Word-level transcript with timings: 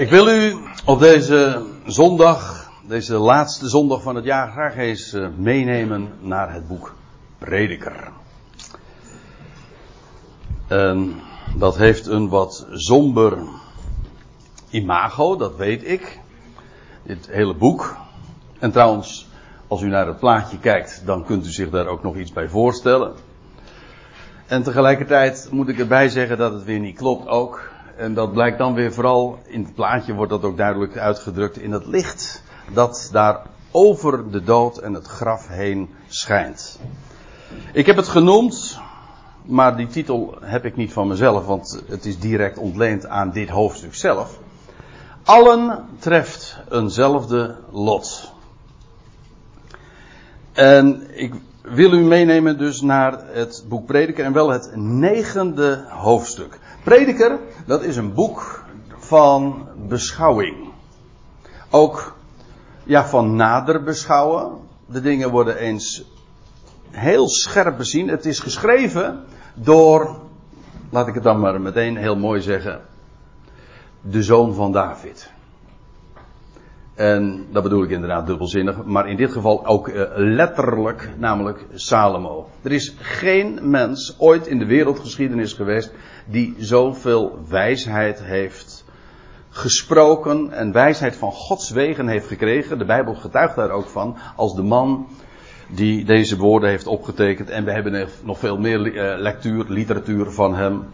Ik 0.00 0.10
wil 0.10 0.28
u 0.28 0.56
op 0.84 0.98
deze 1.00 1.62
zondag, 1.86 2.70
deze 2.86 3.16
laatste 3.18 3.68
zondag 3.68 4.02
van 4.02 4.14
het 4.14 4.24
jaar, 4.24 4.50
graag 4.50 4.76
eens 4.76 5.12
eh, 5.12 5.26
meenemen 5.36 6.12
naar 6.20 6.52
het 6.52 6.68
boek 6.68 6.94
Prediker. 7.38 8.10
En 10.68 11.14
dat 11.56 11.76
heeft 11.76 12.06
een 12.06 12.28
wat 12.28 12.66
somber 12.72 13.38
imago, 14.70 15.36
dat 15.36 15.56
weet 15.56 15.88
ik. 15.88 16.20
Dit 17.02 17.28
hele 17.30 17.54
boek. 17.54 17.96
En 18.58 18.72
trouwens, 18.72 19.28
als 19.68 19.82
u 19.82 19.88
naar 19.88 20.06
het 20.06 20.18
plaatje 20.18 20.58
kijkt, 20.58 21.02
dan 21.04 21.24
kunt 21.24 21.46
u 21.46 21.50
zich 21.50 21.70
daar 21.70 21.86
ook 21.86 22.02
nog 22.02 22.16
iets 22.16 22.32
bij 22.32 22.48
voorstellen. 22.48 23.14
En 24.46 24.62
tegelijkertijd 24.62 25.48
moet 25.50 25.68
ik 25.68 25.78
erbij 25.78 26.08
zeggen 26.08 26.38
dat 26.38 26.52
het 26.52 26.64
weer 26.64 26.80
niet 26.80 26.96
klopt 26.96 27.28
ook. 27.28 27.70
En 28.00 28.14
dat 28.14 28.32
blijkt 28.32 28.58
dan 28.58 28.74
weer 28.74 28.92
vooral, 28.92 29.38
in 29.46 29.62
het 29.64 29.74
plaatje 29.74 30.14
wordt 30.14 30.30
dat 30.30 30.42
ook 30.42 30.56
duidelijk 30.56 30.96
uitgedrukt, 30.96 31.58
in 31.58 31.72
het 31.72 31.86
licht 31.86 32.42
dat 32.72 33.08
daar 33.12 33.42
over 33.70 34.30
de 34.30 34.42
dood 34.42 34.78
en 34.78 34.92
het 34.92 35.06
graf 35.06 35.48
heen 35.48 35.88
schijnt. 36.08 36.78
Ik 37.72 37.86
heb 37.86 37.96
het 37.96 38.08
genoemd, 38.08 38.78
maar 39.42 39.76
die 39.76 39.86
titel 39.86 40.34
heb 40.40 40.64
ik 40.64 40.76
niet 40.76 40.92
van 40.92 41.08
mezelf, 41.08 41.46
want 41.46 41.82
het 41.86 42.04
is 42.04 42.18
direct 42.18 42.58
ontleend 42.58 43.06
aan 43.06 43.30
dit 43.30 43.48
hoofdstuk 43.48 43.94
zelf. 43.94 44.38
Allen 45.24 45.84
treft 45.98 46.58
eenzelfde 46.70 47.56
lot. 47.70 48.32
En 50.52 51.06
ik 51.12 51.34
wil 51.62 51.92
u 51.92 52.00
meenemen 52.00 52.58
dus 52.58 52.80
naar 52.80 53.24
het 53.26 53.64
boek 53.68 53.86
Prediker 53.86 54.24
en 54.24 54.32
wel 54.32 54.50
het 54.50 54.76
negende 54.76 55.84
hoofdstuk. 55.88 56.58
Prediker, 56.82 57.38
dat 57.66 57.82
is 57.82 57.96
een 57.96 58.14
boek 58.14 58.64
van 58.98 59.68
beschouwing. 59.88 60.72
Ook 61.70 62.16
ja, 62.84 63.06
van 63.06 63.36
nader 63.36 63.82
beschouwen. 63.82 64.58
De 64.86 65.00
dingen 65.00 65.30
worden 65.30 65.56
eens 65.56 66.04
heel 66.90 67.28
scherp 67.28 67.76
bezien. 67.76 68.08
Het 68.08 68.26
is 68.26 68.40
geschreven 68.40 69.24
door, 69.54 70.16
laat 70.90 71.08
ik 71.08 71.14
het 71.14 71.22
dan 71.22 71.40
maar 71.40 71.60
meteen 71.60 71.96
heel 71.96 72.16
mooi 72.16 72.40
zeggen, 72.40 72.80
de 74.00 74.22
zoon 74.22 74.54
van 74.54 74.72
David. 74.72 75.32
En 76.94 77.46
dat 77.50 77.62
bedoel 77.62 77.82
ik 77.82 77.90
inderdaad 77.90 78.26
dubbelzinnig, 78.26 78.84
maar 78.84 79.08
in 79.08 79.16
dit 79.16 79.32
geval 79.32 79.66
ook 79.66 79.88
uh, 79.88 80.02
letterlijk, 80.14 81.10
namelijk 81.16 81.66
Salomo. 81.74 82.48
Er 82.62 82.72
is 82.72 82.94
geen 82.98 83.70
mens 83.70 84.16
ooit 84.18 84.46
in 84.46 84.58
de 84.58 84.66
wereldgeschiedenis 84.66 85.52
geweest 85.52 85.92
die 86.30 86.54
zoveel 86.58 87.38
wijsheid 87.48 88.22
heeft 88.22 88.84
gesproken 89.50 90.52
en 90.52 90.72
wijsheid 90.72 91.16
van 91.16 91.32
Gods 91.32 91.70
wegen 91.70 92.08
heeft 92.08 92.26
gekregen. 92.26 92.78
De 92.78 92.84
Bijbel 92.84 93.14
getuigt 93.14 93.56
daar 93.56 93.70
ook 93.70 93.88
van 93.88 94.16
als 94.36 94.54
de 94.54 94.62
man 94.62 95.08
die 95.68 96.04
deze 96.04 96.36
woorden 96.36 96.68
heeft 96.68 96.86
opgetekend. 96.86 97.50
En 97.50 97.64
we 97.64 97.72
hebben 97.72 98.08
nog 98.22 98.38
veel 98.38 98.58
meer 98.58 98.86
uh, 98.86 99.20
lectuur, 99.20 99.64
literatuur 99.68 100.30
van 100.30 100.54
hem. 100.54 100.84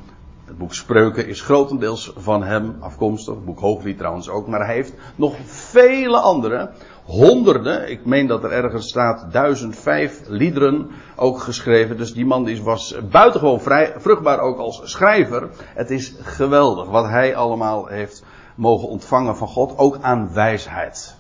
Het 0.45 0.59
boek 0.59 0.75
Spreuken 0.75 1.29
is 1.29 1.41
grotendeels 1.41 2.13
van 2.17 2.43
hem 2.43 2.77
afkomstig. 2.81 3.35
Het 3.35 3.45
boek 3.45 3.61
Hooglied 3.61 3.99
trouwens 3.99 4.29
ook. 4.29 4.47
Maar 4.47 4.67
hij 4.67 4.75
heeft 4.75 4.95
nog 5.17 5.37
vele 5.45 6.19
andere. 6.19 6.71
Honderden. 7.07 7.91
Ik 7.91 8.05
meen 8.05 8.27
dat 8.27 8.45
er 8.45 8.51
ergens 8.51 8.89
staat 8.89 9.33
1005 9.33 10.21
liederen 10.27 10.91
ook 11.17 11.41
geschreven. 11.41 11.97
Dus 11.97 12.13
die 12.13 12.27
man 12.27 12.63
was 12.63 12.97
buitengewoon 13.11 13.61
vrij, 13.61 13.95
vruchtbaar 13.97 14.41
ook 14.41 14.59
als 14.59 14.81
schrijver. 14.85 15.49
Het 15.75 15.91
is 15.91 16.15
geweldig 16.23 16.89
wat 16.89 17.09
hij 17.09 17.37
allemaal 17.37 17.87
heeft 17.87 18.25
mogen 18.55 18.89
ontvangen 18.89 19.37
van 19.37 19.49
God. 19.49 19.79
Ook 19.79 19.99
aan 20.01 20.33
wijsheid. 20.33 21.17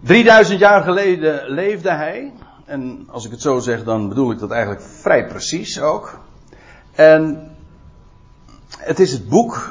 3000 0.00 0.58
jaar 0.58 0.82
geleden 0.82 1.50
leefde 1.50 1.90
hij. 1.90 2.32
En 2.64 3.08
als 3.10 3.24
ik 3.24 3.30
het 3.30 3.40
zo 3.40 3.58
zeg, 3.58 3.84
dan 3.84 4.08
bedoel 4.08 4.30
ik 4.30 4.38
dat 4.38 4.50
eigenlijk 4.50 4.82
vrij 4.82 5.26
precies 5.26 5.80
ook. 5.80 6.18
En 6.92 7.50
het 8.78 9.00
is 9.00 9.12
het 9.12 9.28
boek 9.28 9.70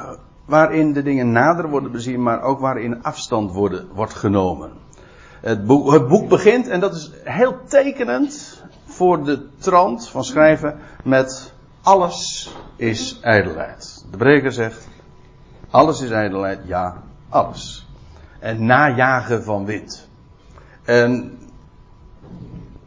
waarin 0.50 0.94
de 0.94 1.04
dingen 1.04 1.32
nader 1.32 1.70
worden 1.70 1.92
bezien, 1.92 2.24
maar 2.24 2.42
ook 2.42 2.60
waarin 2.60 3.04
afstand 3.04 3.52
worden, 3.52 3.88
wordt 3.94 4.14
genomen. 4.14 4.72
Het 5.42 5.66
boek, 5.66 5.92
het 5.92 6.08
boek 6.08 6.30
begint, 6.30 6.68
en 6.68 6.80
dat 6.80 6.96
is 6.96 7.12
heel 7.24 7.56
tekenend 7.68 8.64
voor 8.86 9.24
de 9.24 9.48
trant 9.58 10.10
van 10.10 10.24
schrijven, 10.24 10.80
met 11.04 11.54
alles 11.82 12.54
is 12.76 13.20
ijdelheid. 13.22 14.06
De 14.12 14.18
breker 14.18 14.52
zegt, 14.52 14.88
alles 15.70 16.02
is 16.02 16.10
ijdelheid, 16.10 16.60
ja, 16.66 17.04
alles. 17.30 17.88
En 18.40 18.66
najagen 18.66 19.44
van 19.44 19.66
wind. 19.66 20.08
En, 20.84 21.38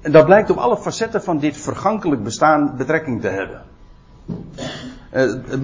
en 0.01 0.13
dat 0.13 0.25
blijkt 0.25 0.51
op 0.51 0.57
alle 0.57 0.77
facetten 0.77 1.23
van 1.23 1.39
dit 1.39 1.57
vergankelijk 1.57 2.25
bestaan 2.25 2.77
betrekking 2.77 3.21
te 3.21 3.29
hebben. 3.29 3.63
Uh, 5.13 5.61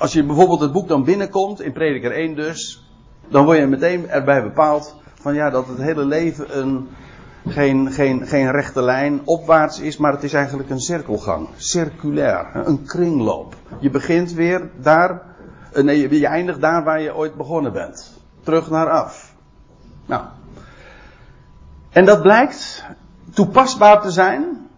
als 0.00 0.12
je 0.12 0.24
bijvoorbeeld 0.24 0.60
het 0.60 0.72
boek 0.72 0.88
dan 0.88 1.04
binnenkomt, 1.04 1.60
in 1.60 1.72
Prediker 1.72 2.12
1 2.12 2.34
dus, 2.34 2.84
dan 3.28 3.44
word 3.44 3.58
je 3.58 3.66
meteen 3.66 4.08
erbij 4.08 4.42
bepaald 4.42 4.96
van 5.14 5.34
ja, 5.34 5.50
dat 5.50 5.66
het 5.66 5.78
hele 5.78 6.04
leven 6.04 6.58
een, 6.58 6.88
geen, 7.46 7.92
geen, 7.92 8.26
geen 8.26 8.50
rechte 8.50 8.82
lijn 8.82 9.20
opwaarts 9.24 9.80
is, 9.80 9.96
maar 9.96 10.12
het 10.12 10.22
is 10.22 10.32
eigenlijk 10.32 10.70
een 10.70 10.80
cirkelgang, 10.80 11.48
circulair, 11.56 12.50
een 12.54 12.84
kringloop. 12.84 13.54
Je 13.78 13.90
begint 13.90 14.32
weer 14.32 14.70
daar, 14.76 15.22
nee, 15.72 16.18
je 16.18 16.26
eindigt 16.26 16.60
daar 16.60 16.84
waar 16.84 17.00
je 17.00 17.16
ooit 17.16 17.34
begonnen 17.34 17.72
bent. 17.72 18.20
Terug 18.42 18.70
naar 18.70 18.90
af. 18.90 19.34
Nou. 20.06 20.24
En 21.90 22.04
dat 22.04 22.22
blijkt 22.22 22.84
toepasbaar 23.34 24.02
te 24.02 24.10
zijn 24.10 24.68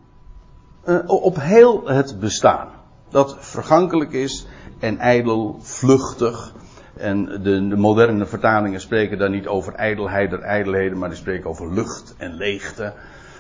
uh, 0.85 0.99
op 1.07 1.37
heel 1.41 1.89
het 1.89 2.21
bestaan 2.21 2.69
dat 3.13 3.37
vergankelijk 3.39 4.13
is 4.13 4.47
en 4.83 4.99
ijdel, 4.99 5.59
vluchtig. 5.61 6.53
En 6.97 7.25
de, 7.25 7.69
de, 7.69 7.77
moderne 7.77 8.27
vertalingen 8.27 8.81
spreken 8.81 9.19
daar 9.19 9.31
niet 9.31 9.47
over 9.47 9.75
ijdelheid 9.75 10.31
der 10.31 10.41
ijdelheden, 10.41 10.99
maar 10.99 11.09
die 11.09 11.19
spreken 11.19 11.51
over 11.51 11.75
lucht 11.75 12.15
en 12.19 12.35
leegte. 12.35 12.93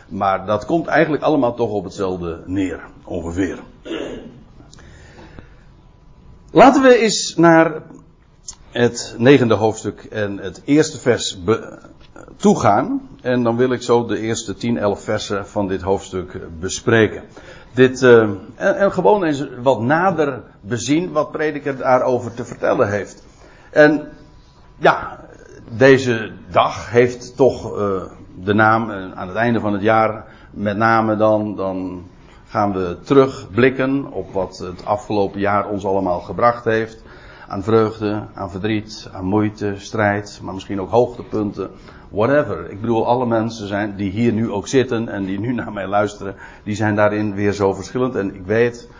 Maar 0.09 0.47
dat 0.47 0.65
komt 0.65 0.87
eigenlijk 0.87 1.23
allemaal 1.23 1.55
toch 1.55 1.71
op 1.71 1.85
hetzelfde 1.85 2.43
neer, 2.47 2.81
ongeveer. 3.05 3.59
Laten 6.51 6.83
we 6.83 6.99
eens 6.99 7.35
naar 7.37 7.83
het 8.71 9.15
negende 9.19 9.55
hoofdstuk 9.55 10.05
en 10.05 10.39
het 10.39 10.63
eerste 10.65 10.99
vers 10.99 11.39
toegaan. 12.37 13.09
En 13.23 13.43
dan 13.43 13.57
wil 13.57 13.73
ik 13.73 13.83
zo 13.83 14.07
de 14.07 14.19
eerste 14.19 14.55
10, 14.55 14.79
11 14.79 15.03
versen 15.03 15.47
van 15.47 15.69
dit 15.69 15.83
hoofdstuk 15.83 16.41
bespreken 16.61 17.23
dit 17.73 18.03
uh, 18.03 18.31
en, 18.55 18.93
gewoon 18.93 19.25
eens 19.25 19.49
wat 19.63 19.81
nader 19.81 20.43
bezien 20.61 21.13
wat 21.13 21.31
prediker 21.31 21.77
daarover 21.77 22.35
te 22.35 22.45
vertellen 22.45 22.91
heeft. 22.91 23.25
En 23.71 24.09
ja, 24.79 25.21
deze 25.77 26.33
dag 26.51 26.91
heeft 26.91 27.37
toch 27.37 27.79
uh, 27.79 28.03
de 28.35 28.55
naam 28.55 28.91
uh, 28.91 29.13
aan 29.13 29.29
het 29.29 29.37
einde 29.37 29.61
van 29.61 29.73
het 29.73 29.83
jaar, 29.83 30.25
met 30.51 30.77
name 30.77 31.17
dan, 31.17 31.57
dan 31.57 32.07
gaan 32.47 32.73
we 32.73 32.99
terugblikken 33.05 34.13
op 34.13 34.33
wat 34.33 34.59
het 34.59 34.85
afgelopen 34.85 35.41
jaar 35.41 35.69
ons 35.69 35.85
allemaal 35.85 36.21
gebracht 36.21 36.65
heeft. 36.65 37.02
Aan 37.53 37.63
vreugde, 37.63 38.27
aan 38.35 38.51
verdriet, 38.51 39.09
aan 39.13 39.25
moeite, 39.25 39.75
strijd, 39.77 40.41
maar 40.43 40.55
misschien 40.55 40.81
ook 40.81 40.91
hoogtepunten 40.91 41.71
whatever. 42.11 42.71
Ik 42.71 42.81
bedoel, 42.81 43.07
alle 43.07 43.27
mensen 43.27 43.69
zijn, 43.69 43.97
die 43.97 44.11
hier 44.11 44.33
nu 44.33 44.51
ook 44.51 44.69
zitten 44.69 45.09
en 45.09 45.25
die 45.25 45.41
nu 45.41 45.53
naar 45.53 45.73
mij 45.73 45.87
luisteren, 45.87 46.35
die 46.65 46.75
zijn 46.75 46.95
daarin 46.95 47.35
weer 47.35 47.53
zo 47.53 47.73
verschillend. 47.73 48.15
En 48.15 48.35
ik 48.35 48.47
weet, 48.47 48.91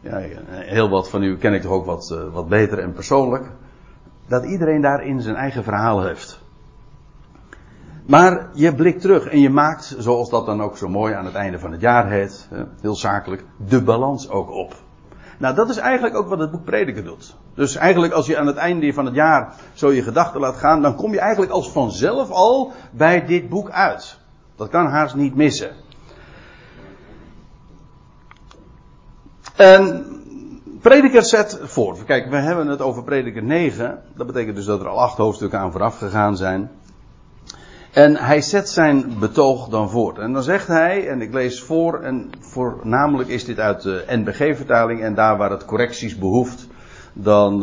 ja, 0.00 0.20
heel 0.48 0.88
wat 0.88 1.10
van 1.10 1.22
u 1.22 1.36
ken 1.36 1.54
ik 1.54 1.62
toch 1.62 1.72
ook 1.72 1.86
wat, 1.86 2.10
uh, 2.12 2.32
wat 2.32 2.48
beter 2.48 2.78
en 2.78 2.92
persoonlijk, 2.92 3.50
dat 4.28 4.44
iedereen 4.44 4.80
daarin 4.80 5.20
zijn 5.20 5.36
eigen 5.36 5.64
verhaal 5.64 6.02
heeft. 6.02 6.40
Maar 8.06 8.48
je 8.52 8.74
blikt 8.74 9.00
terug 9.00 9.26
en 9.26 9.40
je 9.40 9.50
maakt, 9.50 9.94
zoals 9.98 10.30
dat 10.30 10.46
dan 10.46 10.62
ook 10.62 10.76
zo 10.76 10.88
mooi 10.88 11.14
aan 11.14 11.24
het 11.24 11.34
einde 11.34 11.58
van 11.58 11.72
het 11.72 11.80
jaar 11.80 12.10
heet, 12.10 12.48
heel 12.80 12.96
zakelijk, 12.96 13.44
de 13.68 13.82
balans 13.82 14.28
ook 14.30 14.50
op. 14.50 14.84
Nou, 15.38 15.54
dat 15.54 15.68
is 15.68 15.76
eigenlijk 15.76 16.16
ook 16.16 16.28
wat 16.28 16.38
het 16.38 16.50
boek 16.50 16.64
Prediker 16.64 17.04
doet. 17.04 17.36
Dus 17.54 17.76
eigenlijk 17.76 18.12
als 18.12 18.26
je 18.26 18.38
aan 18.38 18.46
het 18.46 18.56
einde 18.56 18.92
van 18.92 19.04
het 19.04 19.14
jaar 19.14 19.54
zo 19.72 19.92
je 19.92 20.02
gedachten 20.02 20.40
laat 20.40 20.56
gaan, 20.56 20.82
dan 20.82 20.96
kom 20.96 21.12
je 21.12 21.20
eigenlijk 21.20 21.52
als 21.52 21.70
vanzelf 21.70 22.30
al 22.30 22.72
bij 22.90 23.26
dit 23.26 23.48
boek 23.48 23.70
uit. 23.70 24.18
Dat 24.56 24.68
kan 24.68 24.86
haast 24.86 25.14
niet 25.14 25.34
missen. 25.34 25.70
En 29.56 30.06
Prediker 30.80 31.24
zet 31.24 31.60
voor. 31.62 32.04
Kijk, 32.04 32.30
we 32.30 32.36
hebben 32.36 32.66
het 32.66 32.80
over 32.80 33.04
Prediker 33.04 33.42
9. 33.42 34.02
Dat 34.14 34.26
betekent 34.26 34.56
dus 34.56 34.64
dat 34.64 34.80
er 34.80 34.88
al 34.88 35.00
acht 35.00 35.16
hoofdstukken 35.16 35.58
aan 35.58 35.72
vooraf 35.72 35.98
gegaan 35.98 36.36
zijn. 36.36 36.70
En 37.96 38.16
hij 38.16 38.40
zet 38.40 38.68
zijn 38.68 39.18
betoog 39.18 39.68
dan 39.68 39.90
voort. 39.90 40.18
En 40.18 40.32
dan 40.32 40.42
zegt 40.42 40.66
hij, 40.66 41.08
en 41.08 41.20
ik 41.20 41.32
lees 41.32 41.62
voor, 41.62 42.00
en 42.00 42.30
voornamelijk 42.40 43.28
is 43.28 43.44
dit 43.44 43.58
uit 43.58 43.82
de 43.82 44.04
NBG-vertaling, 44.08 45.02
en 45.02 45.14
daar 45.14 45.36
waar 45.36 45.50
het 45.50 45.64
correcties 45.64 46.18
behoeft, 46.18 46.66
dan, 47.12 47.58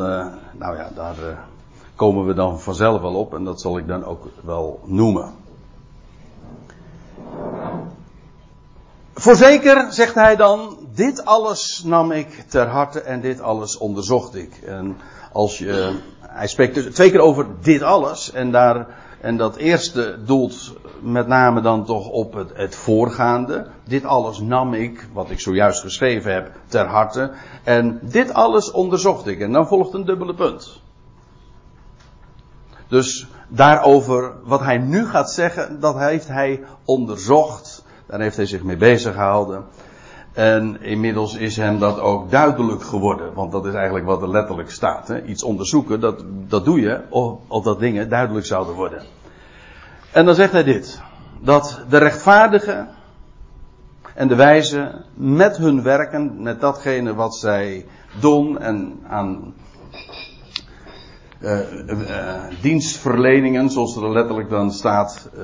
nou 0.57 0.77
ja, 0.77 0.89
daar 0.95 1.15
komen 1.95 2.25
we 2.25 2.33
dan 2.33 2.59
vanzelf 2.59 3.01
wel 3.01 3.13
op 3.13 3.33
en 3.33 3.43
dat 3.43 3.61
zal 3.61 3.77
ik 3.77 3.87
dan 3.87 4.05
ook 4.05 4.27
wel 4.43 4.79
noemen. 4.85 5.33
Voorzeker, 9.13 9.85
zegt 9.89 10.15
hij 10.15 10.35
dan, 10.35 10.77
dit 10.93 11.25
alles 11.25 11.83
nam 11.85 12.11
ik 12.11 12.43
ter 12.47 12.67
harte 12.67 13.01
en 13.01 13.21
dit 13.21 13.41
alles 13.41 13.77
onderzocht 13.77 14.35
ik. 14.35 14.57
En 14.65 14.97
als 15.31 15.57
je, 15.57 15.99
hij 16.21 16.47
spreekt 16.47 16.75
dus 16.75 16.93
twee 16.93 17.11
keer 17.11 17.19
over 17.19 17.45
dit 17.61 17.81
alles 17.81 18.31
en 18.31 18.51
daar, 18.51 18.87
en 19.23 19.37
dat 19.37 19.55
eerste 19.55 20.17
doelt 20.25 20.73
met 21.01 21.27
name 21.27 21.61
dan 21.61 21.85
toch 21.85 22.09
op 22.09 22.33
het, 22.33 22.51
het 22.53 22.75
voorgaande. 22.75 23.67
Dit 23.83 24.05
alles 24.05 24.39
nam 24.39 24.73
ik, 24.73 25.07
wat 25.13 25.29
ik 25.29 25.39
zojuist 25.39 25.81
geschreven 25.81 26.33
heb, 26.33 26.51
ter 26.67 26.85
harte. 26.85 27.31
En 27.63 27.99
dit 28.01 28.33
alles 28.33 28.71
onderzocht 28.71 29.27
ik. 29.27 29.39
En 29.39 29.51
dan 29.51 29.67
volgt 29.67 29.93
een 29.93 30.05
dubbele 30.05 30.33
punt. 30.33 30.81
Dus 32.87 33.27
daarover 33.47 34.33
wat 34.43 34.59
hij 34.59 34.77
nu 34.77 35.05
gaat 35.05 35.31
zeggen, 35.31 35.79
dat 35.79 35.97
heeft 35.97 36.27
hij 36.27 36.63
onderzocht. 36.85 37.83
Daar 38.05 38.19
heeft 38.19 38.35
hij 38.35 38.45
zich 38.45 38.63
mee 38.63 38.77
bezig 38.77 39.13
gehouden. 39.13 39.65
En 40.33 40.81
inmiddels 40.81 41.35
is 41.35 41.57
hem 41.57 41.79
dat 41.79 41.99
ook 41.99 42.31
duidelijk 42.31 42.83
geworden. 42.83 43.33
Want 43.33 43.51
dat 43.51 43.65
is 43.65 43.73
eigenlijk 43.73 44.05
wat 44.05 44.21
er 44.21 44.29
letterlijk 44.29 44.71
staat. 44.71 45.07
Hè? 45.07 45.23
Iets 45.23 45.43
onderzoeken, 45.43 45.99
dat, 45.99 46.23
dat 46.47 46.65
doe 46.65 46.79
je 46.79 47.01
of, 47.47 47.63
dat 47.63 47.79
dingen 47.79 48.09
duidelijk 48.09 48.45
zouden 48.45 48.75
worden. 48.75 49.03
En 50.11 50.25
dan 50.25 50.35
zegt 50.35 50.51
hij 50.51 50.63
dit. 50.63 51.01
Dat 51.39 51.81
de 51.89 51.97
rechtvaardigen 51.97 52.87
en 54.15 54.27
de 54.27 54.35
wijzen 54.35 55.05
met 55.13 55.57
hun 55.57 55.83
werken, 55.83 56.41
met 56.41 56.61
datgene 56.61 57.13
wat 57.13 57.35
zij 57.35 57.85
doen 58.19 58.59
en 58.59 58.99
aan 59.07 59.53
uh, 61.41 61.59
uh, 61.87 62.43
dienstverleningen, 62.61 63.69
zoals 63.69 63.95
er 63.95 64.11
letterlijk 64.11 64.49
dan 64.49 64.71
staat, 64.71 65.29
uh, 65.37 65.43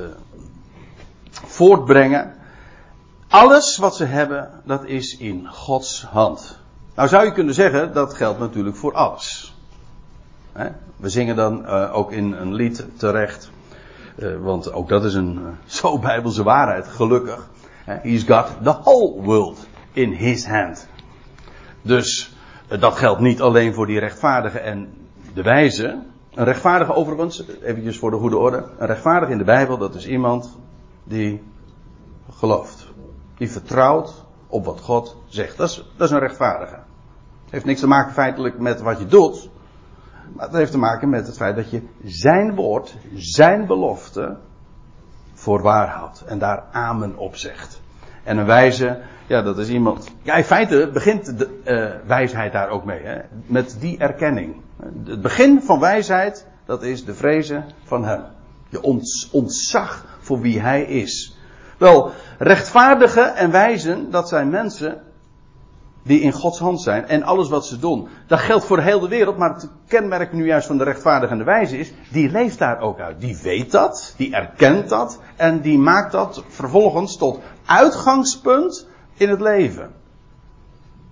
voortbrengen. 1.30 2.34
Alles 3.30 3.78
wat 3.78 3.96
ze 3.96 4.06
hebben, 4.06 4.50
dat 4.64 4.86
is 4.86 5.18
in 5.18 5.48
Gods 5.48 6.04
hand. 6.04 6.60
Nou 6.96 7.08
zou 7.08 7.26
je 7.26 7.32
kunnen 7.32 7.54
zeggen, 7.54 7.94
dat 7.94 8.14
geldt 8.14 8.40
natuurlijk 8.40 8.76
voor 8.76 8.94
alles. 8.94 9.54
We 10.96 11.10
zingen 11.10 11.36
dan 11.36 11.66
ook 11.68 12.12
in 12.12 12.34
een 12.34 12.54
lied 12.54 12.86
terecht. 12.98 13.52
want 14.42 14.74
ook 14.74 14.90
dat 14.90 15.04
is 15.04 15.14
een 15.14 15.40
zo 15.66 16.00
bijbelse 16.00 16.44
waarheid, 16.44 16.88
gelukkig. 16.88 17.50
He's 17.86 18.24
got 18.24 18.48
the 18.64 18.80
whole 18.84 19.22
world 19.22 19.68
in 19.94 20.12
his 20.12 20.48
hand. 20.48 20.88
Dus 21.82 22.36
dat 22.80 22.96
geldt 22.96 23.22
niet 23.22 23.42
alleen 23.42 23.74
voor 23.74 23.88
die 23.88 24.00
rechtvaardigen 24.00 24.64
en 24.64 24.94
de 25.34 25.42
wijze. 25.42 26.00
Een 26.34 26.46
rechtvaardige 26.46 26.94
overigens, 26.94 27.44
eventjes 27.62 27.98
voor 27.98 28.12
de 28.12 28.18
goede 28.18 28.38
orde. 28.38 28.66
Een 28.78 28.88
rechtvaardige 28.88 29.32
in 29.32 29.38
de 29.38 29.44
Bijbel, 29.44 29.78
dat 29.78 29.96
is 29.96 30.08
iemand 30.08 30.58
die 31.04 31.44
gelooft. 32.32 32.79
Die 33.40 33.52
vertrouwt 33.52 34.26
op 34.48 34.66
wat 34.66 34.80
God 34.80 35.18
zegt. 35.28 35.58
Dat 35.58 35.70
is, 35.70 35.86
dat 35.98 36.08
is 36.08 36.14
een 36.14 36.20
rechtvaardige. 36.20 36.76
Het 37.44 37.52
heeft 37.52 37.66
niks 37.66 37.80
te 37.80 37.88
maken 37.88 38.14
feitelijk 38.14 38.60
met 38.60 38.82
wat 38.82 39.00
je 39.00 39.06
doet. 39.06 39.50
Maar 40.36 40.46
het 40.46 40.56
heeft 40.56 40.72
te 40.72 40.78
maken 40.78 41.10
met 41.10 41.28
het 41.28 41.38
feit 41.38 41.56
dat 41.56 41.72
je 41.72 41.82
zijn 42.04 42.56
woord, 42.56 42.98
zijn 43.14 43.66
belofte 43.68 44.38
voor 45.34 45.62
waar 45.62 45.88
houdt. 45.88 46.24
En 46.26 46.40
daar 46.40 46.64
amen 46.72 47.18
op 47.18 47.36
zegt. 47.36 47.82
En 48.24 48.38
een 48.38 48.46
wijze, 48.46 49.02
ja, 49.28 49.42
dat 49.42 49.58
is 49.58 49.70
iemand. 49.70 50.12
Ja, 50.22 50.36
in 50.36 50.44
feite 50.44 50.90
begint 50.94 51.38
de 51.38 51.60
uh, 51.66 52.08
wijsheid 52.08 52.52
daar 52.52 52.70
ook 52.70 52.86
mee. 52.86 53.02
Hè? 53.04 53.20
Met 53.46 53.78
die 53.80 53.98
erkenning. 53.98 54.56
Het 55.06 55.22
begin 55.22 55.62
van 55.62 55.80
wijsheid, 55.80 56.48
dat 56.66 56.84
is 56.84 57.06
de 57.06 57.14
vrezen 57.14 57.66
van 57.84 58.06
hem. 58.06 58.24
Je 58.70 58.82
ontzag 59.32 60.18
voor 60.20 60.40
wie 60.40 60.60
hij 60.60 60.84
is. 60.84 61.39
Wel, 61.80 62.12
rechtvaardigen 62.38 63.36
en 63.36 63.52
wijzen, 63.52 64.12
dat 64.12 64.30
zijn 64.30 64.50
mensen 64.50 65.02
die 66.04 66.20
in 66.20 66.32
Gods 66.32 66.60
hand 66.60 66.82
zijn 66.82 67.08
en 67.08 67.24
alles 67.24 67.50
wat 67.50 67.66
ze 67.66 67.80
doen. 67.80 68.08
Dat 68.28 68.40
geldt 68.40 68.66
voor 68.66 68.80
heel 68.80 69.00
de 69.00 69.08
wereld, 69.08 69.38
maar 69.38 69.54
het 69.54 69.70
kenmerk 69.88 70.34
nu 70.34 70.46
juist 70.46 70.68
van 70.68 70.78
de 70.78 70.84
rechtvaardige 70.84 71.32
en 71.32 71.38
de 71.38 71.44
wijze 71.44 71.78
is, 71.78 71.94
die 72.12 72.32
leeft 72.32 72.60
daar 72.60 72.80
ook 72.80 73.00
uit. 73.00 73.20
Die 73.20 73.38
weet 73.44 73.72
dat, 73.72 74.14
die 74.18 74.36
erkent 74.36 74.90
dat 74.90 75.20
en 75.36 75.62
die 75.62 75.78
maakt 75.78 76.12
dat 76.12 76.44
vervolgens 76.48 77.18
tot 77.18 77.40
uitgangspunt 77.66 78.88
in 79.14 79.30
het 79.30 79.42
leven. 79.42 79.92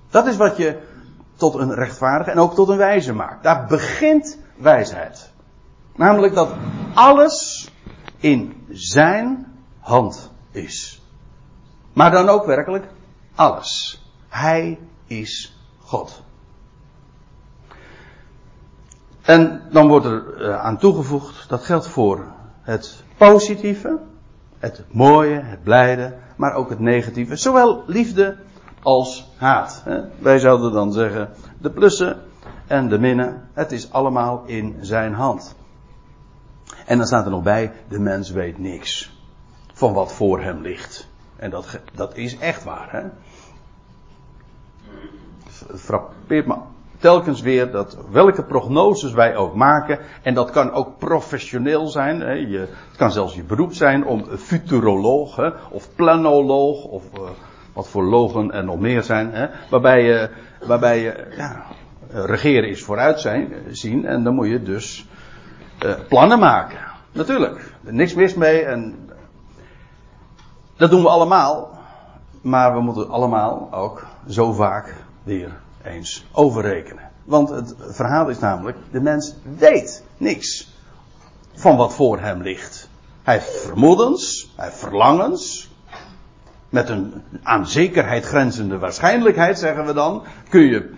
Dat 0.10 0.28
is 0.28 0.38
wat 0.38 0.58
je 0.58 0.78
tot 1.36 1.56
een 1.56 1.74
rechtvaardige 1.74 2.32
en 2.32 2.40
ook 2.40 2.56
tot 2.56 2.70
een 2.70 2.78
wijze 2.78 3.14
maakt. 3.14 3.44
Daar 3.44 3.66
begint 3.66 4.40
wijsheid. 4.58 5.32
Namelijk 5.96 6.34
dat 6.34 6.50
alles 6.94 7.70
in 8.18 8.66
zijn 8.70 9.46
hand 9.80 10.36
is. 10.58 11.02
Maar 11.94 12.12
dan 12.12 12.30
ook 12.30 12.46
werkelijk 12.46 12.86
alles. 13.36 14.02
Hij 14.30 14.80
is 15.06 15.58
God. 15.80 16.22
En 19.22 19.62
dan 19.72 19.88
wordt 19.88 20.06
er 20.06 20.42
eh, 20.42 20.60
aan 20.60 20.78
toegevoegd, 20.78 21.50
dat 21.50 21.64
geldt 21.64 21.88
voor 21.88 22.26
het 22.62 23.04
positieve, 23.18 24.00
het 24.60 24.84
mooie, 24.92 25.40
het 25.40 25.64
blijde, 25.64 26.18
maar 26.36 26.54
ook 26.54 26.70
het 26.70 26.80
negatieve. 26.80 27.36
Zowel 27.36 27.84
liefde 27.88 28.38
als 28.82 29.32
haat. 29.38 29.84
Wij 30.20 30.40
zouden 30.40 30.72
dan 30.72 30.94
zeggen, 30.94 31.30
de 31.58 31.70
plussen 31.70 32.22
en 32.68 32.90
de 32.90 33.00
minnen, 33.00 33.50
het 33.54 33.72
is 33.72 33.92
allemaal 33.92 34.44
in 34.46 34.78
zijn 34.82 35.14
hand. 35.14 35.56
En 36.86 36.98
dan 36.98 37.08
staat 37.08 37.26
er 37.26 37.32
nog 37.32 37.44
bij, 37.44 37.72
de 37.88 38.00
mens 38.00 38.30
weet 38.30 38.58
niks 38.58 39.17
van 39.78 39.94
wat 39.94 40.14
voor 40.14 40.42
hem 40.42 40.62
ligt. 40.62 41.08
En 41.36 41.50
dat, 41.50 41.80
dat 41.94 42.18
is 42.18 42.38
echt 42.38 42.64
waar. 42.64 42.92
Hè? 42.92 43.02
Het 45.68 45.82
frappeert 45.82 46.46
me 46.46 46.56
telkens 46.98 47.42
weer 47.42 47.72
dat 47.72 47.98
welke 48.12 48.44
prognoses 48.44 49.12
wij 49.12 49.36
ook 49.36 49.56
maken, 49.56 50.00
en 50.22 50.34
dat 50.34 50.50
kan 50.50 50.72
ook 50.72 50.98
professioneel 50.98 51.88
zijn, 51.88 52.20
hè, 52.20 52.32
je, 52.32 52.58
het 52.60 52.98
kan 52.98 53.12
zelfs 53.12 53.36
je 53.36 53.44
beroep 53.44 53.74
zijn 53.74 54.06
om 54.06 54.26
futuroloog 54.38 55.36
hè, 55.36 55.50
of 55.72 55.96
planoloog 55.96 56.84
of 56.84 57.04
uh, 57.14 57.30
wat 57.74 57.90
voor 57.90 58.04
logen 58.04 58.52
er 58.52 58.64
nog 58.64 58.80
meer 58.80 59.04
zijn, 59.04 59.32
hè, 59.32 59.48
waarbij 59.70 60.04
je, 60.04 60.30
waarbij 60.68 61.02
je 61.02 61.34
ja, 61.38 61.66
regeren 62.10 62.70
is 62.70 62.84
vooruit 62.84 63.20
zijn, 63.20 63.54
zien 63.70 64.06
en 64.06 64.24
dan 64.24 64.36
moet 64.36 64.50
je 64.50 64.64
dus 64.64 65.08
plannen 66.08 66.40
maken. 66.40 66.80
Natuurlijk, 67.12 67.74
niks 67.82 68.14
mis 68.14 68.34
mee 68.34 68.62
en 68.62 69.07
dat 70.78 70.90
doen 70.90 71.02
we 71.02 71.10
allemaal, 71.10 71.70
maar 72.42 72.74
we 72.74 72.82
moeten 72.82 73.10
allemaal 73.10 73.68
ook 73.72 74.06
zo 74.30 74.52
vaak 74.52 74.96
weer 75.24 75.60
eens 75.84 76.26
overrekenen. 76.32 77.10
Want 77.24 77.50
het 77.50 77.76
verhaal 77.80 78.30
is 78.30 78.40
namelijk, 78.40 78.78
de 78.92 79.02
mens 79.02 79.36
weet 79.58 80.04
niks 80.18 80.76
van 81.54 81.78
wat 81.78 81.94
voor 81.94 82.20
hem 82.20 82.42
ligt. 82.42 82.90
Hij 83.24 83.34
heeft 83.34 83.62
vermoedens, 83.62 84.54
hij 84.56 84.66
heeft 84.66 84.80
verlangens. 84.80 85.70
Met 86.70 86.90
een 86.90 87.24
aan 87.44 87.68
zekerheid 87.68 88.26
grenzende 88.26 88.78
waarschijnlijkheid, 88.78 89.60
zeggen 89.60 89.86
we 89.86 89.94
dan, 89.94 90.24
kun 90.50 90.62
je 90.62 90.94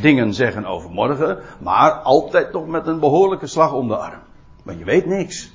dingen 0.00 0.34
zeggen 0.34 0.64
over 0.64 0.90
morgen, 0.90 1.38
maar 1.58 1.90
altijd 1.90 2.52
toch 2.52 2.66
met 2.66 2.86
een 2.86 3.00
behoorlijke 3.00 3.46
slag 3.46 3.72
om 3.72 3.88
de 3.88 3.96
arm. 3.96 4.18
Maar 4.62 4.76
je 4.76 4.84
weet 4.84 5.06
niks. 5.06 5.52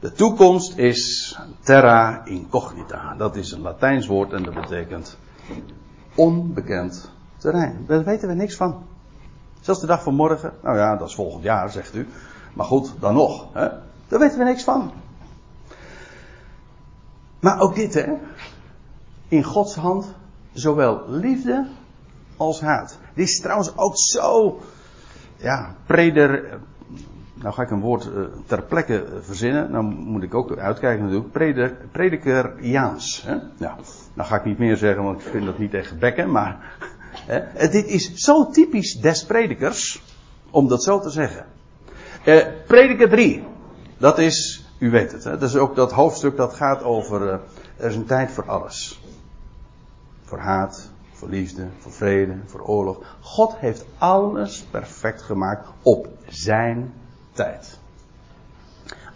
De 0.00 0.12
toekomst 0.12 0.76
is 0.76 1.38
terra 1.60 2.24
incognita. 2.24 3.14
Dat 3.14 3.36
is 3.36 3.52
een 3.52 3.60
Latijns 3.60 4.06
woord 4.06 4.32
en 4.32 4.42
dat 4.42 4.54
betekent 4.54 5.16
onbekend 6.14 7.10
terrein. 7.36 7.84
Daar 7.86 8.04
weten 8.04 8.28
we 8.28 8.34
niks 8.34 8.56
van. 8.56 8.82
Zelfs 9.60 9.80
de 9.80 9.86
dag 9.86 10.02
van 10.02 10.14
morgen. 10.14 10.52
Nou 10.62 10.76
ja, 10.76 10.96
dat 10.96 11.08
is 11.08 11.14
volgend 11.14 11.42
jaar, 11.42 11.70
zegt 11.70 11.94
u. 11.94 12.08
Maar 12.54 12.66
goed, 12.66 12.92
dan 13.00 13.14
nog. 13.14 13.46
Hè? 13.52 13.68
Daar 14.08 14.18
weten 14.18 14.38
we 14.38 14.44
niks 14.44 14.64
van. 14.64 14.92
Maar 17.40 17.60
ook 17.60 17.74
dit, 17.74 17.94
hè. 17.94 18.12
In 19.28 19.44
Gods 19.44 19.74
hand 19.74 20.14
zowel 20.52 21.08
liefde 21.08 21.68
als 22.36 22.60
haat. 22.60 22.98
Dit 23.14 23.28
is 23.28 23.40
trouwens 23.40 23.76
ook 23.76 23.98
zo. 23.98 24.60
Ja, 25.36 25.74
preder. 25.86 26.60
Nou 27.42 27.54
ga 27.54 27.62
ik 27.62 27.70
een 27.70 27.80
woord 27.80 28.04
uh, 28.06 28.24
ter 28.46 28.62
plekke 28.62 29.06
verzinnen. 29.20 29.70
Nou 29.70 29.84
moet 29.84 30.22
ik 30.22 30.34
ook 30.34 30.56
uitkijken 30.56 31.04
natuurlijk. 31.04 31.32
Preder, 31.32 31.76
predikeriaans. 31.92 33.22
Hè? 33.26 33.34
Ja, 33.56 33.76
nou 34.14 34.28
ga 34.28 34.36
ik 34.36 34.44
niet 34.44 34.58
meer 34.58 34.76
zeggen, 34.76 35.02
want 35.02 35.20
ik 35.20 35.26
vind 35.26 35.44
dat 35.44 35.58
niet 35.58 35.74
echt 35.74 35.98
bekken. 35.98 36.30
Maar 36.30 36.78
eh, 37.26 37.70
dit 37.70 37.86
is 37.86 38.14
zo 38.14 38.50
typisch 38.50 39.00
des 39.00 39.24
predikers, 39.24 40.02
om 40.50 40.68
dat 40.68 40.82
zo 40.82 41.00
te 41.00 41.10
zeggen. 41.10 41.46
Eh, 42.24 42.46
prediker 42.66 43.08
3, 43.08 43.44
dat 43.98 44.18
is, 44.18 44.66
u 44.78 44.90
weet 44.90 45.12
het, 45.12 45.24
hè, 45.24 45.38
dat 45.38 45.48
is 45.48 45.56
ook 45.56 45.76
dat 45.76 45.92
hoofdstuk 45.92 46.36
dat 46.36 46.54
gaat 46.54 46.82
over, 46.82 47.28
eh, 47.28 47.38
er 47.76 47.88
is 47.88 47.96
een 47.96 48.06
tijd 48.06 48.30
voor 48.30 48.44
alles. 48.44 49.02
Voor 50.24 50.38
haat, 50.38 50.90
voor 51.12 51.28
liefde, 51.28 51.66
voor 51.78 51.92
vrede, 51.92 52.36
voor 52.46 52.60
oorlog. 52.60 53.16
God 53.20 53.56
heeft 53.56 53.84
alles 53.98 54.64
perfect 54.70 55.22
gemaakt 55.22 55.68
op 55.82 56.08
zijn 56.28 56.92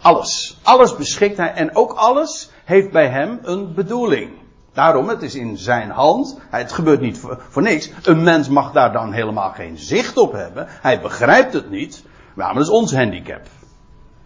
Alles. 0.01 0.57
Alles 0.63 0.95
beschikt 0.95 1.37
hij 1.37 1.53
en 1.53 1.75
ook 1.75 1.91
alles 1.91 2.51
heeft 2.63 2.91
bij 2.91 3.07
hem 3.07 3.39
een 3.43 3.73
bedoeling. 3.73 4.31
Daarom, 4.73 5.09
het 5.09 5.21
is 5.21 5.35
in 5.35 5.57
zijn 5.57 5.89
hand. 5.89 6.39
Het 6.49 6.71
gebeurt 6.71 7.01
niet 7.01 7.19
voor, 7.49 7.61
niks. 7.61 7.91
Een 8.03 8.23
mens 8.23 8.49
mag 8.49 8.71
daar 8.71 8.91
dan 8.91 9.11
helemaal 9.11 9.49
geen 9.49 9.77
zicht 9.77 10.17
op 10.17 10.31
hebben. 10.31 10.65
Hij 10.69 11.01
begrijpt 11.01 11.53
het 11.53 11.69
niet. 11.69 12.03
Maar 12.33 12.53
dat 12.53 12.63
is 12.63 12.69
ons 12.69 12.93
handicap. 12.93 13.41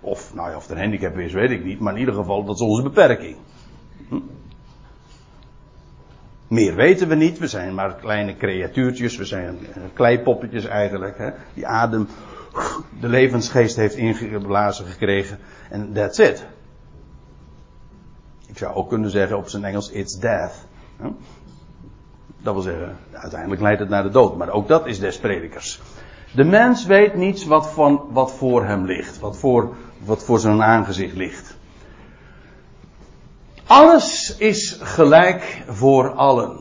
Of, 0.01 0.33
nou 0.33 0.49
ja, 0.49 0.55
of 0.55 0.61
het 0.61 0.71
een 0.71 0.81
handicap 0.81 1.17
is, 1.17 1.33
weet 1.33 1.51
ik 1.51 1.63
niet. 1.63 1.79
Maar 1.79 1.93
in 1.93 1.99
ieder 1.99 2.13
geval, 2.13 2.43
dat 2.43 2.55
is 2.55 2.61
onze 2.61 2.83
beperking. 2.83 3.35
Hm? 4.09 4.19
Meer 6.47 6.75
weten 6.75 7.07
we 7.07 7.15
niet. 7.15 7.37
We 7.37 7.47
zijn 7.47 7.73
maar 7.73 7.95
kleine 7.95 8.37
creatuurtjes. 8.37 9.17
We 9.17 9.25
zijn 9.25 9.59
kleipoppetjes 9.93 10.65
eigenlijk. 10.65 11.17
Hè? 11.17 11.29
Die 11.53 11.67
adem, 11.67 12.07
de 12.99 13.07
levensgeest 13.07 13.75
heeft 13.75 13.95
ingeblazen 13.95 14.85
gekregen. 14.85 15.39
En 15.69 15.93
that's 15.93 16.17
it. 16.17 16.45
Ik 18.47 18.57
zou 18.57 18.75
ook 18.75 18.89
kunnen 18.89 19.09
zeggen 19.09 19.37
op 19.37 19.49
zijn 19.49 19.63
Engels, 19.63 19.89
it's 19.89 20.19
death. 20.19 20.53
Dat 22.41 22.53
wil 22.53 22.63
zeggen, 22.63 22.97
uiteindelijk 23.11 23.61
leidt 23.61 23.79
het 23.79 23.89
naar 23.89 24.03
de 24.03 24.09
dood. 24.09 24.37
Maar 24.37 24.49
ook 24.49 24.67
dat 24.67 24.87
is 24.87 24.99
des 24.99 25.19
predikers. 25.19 25.81
De 26.35 26.43
mens 26.43 26.85
weet 26.85 27.15
niets 27.15 27.45
wat, 27.45 27.69
van, 27.69 28.07
wat 28.11 28.31
voor 28.31 28.65
hem 28.65 28.85
ligt. 28.85 29.19
Wat 29.19 29.37
voor, 29.37 29.75
wat 30.03 30.23
voor 30.23 30.39
zijn 30.39 30.63
aangezicht 30.63 31.15
ligt. 31.15 31.57
Alles 33.65 34.35
is 34.37 34.77
gelijk 34.81 35.63
voor 35.67 36.11
allen. 36.11 36.59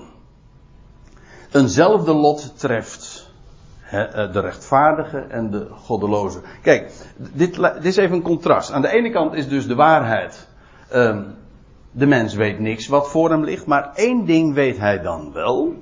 Eenzelfde 1.52 2.12
lot 2.12 2.58
treft 2.58 3.04
de 3.90 4.40
rechtvaardige 4.40 5.18
en 5.18 5.50
de 5.50 5.66
goddeloze. 5.70 6.40
Kijk, 6.62 6.92
dit, 7.16 7.54
dit, 7.54 7.84
is 7.84 7.96
even 7.96 8.16
een 8.16 8.22
contrast. 8.22 8.72
Aan 8.72 8.82
de 8.82 8.88
ene 8.88 9.10
kant 9.10 9.34
is 9.34 9.48
dus 9.48 9.66
de 9.66 9.74
waarheid. 9.74 10.48
Um, 10.94 11.36
de 11.90 12.06
mens 12.06 12.34
weet 12.34 12.58
niks 12.58 12.86
wat 12.86 13.10
voor 13.10 13.30
hem 13.30 13.44
ligt, 13.44 13.66
maar 13.66 13.92
één 13.94 14.24
ding 14.24 14.54
weet 14.54 14.78
hij 14.78 15.00
dan 15.00 15.32
wel. 15.32 15.74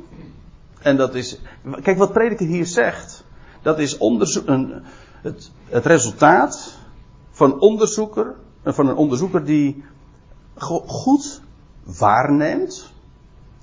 En 0.78 0.96
dat 0.96 1.14
is, 1.14 1.40
kijk 1.82 1.98
wat 1.98 2.12
prediker 2.12 2.46
hier 2.46 2.66
zegt. 2.66 3.24
Dat 3.62 3.78
is 3.78 4.00
een, 4.00 4.82
het, 5.22 5.50
het 5.68 5.86
resultaat 5.86 6.74
van, 7.30 7.60
onderzoeker, 7.60 8.34
van 8.64 8.88
een 8.88 8.96
onderzoeker 8.96 9.44
die 9.44 9.84
goed 10.86 11.42
waarneemt 11.98 12.92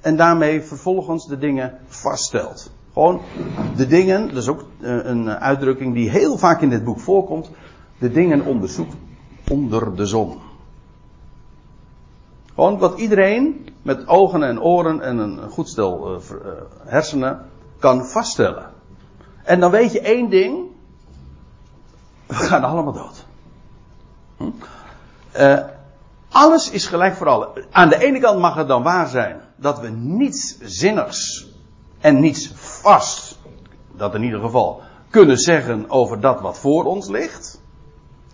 en 0.01 0.15
daarmee 0.15 0.62
vervolgens 0.62 1.27
de 1.27 1.38
dingen 1.38 1.79
vaststelt. 1.88 2.71
Gewoon 2.93 3.21
de 3.75 3.88
dingen, 3.88 4.27
dat 4.27 4.38
is 4.38 4.47
ook 4.47 4.65
eh, 4.81 5.05
een 5.05 5.29
uitdrukking 5.29 5.93
die 5.93 6.09
heel 6.09 6.38
vaak 6.38 6.62
in 6.62 6.69
dit 6.69 6.83
boek 6.83 7.00
voorkomt, 7.00 7.50
de 7.97 8.12
dingen 8.12 8.45
onderzoekt 8.45 8.95
onder 9.50 9.95
de 9.95 10.05
zon. 10.05 10.39
Gewoon 12.53 12.77
wat 12.77 13.00
iedereen 13.00 13.67
met 13.81 14.07
ogen 14.07 14.43
en 14.43 14.62
oren 14.62 15.01
en 15.01 15.17
een 15.17 15.50
goed 15.50 15.69
stel 15.69 16.15
uh, 16.15 16.19
hersenen 16.85 17.50
kan 17.79 18.05
vaststellen. 18.05 18.71
En 19.43 19.59
dan 19.59 19.71
weet 19.71 19.91
je 19.91 20.01
één 20.01 20.29
ding. 20.29 20.65
We 22.25 22.33
gaan 22.33 22.63
allemaal 22.63 22.93
dood. 22.93 23.25
Hm? 24.38 24.50
Alles 26.29 26.69
is 26.69 26.85
gelijk 26.85 27.15
voor 27.15 27.27
allen. 27.27 27.50
Aan 27.71 27.89
de 27.89 27.97
ene 28.03 28.19
kant 28.19 28.39
mag 28.39 28.55
het 28.55 28.67
dan 28.67 28.83
waar 28.83 29.07
zijn 29.07 29.41
dat 29.55 29.79
we 29.79 29.89
niets 29.89 30.57
zinnigs 30.62 31.52
en 32.03 32.19
niets 32.19 32.51
vast, 32.55 33.39
dat 33.91 34.15
in 34.15 34.24
ieder 34.24 34.39
geval, 34.39 34.81
kunnen 35.10 35.38
zeggen 35.38 35.89
over 35.89 36.19
dat 36.19 36.41
wat 36.41 36.60
voor 36.60 36.83
ons 36.83 37.07
ligt. 37.07 37.62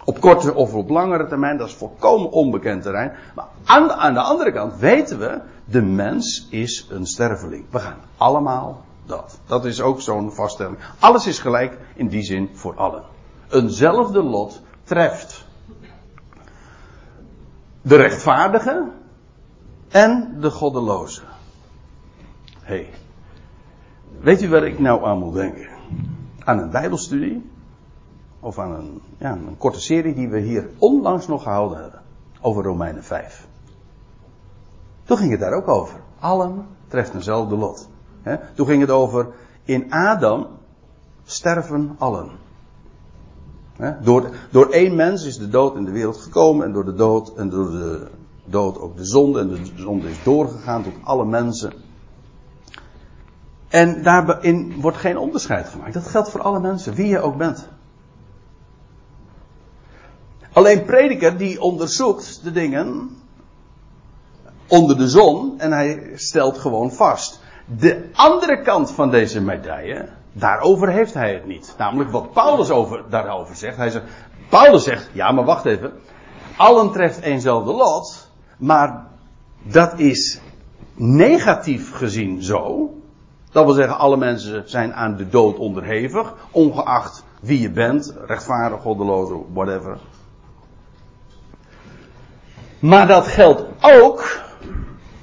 Op 0.04 0.20
korte 0.20 0.54
of 0.54 0.74
op 0.74 0.90
langere 0.90 1.28
termijn, 1.28 1.58
dat 1.58 1.68
is 1.68 1.74
volkomen 1.74 2.32
onbekend 2.32 2.82
terrein. 2.82 3.12
Maar 3.36 3.46
aan 3.66 3.88
de, 3.88 3.94
aan 3.94 4.14
de 4.14 4.22
andere 4.22 4.52
kant 4.52 4.80
weten 4.80 5.20
we, 5.20 5.42
de 5.66 5.82
mens 5.82 6.48
is 6.50 6.88
een 6.90 7.06
sterveling. 7.06 7.66
We 7.70 7.80
gaan 7.80 8.00
allemaal 8.18 8.84
dat. 9.06 9.40
Dat 9.46 9.66
is 9.66 9.82
ook 9.82 10.02
zo'n 10.02 10.32
vaststelling. 10.32 10.78
Alles 11.00 11.28
is 11.28 11.40
gelijk 11.40 11.78
in 11.96 12.08
die 12.08 12.24
zin 12.24 12.50
voor 12.54 12.76
allen. 12.76 13.04
Eenzelfde 13.50 14.24
lot 14.24 14.62
treft 14.84 15.46
de 17.82 17.96
rechtvaardige 17.96 18.92
en 19.90 20.38
de 20.40 20.52
goddeloze. 20.52 21.22
hey, 22.62 22.90
weet 24.22 24.42
u 24.42 24.50
waar 24.50 24.68
ik 24.68 24.80
nou 24.80 25.06
aan 25.06 25.20
moet 25.20 25.34
denken? 25.34 25.68
Aan 26.40 26.60
een 26.60 26.70
Bijbelstudie 26.70 27.50
of 28.40 28.60
aan 28.60 28.72
een, 28.72 29.02
ja, 29.18 29.32
een 29.32 29.58
korte 29.58 29.82
serie 29.82 30.14
die 30.14 30.30
we 30.30 30.40
hier 30.40 30.70
onlangs 30.78 31.28
nog 31.28 31.44
gehouden 31.44 31.82
hebben. 31.82 32.02
Over 32.42 32.64
Romeinen 32.64 33.04
5. 33.04 33.48
Toen 35.04 35.18
ging 35.18 35.32
het 35.32 35.40
daar 35.40 35.54
ook 35.54 35.68
over. 35.68 36.00
Allen 36.20 36.66
treft 36.88 37.14
eenzelfde 37.14 37.56
lot. 37.56 37.90
Toen 38.54 38.66
ging 38.66 38.82
het 38.82 38.92
over, 38.92 39.28
in 39.64 39.92
Adam 39.92 40.48
sterven 41.24 41.96
allen. 41.98 42.30
Door, 44.02 44.30
door 44.52 44.70
één 44.70 44.96
mens 44.96 45.26
is 45.26 45.38
de 45.38 45.50
dood 45.50 45.76
in 45.76 45.86
de 45.86 45.92
wereld 45.92 46.18
gekomen 46.18 46.66
en 46.66 46.74
door 46.74 46.86
de 46.86 46.94
dood 46.94 47.34
en 47.36 47.50
door 47.50 47.72
de 47.72 48.08
dood 48.46 48.80
ook 48.80 48.98
de 48.98 49.06
zonde 49.06 49.40
en 49.40 49.48
de 49.48 49.72
zonde 49.76 50.10
is 50.10 50.24
doorgegaan 50.24 50.84
tot 50.84 50.94
alle 51.04 51.26
mensen. 51.26 51.74
En 53.70 54.04
daarin 54.04 54.82
wordt 54.82 54.98
geen 54.98 55.18
onderscheid 55.18 55.70
gemaakt. 55.70 55.94
Dat 55.94 56.08
geldt 56.08 56.30
voor 56.30 56.42
alle 56.42 56.60
mensen, 56.60 56.94
wie 56.94 57.08
je 57.08 57.20
ook 57.20 57.38
bent. 57.38 57.68
Alleen 60.54 60.86
prediker 60.86 61.38
die 61.38 61.62
onderzoekt 61.62 62.44
de 62.44 62.52
dingen 62.52 63.18
onder 64.68 64.98
de 64.98 65.10
zon 65.10 65.60
en 65.60 65.72
hij 65.72 66.12
stelt 66.16 66.58
gewoon 66.58 66.92
vast. 66.92 67.40
De 67.66 68.10
andere 68.14 68.62
kant 68.62 68.92
van 68.92 69.12
deze 69.12 69.42
medaille, 69.42 70.10
daarover 70.34 70.90
heeft 70.90 71.14
hij 71.14 71.34
het 71.34 71.46
niet. 71.46 71.76
Namelijk 71.78 72.12
wat 72.12 72.34
Paulus 72.34 72.70
over, 72.70 73.04
daarover 73.10 73.56
zegt. 73.56 73.78
Hij 73.78 73.90
zegt, 73.90 74.06
Paulus 74.50 74.84
zegt, 74.84 75.10
ja 75.14 75.32
maar 75.32 75.46
wacht 75.46 75.66
even. 75.66 75.92
Allen 76.58 76.92
treft 76.92 77.22
eenzelfde 77.22 77.72
lot, 77.72 78.28
maar 78.58 79.08
dat 79.64 80.00
is 80.00 80.40
negatief 80.96 81.94
gezien 81.94 82.44
zo. 82.44 82.90
Dat 83.52 83.66
wil 83.66 83.74
zeggen, 83.74 83.98
alle 83.98 84.18
mensen 84.18 84.70
zijn 84.70 84.94
aan 84.94 85.16
de 85.16 85.30
dood 85.30 85.58
onderhevig, 85.58 86.34
ongeacht 86.52 87.24
wie 87.42 87.62
je 87.62 87.72
bent, 87.72 88.14
rechtvaardig, 88.26 88.82
goddeloos, 88.82 89.30
whatever. 89.54 89.98
Maar 92.80 93.08
dat 93.08 93.28
geldt 93.28 93.66
ook 93.82 94.48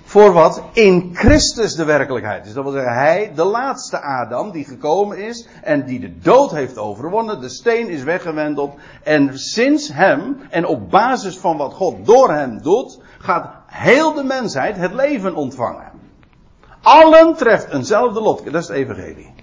voor 0.05 0.33
wat 0.33 0.63
in 0.73 1.11
Christus 1.13 1.75
de 1.75 1.85
werkelijkheid 1.85 2.47
is. 2.47 2.53
Dat 2.53 2.65
wil 2.65 2.73
zeggen, 2.73 2.95
hij, 2.95 3.33
de 3.35 3.45
laatste 3.45 4.01
Adam 4.01 4.51
die 4.51 4.65
gekomen 4.65 5.19
is 5.19 5.49
en 5.63 5.85
die 5.85 6.01
de 6.01 6.19
dood 6.19 6.51
heeft 6.51 6.79
overwonnen, 6.79 7.41
de 7.41 7.49
steen 7.49 7.89
is 7.89 8.03
weggewendeld 8.03 8.75
en 9.03 9.39
sinds 9.39 9.93
hem 9.93 10.41
en 10.51 10.67
op 10.67 10.91
basis 10.91 11.39
van 11.39 11.57
wat 11.57 11.75
God 11.75 12.07
door 12.07 12.33
hem 12.33 12.63
doet, 12.63 13.01
gaat 13.19 13.51
heel 13.67 14.13
de 14.13 14.25
mensheid 14.25 14.77
het 14.77 14.93
leven 14.93 15.35
ontvangen. 15.35 15.96
Allen 16.87 17.35
treft 17.35 17.69
eenzelfde 17.71 18.21
lot. 18.21 18.45
Dat 18.45 18.63
is 18.63 18.69
het 18.69 18.77
evangelie. 18.77 19.35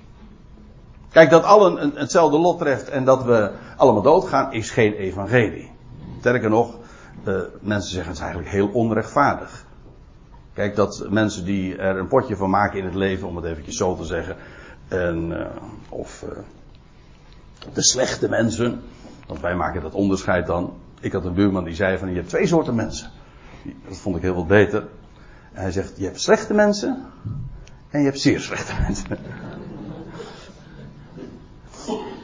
Kijk, 1.10 1.30
dat 1.30 1.44
allen 1.44 1.92
hetzelfde 1.96 2.38
lot 2.38 2.60
treft 2.60 2.90
en 2.90 3.06
dat 3.06 3.24
we 3.24 3.52
allemaal 3.78 4.02
doodgaan, 4.02 4.54
is 4.54 4.70
geen 4.70 4.94
evangelie. 4.94 5.72
Sterker 6.20 6.50
nog, 6.50 6.78
uh, 7.28 7.42
mensen 7.62 7.92
zeggen 7.92 8.08
het 8.08 8.18
is 8.18 8.24
eigenlijk 8.24 8.52
heel 8.52 8.68
onrechtvaardig. 8.68 9.66
Kijk, 10.54 10.76
dat 10.76 11.06
mensen 11.10 11.46
die 11.46 11.78
er 11.78 11.98
een 11.98 12.08
potje 12.08 12.36
van 12.36 12.50
maken 12.50 12.80
in 12.80 12.86
het 12.86 12.96
leven, 12.96 13.28
om 13.28 13.36
het 13.36 13.46
eventjes 13.46 13.78
zo 13.78 13.96
te 13.96 14.06
zeggen, 14.06 14.36
en, 14.88 15.32
uh, 15.32 15.46
of 15.90 16.24
uh, 16.24 16.30
de 17.74 17.84
slechte 17.84 18.30
mensen, 18.30 18.82
want 19.28 19.40
wij 19.40 19.56
maken 19.56 19.82
dat 19.82 19.94
onderscheid 19.94 20.46
dan. 20.46 20.74
Ik 21.00 21.12
had 21.12 21.26
een 21.26 21.34
buurman 21.34 21.64
die 21.64 21.76
zei 21.76 21.98
van, 21.98 22.10
je 22.10 22.16
hebt 22.16 22.30
twee 22.30 22.48
soorten 22.48 22.76
mensen. 22.76 23.10
Dat 23.88 23.98
vond 23.98 24.16
ik 24.16 24.22
heel 24.22 24.36
wat 24.36 24.48
beter. 24.48 24.84
Hij 25.54 25.72
zegt, 25.72 25.98
je 25.98 26.06
hebt 26.06 26.22
slechte 26.22 26.54
mensen 26.54 27.06
en 27.90 28.00
je 28.00 28.06
hebt 28.06 28.20
zeer 28.20 28.40
slechte 28.40 28.74
mensen. 28.82 29.18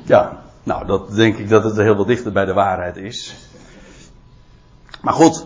Ja, 0.06 0.42
nou, 0.64 0.86
dat 0.86 1.16
denk 1.16 1.38
ik 1.38 1.50
dat 1.50 1.64
het 1.64 1.78
heel 1.78 1.96
wat 1.96 2.08
dichter 2.08 2.32
bij 2.32 2.46
de 2.46 2.54
waarheid 2.54 2.98
is. 2.98 3.36
Maar 5.02 5.14
goed, 5.14 5.46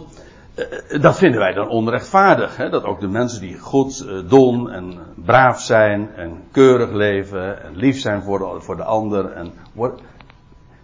eh, 0.56 1.02
dat 1.02 1.18
vinden 1.18 1.40
wij 1.40 1.54
dan 1.54 1.70
onrechtvaardig. 1.70 2.58
Hè? 2.58 2.70
Dat 2.70 2.84
ook 2.84 3.00
de 3.00 3.08
mensen 3.08 3.42
die 3.42 3.60
goed 3.60 4.00
eh, 4.00 4.30
doen 4.30 4.72
en 4.72 5.00
braaf 5.16 5.62
zijn 5.62 6.16
en 6.16 6.44
keurig 6.52 6.92
leven 6.92 7.64
en 7.64 7.76
lief 7.76 8.00
zijn 8.00 8.24
voor 8.24 8.40
de, 8.40 8.62
voor 8.62 8.76
de 8.76 8.84
ander. 8.84 9.32
En, 9.32 9.54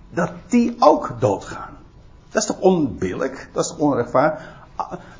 dat 0.09 0.31
die 0.47 0.75
ook 0.79 1.15
doodgaan. 1.19 1.77
Dat 2.29 2.41
is 2.41 2.47
toch 2.47 2.59
onbillijk? 2.59 3.49
Dat 3.53 3.63
is 3.63 3.69
toch 3.69 3.79
onrechtvaardig? 3.79 4.58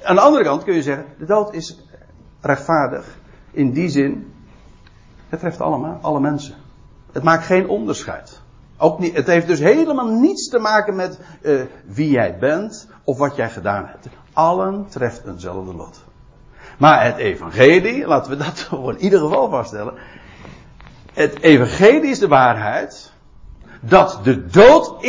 Aan 0.03 0.15
de 0.15 0.21
andere 0.21 0.43
kant 0.43 0.63
kun 0.63 0.73
je 0.73 0.81
zeggen, 0.81 1.05
de 1.17 1.25
dood 1.25 1.53
is 1.53 1.79
rechtvaardig 2.41 3.17
in 3.51 3.71
die 3.71 3.89
zin 3.89 4.33
Het 5.29 5.39
treft 5.39 5.61
allemaal, 5.61 5.97
alle 6.01 6.19
mensen. 6.19 6.55
Het 7.11 7.23
maakt 7.23 7.45
geen 7.45 7.67
onderscheid. 7.67 8.41
Ook 8.77 8.99
niet, 8.99 9.15
het 9.15 9.27
heeft 9.27 9.47
dus 9.47 9.59
helemaal 9.59 10.07
niets 10.07 10.49
te 10.49 10.59
maken 10.59 10.95
met 10.95 11.19
uh, 11.41 11.61
wie 11.85 12.09
jij 12.09 12.37
bent 12.37 12.87
of 13.03 13.17
wat 13.17 13.35
jij 13.35 13.49
gedaan 13.49 13.85
hebt. 13.85 14.07
Allen 14.33 14.85
treft 14.89 15.25
eenzelfde 15.25 15.73
lot. 15.73 16.03
Maar 16.77 17.05
het 17.05 17.17
evangelie, 17.17 18.07
laten 18.07 18.31
we 18.31 18.37
dat 18.37 18.59
voor 18.69 18.91
in 18.91 18.99
ieder 18.99 19.19
geval 19.19 19.49
vaststellen. 19.49 19.93
Het 21.13 21.41
evangelie 21.41 22.09
is 22.09 22.19
de 22.19 22.27
waarheid 22.27 23.11
dat 23.81 24.19
de 24.23 24.45
dood 24.45 25.03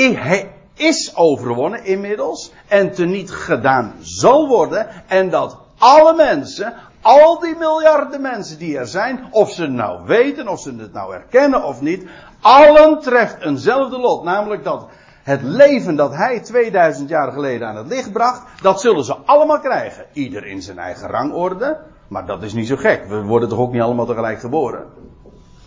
is 0.80 1.16
overwonnen 1.16 1.84
inmiddels 1.84 2.52
en 2.68 2.92
teniet 2.92 3.30
gedaan 3.30 3.94
zal 4.00 4.48
worden 4.48 4.86
en 5.06 5.30
dat 5.30 5.58
alle 5.78 6.14
mensen, 6.14 6.74
al 7.00 7.38
die 7.38 7.56
miljarden 7.56 8.20
mensen 8.20 8.58
die 8.58 8.78
er 8.78 8.86
zijn, 8.86 9.28
of 9.30 9.50
ze 9.50 9.62
het 9.62 9.70
nou 9.70 10.06
weten, 10.06 10.48
of 10.48 10.60
ze 10.60 10.74
het 10.78 10.92
nou 10.92 11.14
erkennen 11.14 11.64
of 11.64 11.80
niet, 11.80 12.08
allen 12.40 13.00
treft 13.00 13.40
eenzelfde 13.40 13.98
lot. 13.98 14.24
Namelijk 14.24 14.64
dat 14.64 14.86
het 15.22 15.42
leven 15.42 15.96
dat 15.96 16.14
hij 16.14 16.40
2000 16.40 17.08
jaar 17.08 17.32
geleden 17.32 17.68
aan 17.68 17.76
het 17.76 17.86
licht 17.86 18.12
bracht, 18.12 18.42
dat 18.62 18.80
zullen 18.80 19.04
ze 19.04 19.14
allemaal 19.24 19.60
krijgen. 19.60 20.04
Ieder 20.12 20.46
in 20.46 20.62
zijn 20.62 20.78
eigen 20.78 21.08
rangorde. 21.08 21.78
Maar 22.08 22.26
dat 22.26 22.42
is 22.42 22.52
niet 22.52 22.66
zo 22.66 22.76
gek. 22.76 23.06
We 23.08 23.22
worden 23.22 23.48
toch 23.48 23.58
ook 23.58 23.72
niet 23.72 23.82
allemaal 23.82 24.06
tegelijk 24.06 24.40
geboren. 24.40 24.84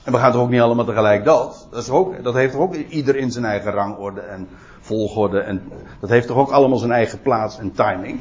En 0.03 0.11
we 0.11 0.17
gaan 0.17 0.31
toch 0.31 0.41
ook 0.41 0.49
niet 0.49 0.61
allemaal 0.61 0.85
tegelijk 0.85 1.25
dood. 1.25 1.67
Dat, 1.71 1.81
is 1.81 1.89
ook, 1.89 2.23
dat 2.23 2.33
heeft 2.33 2.51
toch 2.51 2.61
ook 2.61 2.75
ieder 2.75 3.15
in 3.15 3.31
zijn 3.31 3.45
eigen 3.45 3.71
rangorde 3.71 4.21
en 4.21 4.47
volgorde. 4.83 5.39
En 5.39 5.71
dat 5.99 6.09
heeft 6.09 6.27
toch 6.27 6.37
ook 6.37 6.51
allemaal 6.51 6.77
zijn 6.77 6.91
eigen 6.91 7.21
plaats 7.21 7.57
en 7.57 7.71
timing. 7.71 8.19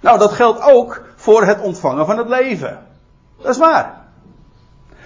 Nou, 0.00 0.18
dat 0.18 0.32
geldt 0.32 0.62
ook 0.62 1.04
voor 1.16 1.44
het 1.44 1.60
ontvangen 1.60 2.06
van 2.06 2.18
het 2.18 2.28
leven. 2.28 2.78
Dat 3.36 3.50
is 3.50 3.58
waar. 3.58 4.00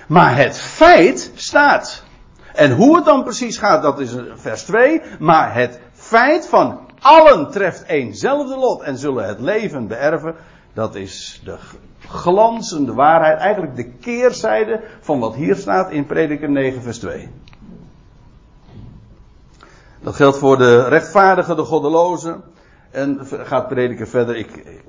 Maar 0.09 0.37
het 0.37 0.59
feit 0.59 1.33
staat. 1.35 2.05
En 2.55 2.73
hoe 2.73 2.97
het 2.97 3.05
dan 3.05 3.23
precies 3.23 3.59
gaat, 3.59 3.83
dat 3.83 4.01
is 4.01 4.17
vers 4.35 4.63
2. 4.63 5.03
Maar 5.19 5.55
het 5.55 5.81
feit 5.93 6.47
van 6.47 6.81
allen 7.01 7.51
treft 7.51 7.85
eenzelfde 7.87 8.57
lot 8.57 8.83
en 8.83 8.99
zullen 8.99 9.27
het 9.27 9.41
leven 9.41 9.87
beërven. 9.87 10.35
Dat 10.73 10.95
is 10.95 11.41
de 11.45 11.57
glanzende 12.09 12.95
waarheid. 12.95 13.39
Eigenlijk 13.39 13.77
de 13.77 13.91
keerzijde 13.91 14.81
van 15.01 15.21
wat 15.21 15.35
hier 15.35 15.57
staat 15.57 15.91
in 15.91 16.07
Prediker 16.07 16.51
9 16.51 16.83
vers 16.83 16.99
2. 16.99 17.29
Dat 20.07 20.17
geldt 20.17 20.39
voor 20.39 20.59
de 20.59 20.89
rechtvaardige, 20.89 21.55
de 21.55 21.65
goddeloze. 21.65 22.41
En 22.91 23.21
gaat 23.31 23.69
prediker 23.69 24.07
verder. 24.07 24.37
Ik, 24.37 24.81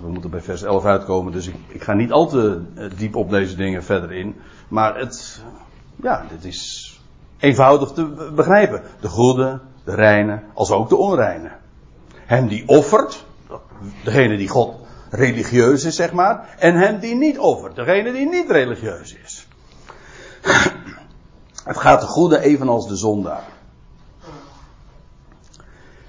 we 0.00 0.08
moeten 0.08 0.30
bij 0.30 0.40
vers 0.40 0.62
11 0.62 0.84
uitkomen, 0.84 1.32
dus 1.32 1.46
ik, 1.46 1.54
ik 1.68 1.82
ga 1.82 1.92
niet 1.92 2.12
al 2.12 2.28
te 2.28 2.62
eh, 2.74 2.90
diep 2.96 3.16
op 3.16 3.30
deze 3.30 3.56
dingen 3.56 3.84
verder 3.84 4.12
in. 4.12 4.36
Maar 4.68 4.98
het, 4.98 5.42
ja, 6.02 6.24
dit 6.28 6.44
is 6.44 7.00
eenvoudig 7.38 7.90
te 7.90 8.30
begrijpen. 8.34 8.82
De 9.00 9.08
goede, 9.08 9.60
de 9.84 9.94
reine, 9.94 10.42
als 10.54 10.70
ook 10.70 10.88
de 10.88 10.96
onreine. 10.96 11.50
Hem 12.14 12.48
die 12.48 12.68
offert, 12.68 13.24
degene 14.04 14.36
die 14.36 14.48
God 14.48 14.74
religieus 15.10 15.84
is, 15.84 15.96
zeg 15.96 16.12
maar. 16.12 16.54
En 16.58 16.74
hem 16.74 16.98
die 16.98 17.14
niet 17.14 17.38
offert, 17.38 17.76
degene 17.76 18.12
die 18.12 18.28
niet 18.28 18.50
religieus 18.50 19.16
is. 19.24 19.46
Het 21.64 21.76
gaat 21.76 22.00
de 22.00 22.06
goede 22.06 22.40
evenals 22.40 22.88
de 22.88 22.96
zondaar. 22.96 23.58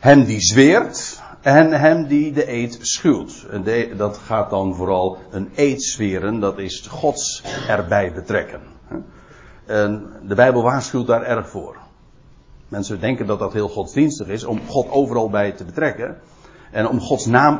Hem 0.01 0.23
die 0.23 0.41
zweert 0.41 1.21
en 1.41 1.71
hem 1.71 2.07
die 2.07 2.31
de 2.31 2.51
eed 2.51 2.77
schuwt. 2.81 3.45
En 3.49 3.63
dat 3.97 4.17
gaat 4.17 4.49
dan 4.49 4.75
vooral 4.75 5.17
een 5.31 5.49
eed 5.55 5.83
zweren, 5.83 6.39
dat 6.39 6.59
is 6.59 6.87
Gods 6.89 7.43
erbij 7.67 8.13
betrekken. 8.13 8.61
En 9.65 10.09
de 10.27 10.35
Bijbel 10.35 10.63
waarschuwt 10.63 11.07
daar 11.07 11.23
erg 11.23 11.49
voor. 11.49 11.77
Mensen 12.67 12.99
denken 12.99 13.27
dat 13.27 13.39
dat 13.39 13.53
heel 13.53 13.69
godsdienstig 13.69 14.27
is 14.27 14.43
om 14.43 14.59
God 14.67 14.89
overal 14.89 15.29
bij 15.29 15.51
te 15.51 15.63
betrekken. 15.63 16.17
En 16.71 16.87
om 16.87 16.99
Gods 16.99 17.25
naam, 17.25 17.59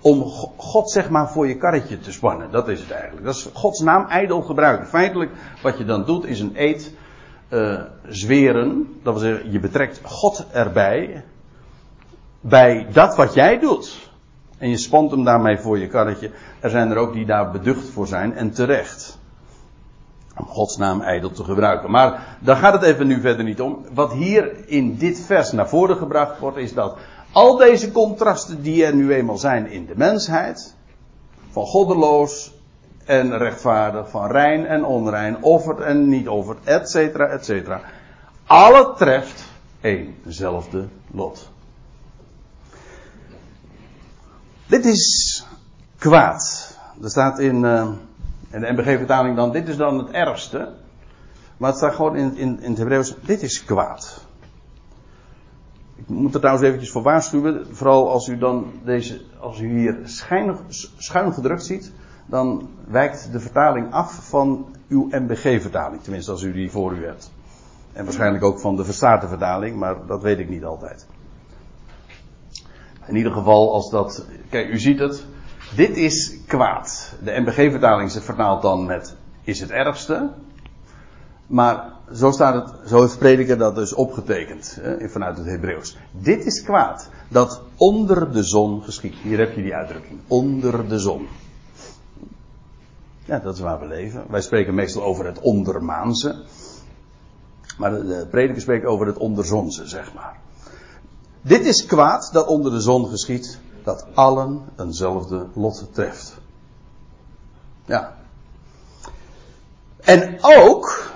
om 0.00 0.22
God 0.56 0.90
zeg 0.90 1.10
maar 1.10 1.30
voor 1.30 1.48
je 1.48 1.56
karretje 1.56 1.98
te 1.98 2.12
spannen. 2.12 2.50
Dat 2.50 2.68
is 2.68 2.80
het 2.80 2.90
eigenlijk. 2.90 3.24
Dat 3.24 3.34
is 3.34 3.48
Gods 3.52 3.80
naam 3.80 4.06
ijdel 4.06 4.42
gebruiken. 4.42 4.86
Feitelijk, 4.86 5.30
wat 5.62 5.78
je 5.78 5.84
dan 5.84 6.04
doet, 6.04 6.24
is 6.24 6.40
een 6.40 6.52
eed 6.54 6.94
uh, 7.48 7.80
zweren. 8.08 8.98
Dat 9.02 9.12
wil 9.12 9.22
zeggen, 9.22 9.52
je 9.52 9.60
betrekt 9.60 10.00
God 10.02 10.46
erbij. 10.52 11.24
Bij 12.48 12.86
dat 12.92 13.16
wat 13.16 13.34
jij 13.34 13.58
doet. 13.58 14.10
En 14.58 14.68
je 14.68 14.76
spant 14.76 15.10
hem 15.10 15.24
daarmee 15.24 15.58
voor 15.58 15.78
je 15.78 15.88
karretje. 15.88 16.30
Er 16.60 16.70
zijn 16.70 16.90
er 16.90 16.96
ook 16.96 17.12
die 17.12 17.26
daar 17.26 17.50
beducht 17.50 17.88
voor 17.88 18.06
zijn 18.06 18.34
en 18.34 18.52
terecht. 18.52 19.18
Om 20.36 20.46
Gods 20.46 20.76
naam 20.76 21.00
ijdel 21.00 21.30
te 21.30 21.44
gebruiken. 21.44 21.90
Maar 21.90 22.36
daar 22.40 22.56
gaat 22.56 22.72
het 22.72 22.82
even 22.82 23.06
nu 23.06 23.20
verder 23.20 23.44
niet 23.44 23.60
om. 23.60 23.84
Wat 23.94 24.12
hier 24.12 24.68
in 24.68 24.96
dit 24.96 25.20
vers 25.20 25.52
naar 25.52 25.68
voren 25.68 25.96
gebracht 25.96 26.38
wordt, 26.38 26.56
is 26.56 26.74
dat 26.74 26.98
al 27.32 27.56
deze 27.56 27.92
contrasten 27.92 28.62
die 28.62 28.84
er 28.84 28.94
nu 28.94 29.12
eenmaal 29.12 29.38
zijn 29.38 29.70
in 29.70 29.86
de 29.86 29.94
mensheid, 29.96 30.74
van 31.50 31.66
goddeloos 31.66 32.52
en 33.04 33.38
rechtvaardig, 33.38 34.10
van 34.10 34.30
rein 34.30 34.66
en 34.66 34.84
onrein, 34.84 35.42
offerd 35.42 35.80
en 35.80 36.08
niet 36.08 36.28
offerd, 36.28 36.58
et 36.64 36.90
cetera, 36.90 37.26
et 37.26 37.44
cetera. 37.44 37.80
Alle 38.46 38.94
treft 38.96 39.44
eenzelfde 39.80 40.88
lot. 41.10 41.50
Dit 44.68 44.84
is 44.84 45.46
kwaad. 45.98 46.76
Er 47.02 47.10
staat 47.10 47.38
in, 47.38 47.62
uh, 47.62 47.88
in 48.50 48.60
de 48.60 48.72
MBG-vertaling 48.72 49.36
dan, 49.36 49.52
dit 49.52 49.68
is 49.68 49.76
dan 49.76 49.98
het 49.98 50.10
ergste. 50.10 50.72
Maar 51.56 51.68
het 51.68 51.78
staat 51.78 51.94
gewoon 51.94 52.16
in, 52.16 52.36
in, 52.36 52.60
in 52.60 52.74
het 52.74 53.16
dit 53.22 53.42
is 53.42 53.64
kwaad. 53.64 54.26
Ik 55.96 56.08
moet 56.08 56.34
er 56.34 56.40
trouwens 56.40 56.66
eventjes 56.66 56.90
voor 56.90 57.02
waarschuwen. 57.02 57.66
Vooral 57.70 58.10
als 58.10 58.28
u 58.28 58.38
dan 58.38 58.72
deze, 58.84 59.20
als 59.40 59.60
u 59.60 59.78
hier 59.78 59.98
schuin 60.96 61.32
gedrukt 61.32 61.64
ziet, 61.64 61.92
dan 62.26 62.68
wijkt 62.88 63.32
de 63.32 63.40
vertaling 63.40 63.92
af 63.92 64.28
van 64.28 64.66
uw 64.88 65.08
MBG-vertaling. 65.10 66.02
Tenminste, 66.02 66.30
als 66.30 66.42
u 66.42 66.52
die 66.52 66.70
voor 66.70 66.92
u 66.92 67.04
hebt. 67.04 67.30
En 67.92 68.04
waarschijnlijk 68.04 68.44
ook 68.44 68.60
van 68.60 68.76
de 68.76 68.84
verstaande 68.84 69.28
vertaling, 69.28 69.76
maar 69.76 70.06
dat 70.06 70.22
weet 70.22 70.38
ik 70.38 70.48
niet 70.48 70.64
altijd. 70.64 71.06
In 73.08 73.16
ieder 73.16 73.32
geval, 73.32 73.72
als 73.72 73.90
dat. 73.90 74.26
Kijk, 74.50 74.68
u 74.68 74.78
ziet 74.78 74.98
het. 74.98 75.24
Dit 75.76 75.96
is 75.96 76.38
kwaad. 76.46 77.14
De 77.22 77.40
MBG-vertaling 77.40 78.12
vertaalt 78.12 78.62
dan 78.62 78.86
met 78.86 79.16
is 79.42 79.60
het 79.60 79.70
ergste. 79.70 80.30
Maar 81.46 81.92
zo 82.14 82.30
staat 82.30 82.54
het, 82.54 82.88
zo 82.88 83.00
heeft 83.00 83.18
prediker 83.18 83.58
dat 83.58 83.74
dus 83.74 83.94
opgetekend 83.94 84.80
vanuit 85.00 85.36
het 85.36 85.46
Hebreeuws. 85.46 85.96
Dit 86.10 86.44
is 86.44 86.62
kwaad. 86.62 87.10
Dat 87.28 87.62
onder 87.76 88.32
de 88.32 88.42
zon 88.42 88.82
geschiet. 88.82 89.14
Hier 89.14 89.38
heb 89.38 89.54
je 89.54 89.62
die 89.62 89.74
uitdrukking. 89.74 90.20
Onder 90.26 90.88
de 90.88 90.98
zon. 90.98 91.26
Ja, 93.24 93.38
dat 93.38 93.54
is 93.54 93.60
waar 93.60 93.80
we 93.80 93.86
leven. 93.86 94.24
Wij 94.28 94.40
spreken 94.40 94.74
meestal 94.74 95.02
over 95.02 95.26
het 95.26 95.40
ondermaanse. 95.40 96.44
Maar 97.78 97.90
de 97.90 98.26
prediker 98.30 98.62
spreekt 98.62 98.84
over 98.84 99.06
het 99.06 99.18
onderzonse, 99.18 99.88
zeg 99.88 100.14
maar. 100.14 100.36
Dit 101.42 101.66
is 101.66 101.86
kwaad 101.86 102.28
dat 102.32 102.46
onder 102.46 102.72
de 102.72 102.80
zon 102.80 103.08
geschiet. 103.08 103.58
Dat 103.84 104.06
allen 104.14 104.60
eenzelfde 104.76 105.46
lot 105.54 105.88
treft. 105.92 106.36
Ja. 107.84 108.16
En 110.00 110.38
ook 110.40 111.08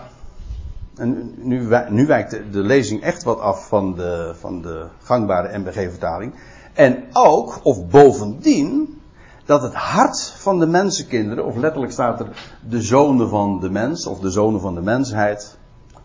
en 0.97 1.35
nu, 1.37 1.69
nu 1.89 2.07
wijkt 2.07 2.31
de, 2.31 2.59
lezing 2.59 3.03
echt 3.03 3.23
wat 3.23 3.41
af 3.41 3.69
van 3.69 3.95
de, 3.95 4.35
van 4.39 4.63
de 4.63 4.87
gangbare 5.03 5.59
MBG-vertaling. 5.59 6.35
En 6.73 7.05
ook, 7.13 7.61
of 7.63 7.89
bovendien, 7.89 9.01
dat 9.45 9.63
het 9.63 9.75
hart 9.75 10.33
van 10.37 10.59
de 10.59 10.67
mensenkinderen, 10.67 11.45
of 11.45 11.57
letterlijk 11.57 11.93
staat 11.93 12.21
er 12.21 12.59
de 12.69 12.83
zonen 12.83 13.29
van 13.29 13.61
de 13.61 13.71
mens, 13.71 14.07
of 14.07 14.19
de 14.19 14.31
zonen 14.31 14.61
van 14.61 14.75
de 14.75 14.81
mensheid, 14.83 15.59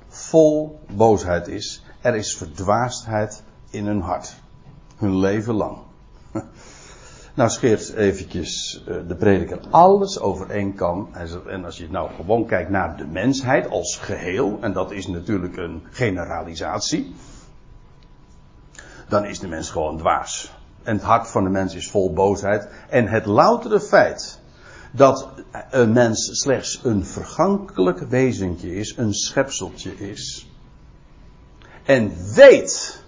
vol 0.07 0.79
boosheid 0.91 1.47
is. 1.47 1.83
Er 2.01 2.15
is 2.15 2.37
verdwaasdheid 2.37 3.43
in 3.69 3.85
hun 3.85 4.01
hart. 4.01 4.35
Hun 4.97 5.17
leven 5.17 5.53
lang. 5.53 5.77
Nou 7.37 7.49
scheert 7.49 7.93
eventjes 7.93 8.83
eh, 8.87 8.95
de 9.07 9.15
prediker 9.15 9.59
alles 9.69 10.19
over 10.19 10.49
één 10.49 10.75
kam. 10.75 11.09
En 11.47 11.65
als 11.65 11.77
je 11.77 11.89
nou 11.89 12.09
gewoon 12.15 12.45
kijkt 12.45 12.69
naar 12.69 12.97
de 12.97 13.05
mensheid 13.05 13.69
als 13.69 13.97
geheel, 13.97 14.57
en 14.61 14.73
dat 14.73 14.91
is 14.91 15.07
natuurlijk 15.07 15.57
een 15.57 15.83
generalisatie, 15.91 17.15
dan 19.07 19.25
is 19.25 19.39
de 19.39 19.47
mens 19.47 19.69
gewoon 19.69 19.97
dwaas. 19.97 20.53
En 20.83 20.95
het 20.95 21.03
hart 21.03 21.27
van 21.27 21.43
de 21.43 21.49
mens 21.49 21.75
is 21.75 21.89
vol 21.89 22.13
boosheid. 22.13 22.69
En 22.89 23.07
het 23.07 23.25
loutere 23.25 23.79
feit 23.79 24.39
dat 24.91 25.29
een 25.69 25.91
mens 25.91 26.29
slechts 26.41 26.79
een 26.83 27.05
vergankelijk 27.05 27.99
wezentje 27.99 28.75
is, 28.75 28.97
een 28.97 29.13
schepseltje 29.13 29.95
is, 29.95 30.51
en 31.83 32.11
weet 32.33 33.03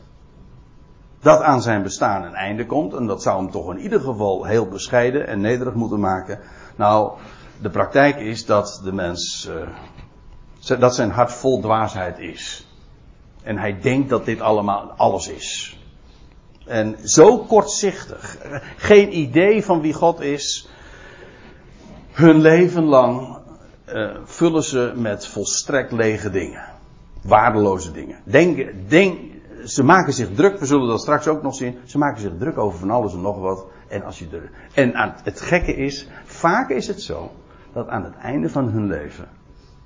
dat 1.21 1.41
aan 1.41 1.61
zijn 1.61 1.83
bestaan 1.83 2.23
een 2.23 2.35
einde 2.35 2.65
komt. 2.65 2.93
En 2.93 3.07
dat 3.07 3.21
zou 3.21 3.41
hem 3.41 3.51
toch 3.51 3.71
in 3.71 3.79
ieder 3.79 4.01
geval 4.01 4.45
heel 4.45 4.67
bescheiden 4.67 5.27
en 5.27 5.41
nederig 5.41 5.73
moeten 5.73 5.99
maken. 5.99 6.39
Nou, 6.75 7.11
de 7.61 7.69
praktijk 7.69 8.19
is 8.19 8.45
dat 8.45 8.81
de 8.83 8.93
mens 8.93 9.49
uh, 10.67 10.79
Dat 10.79 10.95
zijn 10.95 11.11
hart 11.11 11.31
vol 11.31 11.59
dwaasheid 11.59 12.19
is. 12.19 12.67
En 13.43 13.57
hij 13.57 13.79
denkt 13.79 14.09
dat 14.09 14.25
dit 14.25 14.41
allemaal 14.41 14.91
alles 14.97 15.27
is. 15.27 15.77
En 16.65 16.95
zo 17.03 17.37
kortzichtig. 17.37 18.37
Geen 18.77 19.17
idee 19.17 19.65
van 19.65 19.81
wie 19.81 19.93
God 19.93 20.21
is. 20.21 20.69
Hun 22.11 22.41
leven 22.41 22.83
lang 22.83 23.37
uh, 23.93 24.09
vullen 24.23 24.63
ze 24.63 24.93
met 24.95 25.27
volstrekt 25.27 25.91
lege 25.91 26.29
dingen. 26.29 26.63
Waardeloze 27.21 27.91
dingen. 27.91 28.17
Denk, 28.23 28.73
denk, 28.89 29.19
ze 29.63 29.83
maken 29.83 30.13
zich 30.13 30.33
druk, 30.33 30.59
we 30.59 30.65
zullen 30.65 30.87
dat 30.87 31.01
straks 31.01 31.27
ook 31.27 31.41
nog 31.41 31.55
zien. 31.55 31.77
Ze 31.85 31.97
maken 31.97 32.21
zich 32.21 32.37
druk 32.37 32.57
over 32.57 32.79
van 32.79 32.89
alles 32.89 33.13
en 33.13 33.21
nog 33.21 33.39
wat. 33.39 33.65
En, 33.87 34.03
als 34.03 34.19
je 34.19 34.27
er, 34.31 34.51
en 34.73 34.95
aan, 34.95 35.15
het 35.23 35.41
gekke 35.41 35.75
is, 35.75 36.07
vaak 36.25 36.69
is 36.69 36.87
het 36.87 37.01
zo 37.01 37.31
dat 37.73 37.87
aan 37.87 38.03
het 38.03 38.15
einde 38.15 38.49
van 38.49 38.69
hun 38.69 38.87
leven, 38.87 39.27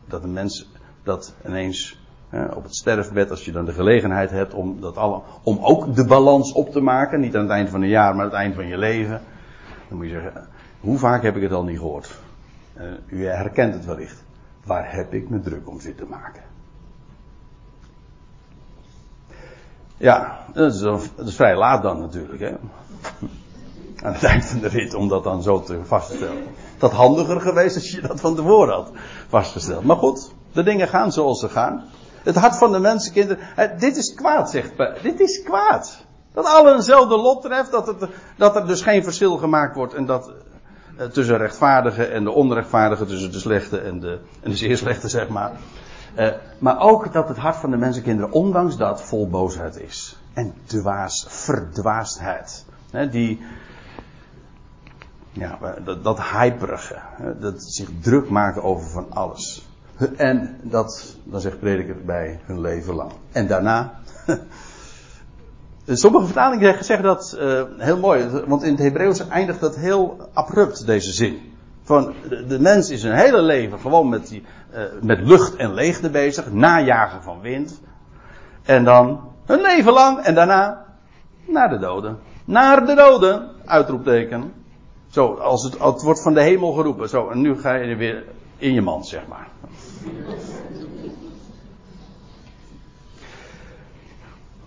dat 0.05 0.23
een 0.23 0.33
mens 0.33 0.71
dat 1.03 1.35
ineens 1.45 2.01
hè, 2.29 2.45
op 2.45 2.63
het 2.63 2.75
sterfbed, 2.75 3.29
als 3.29 3.45
je 3.45 3.51
dan 3.51 3.65
de 3.65 3.73
gelegenheid 3.73 4.29
hebt 4.29 4.53
om, 4.53 4.81
dat 4.81 4.97
alle, 4.97 5.21
om 5.43 5.57
ook 5.61 5.95
de 5.95 6.05
balans 6.05 6.53
op 6.53 6.69
te 6.69 6.81
maken, 6.81 7.19
niet 7.19 7.35
aan 7.35 7.41
het 7.41 7.51
eind 7.51 7.69
van 7.69 7.81
een 7.81 7.89
jaar, 7.89 8.15
maar 8.15 8.23
aan 8.23 8.29
het 8.31 8.39
eind 8.39 8.55
van 8.55 8.67
je 8.67 8.77
leven, 8.77 9.21
dan 9.87 9.97
moet 9.97 10.05
je 10.05 10.11
zeggen, 10.11 10.47
hoe 10.79 10.97
vaak 10.97 11.23
heb 11.23 11.35
ik 11.35 11.41
het 11.41 11.51
al 11.51 11.63
niet 11.63 11.77
gehoord? 11.77 12.21
Uh, 12.77 12.83
u 13.07 13.25
herkent 13.25 13.73
het 13.73 13.85
wellicht. 13.85 14.23
Waar 14.65 14.95
heb 14.95 15.13
ik 15.13 15.29
me 15.29 15.39
druk 15.39 15.69
om 15.69 15.79
zitten 15.79 16.07
maken? 16.07 16.43
Ja, 20.03 20.37
dat 20.53 20.73
is, 20.73 20.79
dat 20.79 21.27
is 21.27 21.35
vrij 21.35 21.57
laat 21.57 21.81
dan 21.81 21.99
natuurlijk. 21.99 22.39
Hè? 22.39 22.49
Aan 24.05 24.13
het 24.13 24.23
eind 24.23 24.45
van 24.45 24.59
de 24.59 24.67
rit 24.67 24.93
om 24.93 25.07
dat 25.07 25.23
dan 25.23 25.43
zo 25.43 25.61
te 25.61 25.79
vaststellen. 25.83 26.43
Dat 26.77 26.91
handiger 26.91 27.41
geweest 27.41 27.75
als 27.75 27.91
je 27.91 28.01
dat 28.01 28.19
van 28.19 28.35
tevoren 28.35 28.73
had 28.73 28.91
vastgesteld. 29.27 29.83
Maar 29.83 29.95
goed, 29.95 30.31
de 30.51 30.63
dingen 30.63 30.87
gaan 30.87 31.11
zoals 31.11 31.39
ze 31.39 31.49
gaan. 31.49 31.83
Het 32.23 32.35
hart 32.35 32.57
van 32.57 32.71
de 32.71 32.79
mensenkinderen. 32.79 33.39
Dit 33.79 33.97
is 33.97 34.13
kwaad, 34.13 34.49
zegt 34.49 34.71
Dit 35.01 35.19
is 35.19 35.43
kwaad. 35.43 36.05
Dat 36.33 36.45
alle 36.45 36.73
eenzelfde 36.73 37.17
lot 37.17 37.41
treft. 37.41 37.71
Dat, 37.71 37.87
het, 37.87 38.09
dat 38.37 38.55
er 38.55 38.67
dus 38.67 38.81
geen 38.81 39.03
verschil 39.03 39.37
gemaakt 39.37 39.75
wordt. 39.75 39.93
En 39.93 40.05
dat 40.05 40.31
eh, 40.97 41.05
tussen 41.05 41.37
rechtvaardige 41.37 42.05
en 42.05 42.23
de 42.23 42.31
onrechtvaardige. 42.31 43.05
Tussen 43.05 43.31
de 43.31 43.39
slechte 43.39 43.79
en 43.79 43.99
de, 43.99 44.19
en 44.41 44.49
de 44.49 44.57
zeer 44.57 44.77
slechte, 44.77 45.09
zeg 45.09 45.27
maar. 45.27 45.51
Uh, 46.19 46.27
maar 46.59 46.79
ook 46.79 47.13
dat 47.13 47.27
het 47.27 47.37
hart 47.37 47.55
van 47.55 47.71
de 47.71 47.77
mensenkinderen, 47.77 48.31
ondanks 48.31 48.77
dat, 48.77 49.01
vol 49.01 49.29
boosheid 49.29 49.79
is. 49.79 50.17
En 50.33 50.53
dwaas, 50.65 51.25
verdwaasdheid. 51.29 52.65
He, 52.91 53.09
die, 53.09 53.41
ja, 55.31 55.57
dat, 55.83 56.03
dat 56.03 56.21
hyperige. 56.21 56.99
Dat 57.39 57.63
zich 57.63 57.89
druk 58.01 58.29
maken 58.29 58.63
over 58.63 58.89
van 58.89 59.05
alles. 59.09 59.67
En 60.17 60.59
dat, 60.61 61.15
dan 61.23 61.41
zegt 61.41 61.59
prediker, 61.59 61.95
bij 62.05 62.39
hun 62.45 62.61
leven 62.61 62.95
lang. 62.95 63.11
En 63.31 63.47
daarna. 63.47 63.99
Sommige 65.85 66.25
vertalingen 66.25 66.83
zeggen 66.83 67.05
dat 67.05 67.37
uh, 67.39 67.63
heel 67.77 67.97
mooi, 67.97 68.43
want 68.45 68.63
in 68.63 68.71
het 68.71 68.79
Hebreeuws 68.79 69.27
eindigt 69.27 69.59
dat 69.59 69.75
heel 69.75 70.29
abrupt, 70.33 70.85
deze 70.85 71.11
zin. 71.11 71.52
Van 71.83 72.13
de, 72.47 72.59
mens 72.59 72.89
is 72.89 73.03
een 73.03 73.15
hele 73.15 73.41
leven 73.41 73.79
gewoon 73.79 74.09
met, 74.09 74.27
die, 74.27 74.43
uh, 74.73 74.79
met 75.01 75.19
lucht 75.19 75.55
en 75.55 75.73
leegte 75.73 76.09
bezig, 76.09 76.51
najagen 76.51 77.23
van 77.23 77.41
wind. 77.41 77.81
En 78.63 78.83
dan 78.83 79.21
een 79.45 79.61
leven 79.61 79.93
lang 79.93 80.19
en 80.19 80.35
daarna 80.35 80.85
naar 81.45 81.69
de 81.69 81.79
doden. 81.79 82.19
Naar 82.45 82.85
de 82.85 82.93
doden, 82.93 83.49
uitroepteken. 83.65 84.53
Zo, 85.09 85.33
als 85.33 85.63
het, 85.63 85.79
het 85.79 86.01
wordt 86.01 86.21
van 86.21 86.33
de 86.33 86.41
hemel 86.41 86.71
geroepen. 86.71 87.09
Zo, 87.09 87.29
en 87.29 87.41
nu 87.41 87.59
ga 87.59 87.73
je 87.73 87.95
weer 87.95 88.23
in 88.57 88.73
je 88.73 88.81
mand, 88.81 89.07
zeg 89.07 89.27
maar. 89.27 89.47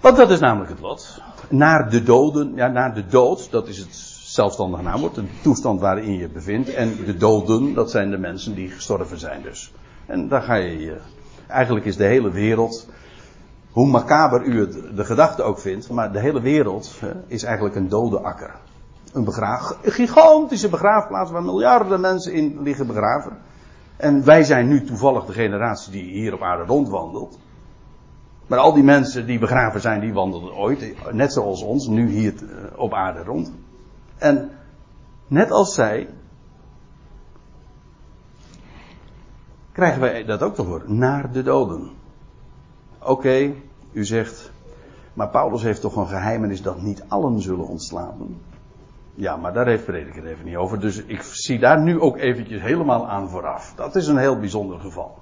Want 0.01 0.17
dat 0.17 0.31
is 0.31 0.41
namelijk 0.41 0.71
het 0.71 0.81
lot. 0.81 1.21
Naar 1.49 1.91
de 1.91 2.03
doden, 2.03 2.53
ja, 2.55 2.69
naar 2.69 2.95
de 2.95 3.07
dood, 3.07 3.51
dat 3.51 3.69
is 3.69 3.79
het 3.79 4.16
zelfstandig 4.37 4.83
naamwoord, 4.83 5.17
een 5.17 5.29
toestand 5.43 5.81
waarin 5.81 6.19
je 6.19 6.29
bevindt. 6.29 6.75
En 6.75 6.97
de 7.05 7.17
doden, 7.17 7.75
dat 7.75 7.91
zijn 7.91 8.11
de 8.11 8.19
mensen 8.19 8.55
die 8.55 8.71
gestorven 8.71 9.19
zijn 9.19 9.43
dus. 9.43 9.73
En 10.07 10.29
daar 10.29 10.43
ga 10.43 10.55
je, 10.55 10.97
eigenlijk 11.47 11.87
is 11.87 11.97
de 11.97 12.05
hele 12.05 12.31
wereld, 12.31 12.89
hoe 13.71 13.87
macaber 13.87 14.45
u 14.45 14.61
het, 14.61 14.97
de 14.97 15.05
gedachte 15.05 15.43
ook 15.43 15.59
vindt, 15.59 15.91
maar 15.91 16.13
de 16.13 16.21
hele 16.21 16.41
wereld 16.41 16.97
hè, 17.01 17.13
is 17.27 17.43
eigenlijk 17.43 17.75
een 17.75 17.89
dode 17.89 18.21
akker. 18.21 18.55
Een, 19.13 19.25
begraaf, 19.25 19.79
een 19.83 19.93
gigantische 19.93 20.69
begraafplaats 20.69 21.31
waar 21.31 21.43
miljarden 21.43 22.01
mensen 22.01 22.33
in 22.33 22.63
liggen 22.63 22.87
begraven. 22.87 23.39
En 23.97 24.25
wij 24.25 24.45
zijn 24.45 24.69
nu 24.69 24.85
toevallig 24.85 25.25
de 25.25 25.33
generatie 25.33 25.93
die 25.93 26.05
hier 26.05 26.35
op 26.35 26.43
aarde 26.43 26.65
rondwandelt. 26.65 27.39
Maar 28.47 28.59
al 28.59 28.75
die 28.75 28.83
mensen 28.83 29.27
die 29.27 29.39
begraven 29.39 29.81
zijn, 29.81 30.01
die 30.01 30.13
wandelden 30.13 30.55
ooit, 30.55 30.95
net 31.13 31.33
zoals 31.33 31.63
ons, 31.63 31.87
nu 31.87 32.09
hier 32.09 32.35
eh, 32.35 32.79
op 32.79 32.95
aarde 32.95 33.23
rond. 33.23 33.53
En 34.19 34.51
net 35.27 35.51
als 35.51 35.75
zij, 35.75 36.09
krijgen 39.73 40.01
wij 40.01 40.25
dat 40.25 40.43
ook 40.43 40.55
te 40.55 40.63
horen. 40.63 40.99
Naar 40.99 41.33
de 41.33 41.43
doden. 41.43 41.91
Oké, 42.99 43.55
u 43.93 44.05
zegt, 44.05 44.51
maar 45.15 45.29
Paulus 45.29 45.63
heeft 45.63 45.81
toch 45.81 45.97
een 45.97 46.09
geheimenis 46.09 46.63
dat 46.63 46.83
niet 46.83 47.05
allen 47.09 47.41
zullen 47.41 47.67
ontslapen. 47.67 48.41
Ja, 49.15 49.37
maar 49.37 49.53
daar 49.53 49.67
heeft 49.67 49.85
prediker 49.85 50.27
even 50.27 50.45
niet 50.45 50.57
over. 50.57 50.81
Dus 50.81 51.03
ik 51.03 51.23
zie 51.23 51.59
daar 51.59 51.83
nu 51.83 52.01
ook 52.01 52.17
eventjes 52.17 52.61
helemaal 52.61 53.09
aan 53.09 53.29
vooraf. 53.29 53.73
Dat 53.77 53.97
is 53.97 54.07
een 54.07 54.17
heel 54.17 54.39
bijzonder 54.39 54.81
geval. 54.81 55.19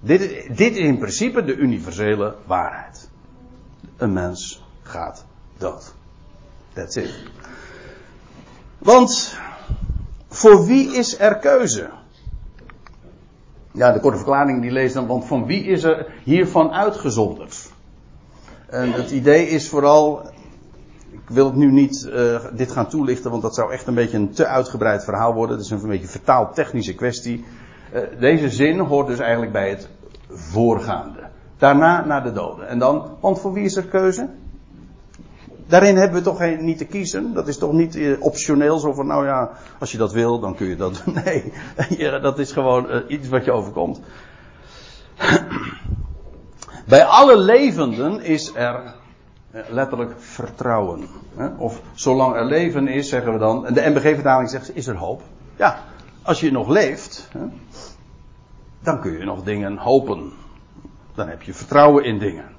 Dit, 0.00 0.20
dit 0.56 0.76
is 0.76 0.84
in 0.84 0.98
principe 0.98 1.44
de 1.44 1.56
universele 1.56 2.36
waarheid. 2.46 3.10
Een 3.96 4.12
mens 4.12 4.64
gaat 4.82 5.24
dood. 5.56 5.94
That's 6.72 6.96
it. 6.96 7.30
Want 8.78 9.38
voor 10.28 10.66
wie 10.66 10.96
is 10.96 11.18
er 11.18 11.38
keuze? 11.38 11.90
Ja, 13.72 13.92
de 13.92 14.00
korte 14.00 14.16
verklaring 14.16 14.62
die 14.62 14.70
leest 14.70 14.94
dan, 14.94 15.06
want 15.06 15.24
van 15.24 15.46
wie 15.46 15.64
is 15.64 15.82
er 15.82 16.06
hiervan 16.24 16.72
uitgezonderd? 16.72 17.72
En 18.66 18.92
het 18.92 19.10
idee 19.10 19.48
is 19.48 19.68
vooral, 19.68 20.22
ik 21.10 21.28
wil 21.28 21.46
het 21.46 21.54
nu 21.54 21.72
niet 21.72 22.08
uh, 22.12 22.44
dit 22.52 22.72
gaan 22.72 22.88
toelichten, 22.88 23.30
want 23.30 23.42
dat 23.42 23.54
zou 23.54 23.72
echt 23.72 23.86
een 23.86 23.94
beetje 23.94 24.16
een 24.16 24.30
te 24.30 24.46
uitgebreid 24.46 25.04
verhaal 25.04 25.34
worden. 25.34 25.56
Het 25.56 25.64
is 25.64 25.70
een 25.70 25.88
beetje 25.88 26.06
vertaaltechnische 26.08 26.94
kwestie. 26.94 27.44
Uh, 27.94 28.00
deze 28.20 28.50
zin 28.50 28.78
hoort 28.78 29.06
dus 29.06 29.18
eigenlijk 29.18 29.52
bij 29.52 29.68
het 29.68 29.88
voorgaande. 30.28 31.28
Daarna 31.56 32.04
naar 32.04 32.22
de 32.22 32.32
doden. 32.32 32.68
En 32.68 32.78
dan, 32.78 33.16
want 33.20 33.40
voor 33.40 33.52
wie 33.52 33.64
is 33.64 33.76
er 33.76 33.86
keuze? 33.86 34.28
Daarin 35.68 35.96
hebben 35.96 36.18
we 36.18 36.24
toch 36.24 36.60
niet 36.60 36.78
te 36.78 36.84
kiezen. 36.84 37.34
Dat 37.34 37.48
is 37.48 37.58
toch 37.58 37.72
niet 37.72 37.96
uh, 37.96 38.22
optioneel 38.22 38.78
zo 38.78 38.92
van, 38.92 39.06
nou 39.06 39.26
ja, 39.26 39.50
als 39.78 39.92
je 39.92 39.98
dat 39.98 40.12
wil, 40.12 40.40
dan 40.40 40.54
kun 40.54 40.66
je 40.66 40.76
dat. 40.76 41.02
Nee, 41.24 42.20
dat 42.20 42.38
is 42.38 42.52
gewoon 42.52 43.02
iets 43.08 43.28
wat 43.28 43.44
je 43.44 43.52
overkomt. 43.52 44.00
Bij 46.88 47.04
alle 47.04 47.36
levenden 47.36 48.20
is 48.20 48.54
er 48.54 48.94
eh, 49.50 49.60
letterlijk 49.68 50.14
vertrouwen. 50.18 51.08
Of 51.58 51.80
zolang 51.94 52.36
er 52.36 52.44
leven 52.44 52.88
is, 52.88 53.08
zeggen 53.08 53.32
we 53.32 53.38
dan. 53.38 53.66
En 53.66 53.74
de 53.74 53.88
MBG-vertaling 53.88 54.50
zegt: 54.50 54.76
is 54.76 54.86
er 54.86 54.96
hoop? 54.96 55.22
Ja, 55.56 55.78
als 56.22 56.40
je 56.40 56.50
nog 56.50 56.68
leeft, 56.68 57.28
dan 58.80 59.00
kun 59.00 59.18
je 59.18 59.24
nog 59.24 59.42
dingen 59.42 59.76
hopen. 59.76 60.32
Dan 61.14 61.28
heb 61.28 61.42
je 61.42 61.54
vertrouwen 61.54 62.04
in 62.04 62.18
dingen. 62.18 62.57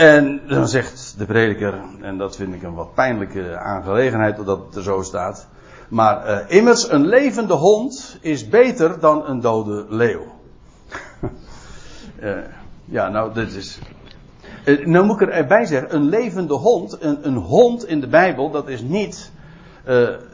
En 0.00 0.40
dan 0.48 0.68
zegt 0.68 1.14
de 1.18 1.24
prediker, 1.24 1.74
en 2.00 2.18
dat 2.18 2.36
vind 2.36 2.54
ik 2.54 2.62
een 2.62 2.74
wat 2.74 2.94
pijnlijke 2.94 3.58
aangelegenheid 3.58 4.36
dat 4.36 4.66
het 4.66 4.76
er 4.76 4.82
zo 4.82 5.02
staat. 5.02 5.48
Maar 5.88 6.28
uh, 6.28 6.38
immers, 6.56 6.90
een 6.90 7.06
levende 7.06 7.54
hond 7.54 8.18
is 8.20 8.48
beter 8.48 9.00
dan 9.00 9.26
een 9.26 9.40
dode 9.40 9.86
leeuw. 9.88 10.22
uh, 12.20 12.36
Ja, 12.84 13.08
nou, 13.08 13.34
dit 13.34 13.54
is. 13.54 13.78
Uh, 14.64 14.86
nou 14.86 15.04
moet 15.04 15.20
ik 15.20 15.28
er 15.28 15.34
erbij 15.34 15.64
zeggen, 15.64 15.94
een 15.94 16.08
levende 16.08 16.54
hond, 16.54 17.02
een, 17.02 17.26
een 17.26 17.36
hond 17.36 17.86
in 17.86 18.00
de 18.00 18.08
Bijbel, 18.08 18.50
dat 18.50 18.68
is 18.68 18.80
niet. 18.80 19.32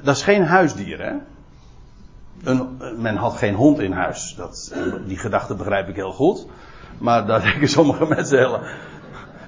Dat 0.03 0.17
is 0.17 0.23
geen 0.23 0.45
huisdier, 0.45 1.01
hè? 1.03 1.13
Een, 2.45 2.81
men 2.97 3.17
had 3.17 3.37
geen 3.37 3.55
hond 3.55 3.79
in 3.79 3.93
huis. 3.93 4.35
Dat, 4.37 4.75
die 5.07 5.19
gedachte 5.19 5.55
begrijp 5.55 5.89
ik 5.89 5.97
heel 5.97 6.13
goed. 6.13 6.47
Maar 6.99 7.27
daar 7.27 7.43
denken 7.51 7.69
sommige 7.69 8.07
mensen 8.07 8.39
heel. 8.39 8.61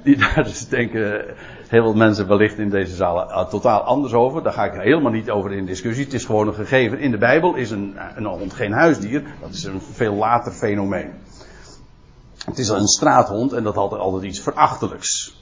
Die 0.08 0.16
daar 0.16 0.44
dus 0.44 0.68
denken 0.68 1.24
heel 1.68 1.82
veel 1.82 1.94
mensen 1.94 2.28
wellicht 2.28 2.58
in 2.58 2.70
deze 2.70 2.94
zaal 2.94 3.30
uh, 3.30 3.48
totaal 3.48 3.80
anders 3.80 4.12
over. 4.12 4.42
Daar 4.42 4.52
ga 4.52 4.64
ik 4.64 4.80
helemaal 4.80 5.12
niet 5.12 5.30
over 5.30 5.52
in 5.52 5.66
discussie. 5.66 6.04
Het 6.04 6.14
is 6.14 6.24
gewoon 6.24 6.48
een 6.48 6.54
gegeven. 6.54 6.98
In 6.98 7.10
de 7.10 7.18
Bijbel 7.18 7.54
is 7.54 7.70
een, 7.70 7.96
een 8.14 8.24
hond 8.24 8.52
geen 8.52 8.72
huisdier. 8.72 9.22
Dat 9.40 9.50
is 9.50 9.64
een 9.64 9.80
veel 9.80 10.14
later 10.14 10.52
fenomeen. 10.52 11.10
Het 12.44 12.58
is 12.58 12.68
een 12.68 12.86
straathond 12.86 13.52
en 13.52 13.62
dat 13.62 13.74
had 13.74 13.92
altijd 13.92 14.22
iets 14.22 14.40
verachtelijks. 14.40 15.36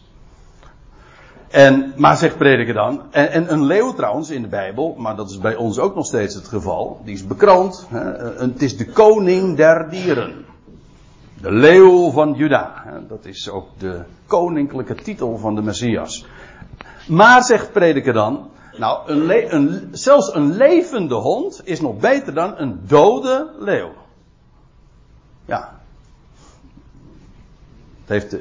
En, 1.51 1.93
maar 1.97 2.17
zegt 2.17 2.37
prediker 2.37 2.75
dan, 2.75 3.03
en, 3.11 3.31
en, 3.31 3.53
een 3.53 3.65
leeuw 3.65 3.93
trouwens 3.93 4.31
in 4.31 4.43
de 4.43 4.49
Bijbel, 4.49 4.95
maar 4.99 5.17
dat 5.17 5.31
is 5.31 5.39
bij 5.39 5.57
ons 5.57 5.79
ook 5.79 5.95
nog 5.95 6.07
steeds 6.07 6.35
het 6.35 6.49
geval, 6.49 7.01
die 7.05 7.15
is 7.15 7.27
bekroond. 7.27 7.87
Hè, 7.89 8.05
het 8.39 8.63
is 8.63 8.77
de 8.77 8.87
koning 8.87 9.57
der 9.57 9.91
dieren. 9.91 10.45
De 11.41 11.53
leeuw 11.53 12.11
van 12.11 12.33
Juda. 12.33 12.85
Dat 13.09 13.25
is 13.25 13.49
ook 13.51 13.69
de 13.79 14.03
koninklijke 14.27 14.95
titel 14.95 15.39
van 15.39 15.55
de 15.55 15.63
Messias. 15.63 16.27
Maar 17.09 17.43
zegt 17.43 17.73
prediker 17.73 18.13
dan, 18.13 18.51
nou, 18.77 19.11
een 19.11 19.55
een, 19.55 19.89
zelfs 19.93 20.35
een 20.35 20.57
levende 20.57 21.15
hond 21.15 21.61
is 21.65 21.81
nog 21.81 21.99
beter 21.99 22.35
dan 22.35 22.55
een 22.57 22.81
dode 22.87 23.51
leeuw. 23.59 23.93
Ja. 25.45 25.81
Het 28.01 28.09
heeft 28.09 28.37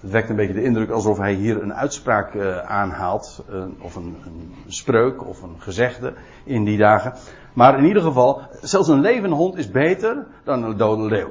wekt 0.00 0.28
een 0.28 0.36
beetje 0.36 0.54
de 0.54 0.62
indruk 0.62 0.90
alsof 0.90 1.18
hij 1.18 1.34
hier 1.34 1.62
een 1.62 1.74
uitspraak 1.74 2.34
uh, 2.34 2.58
aanhaalt, 2.58 3.44
uh, 3.50 3.64
of 3.78 3.96
een, 3.96 4.16
een, 4.24 4.54
spreuk 4.66 5.26
of 5.26 5.42
een 5.42 5.56
gezegde 5.58 6.12
in 6.44 6.64
die 6.64 6.78
dagen. 6.78 7.12
Maar 7.52 7.78
in 7.78 7.84
ieder 7.84 8.02
geval, 8.02 8.42
zelfs 8.60 8.88
een 8.88 9.00
levende 9.00 9.36
hond 9.36 9.56
is 9.56 9.70
beter 9.70 10.26
dan 10.44 10.62
een 10.62 10.76
dode 10.76 11.02
leeuw. 11.02 11.30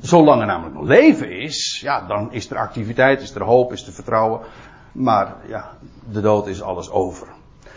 Zolang 0.00 0.40
er 0.40 0.46
namelijk 0.46 0.74
nog 0.74 0.84
leven 0.86 1.30
is, 1.30 1.80
ja, 1.82 2.06
dan 2.06 2.32
is 2.32 2.50
er 2.50 2.56
activiteit, 2.56 3.20
is 3.20 3.34
er 3.34 3.42
hoop, 3.42 3.72
is 3.72 3.86
er 3.86 3.92
vertrouwen. 3.92 4.40
Maar 4.92 5.36
ja, 5.48 5.70
de 6.12 6.20
dood 6.20 6.46
is 6.46 6.62
alles 6.62 6.90
over. 6.90 7.26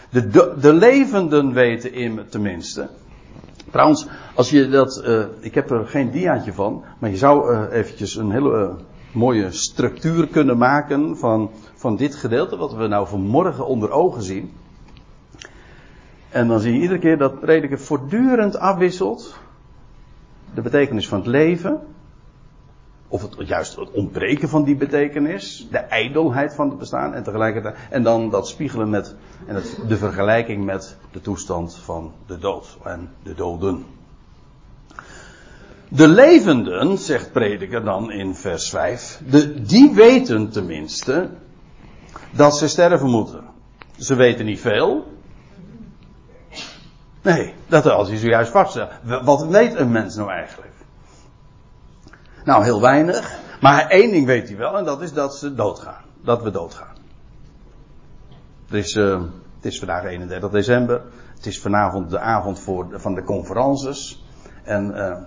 De, 0.10 0.28
de, 0.28 0.56
de 0.60 0.74
levenden 0.74 1.54
weten 1.54 1.94
in 1.94 2.20
tenminste. 2.30 2.90
Trouwens, 3.72 4.08
als 4.36 4.50
je 4.50 4.70
dat, 4.70 5.04
uh, 5.08 5.24
ik 5.40 5.56
heb 5.56 5.72
er 5.72 5.88
geen 5.88 6.12
diaatje 6.12 6.54
van, 6.54 6.84
maar 7.00 7.10
je 7.10 7.18
zou 7.18 7.54
uh, 7.54 7.62
eventjes 7.72 8.16
een 8.16 8.32
hele 8.32 8.76
mooie 9.12 9.52
structuur 9.52 10.28
kunnen 10.28 10.58
maken 10.58 11.18
van, 11.18 11.52
van 11.76 11.96
dit 11.96 12.16
gedeelte, 12.16 12.58
wat 12.58 12.74
we 12.74 12.88
nou 12.88 13.08
vanmorgen 13.08 13.68
onder 13.68 13.92
ogen 13.92 14.22
zien. 14.22 14.52
En 16.30 16.48
dan 16.48 16.60
zie 16.60 16.74
je 16.74 16.80
iedere 16.80 17.00
keer 17.00 17.18
dat 17.18 17.40
prediker 17.40 17.80
voortdurend 17.80 18.58
afwisselt 18.58 19.40
de 20.54 20.62
betekenis 20.62 21.08
van 21.08 21.18
het 21.18 21.28
leven, 21.28 21.82
of 23.08 23.22
het, 23.22 23.48
juist 23.48 23.76
het 23.76 23.92
ontbreken 23.92 24.50
van 24.50 24.64
die 24.64 24.76
betekenis, 24.76 25.68
de 25.72 25.78
ijdelheid 25.78 26.56
van 26.56 26.70
het 26.70 26.78
bestaan 26.78 27.14
en 27.14 27.24
tegelijkertijd, 27.24 27.76
en 27.90 28.04
dan 28.04 28.30
dat 28.30 28.48
spiegelen 28.48 28.90
met, 28.90 29.16
en 29.46 29.62
de 29.88 29.98
vergelijking 29.98 30.66
met 30.66 30.98
de 31.12 31.22
toestand 31.22 31.76
van 31.76 32.14
de 32.26 32.38
dood 32.38 32.78
en 32.84 33.10
de 33.24 33.34
doden. 33.34 33.86
De 35.88 36.08
levenden, 36.08 36.98
zegt 36.98 37.32
prediker 37.32 37.84
dan 37.84 38.12
in 38.12 38.36
vers 38.36 38.70
5, 38.70 39.22
de, 39.30 39.62
die 39.62 39.94
weten 39.94 40.50
tenminste 40.50 41.30
dat 42.32 42.58
ze 42.58 42.68
sterven 42.68 43.10
moeten. 43.10 43.44
Ze 43.98 44.16
weten 44.16 44.46
niet 44.46 44.60
veel. 44.60 45.06
Nee, 47.22 47.54
dat 47.68 47.86
als 47.86 48.10
je 48.10 48.18
zojuist 48.18 48.52
vaststelt. 48.52 48.92
Wat 49.24 49.46
weet 49.46 49.76
een 49.76 49.92
mens 49.92 50.16
nou 50.16 50.32
eigenlijk? 50.32 50.72
Nou, 52.44 52.64
heel 52.64 52.82
weinig. 52.82 53.40
Maar 53.62 53.88
één 53.88 54.12
ding 54.12 54.26
weet 54.26 54.48
hij 54.48 54.58
wel, 54.58 54.78
en 54.78 54.86
dat 54.86 55.02
is 55.02 55.14
dat 55.14 55.36
ze 55.36 55.56
doodgaan. 55.56 56.04
Dat 56.24 56.44
we 56.44 56.52
doodgaan. 56.52 56.96
Er 58.70 58.78
is, 58.78 58.96
uh, 58.96 59.22
het 59.56 59.66
is 59.66 59.80
vandaag 59.80 60.04
31 60.04 60.50
december. 60.50 61.02
Het 61.36 61.46
is 61.46 61.62
vanavond 61.62 62.10
de 62.10 62.20
avond 62.20 62.60
voor, 62.60 62.88
van 62.92 63.14
de 63.14 63.24
conferences. 63.24 64.26
En 64.64 64.92
uh, 64.96 65.18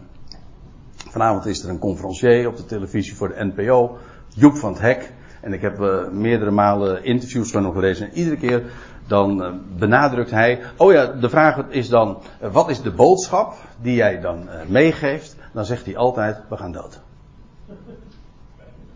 Vanavond 1.14 1.46
is 1.46 1.62
er 1.62 1.68
een 1.68 1.78
conferencier 1.78 2.48
op 2.48 2.56
de 2.56 2.64
televisie 2.64 3.16
voor 3.16 3.28
de 3.28 3.44
NPO, 3.44 3.96
Joep 4.28 4.56
van 4.56 4.72
het 4.72 4.80
Hek. 4.80 5.12
En 5.44 5.52
ik 5.52 5.60
heb 5.60 5.80
uh, 5.80 6.08
meerdere 6.12 6.50
malen 6.50 7.04
interviews 7.04 7.50
van 7.50 7.64
hem 7.64 7.72
gelezen. 7.72 8.06
En 8.06 8.16
iedere 8.16 8.36
keer 8.36 8.62
dan 9.06 9.42
uh, 9.42 9.48
benadrukt 9.78 10.30
hij. 10.30 10.60
Oh 10.76 10.92
ja, 10.92 11.06
de 11.06 11.28
vraag 11.28 11.64
is 11.68 11.88
dan: 11.88 12.18
uh, 12.42 12.52
wat 12.52 12.70
is 12.70 12.82
de 12.82 12.90
boodschap 12.90 13.54
die 13.80 13.94
jij 13.94 14.20
dan 14.20 14.48
meegeeft? 14.66 15.36
Dan 15.52 15.64
zegt 15.64 15.84
hij 15.84 15.96
altijd: 15.96 16.40
we 16.48 16.56
gaan 16.56 16.72
dood. 16.72 17.00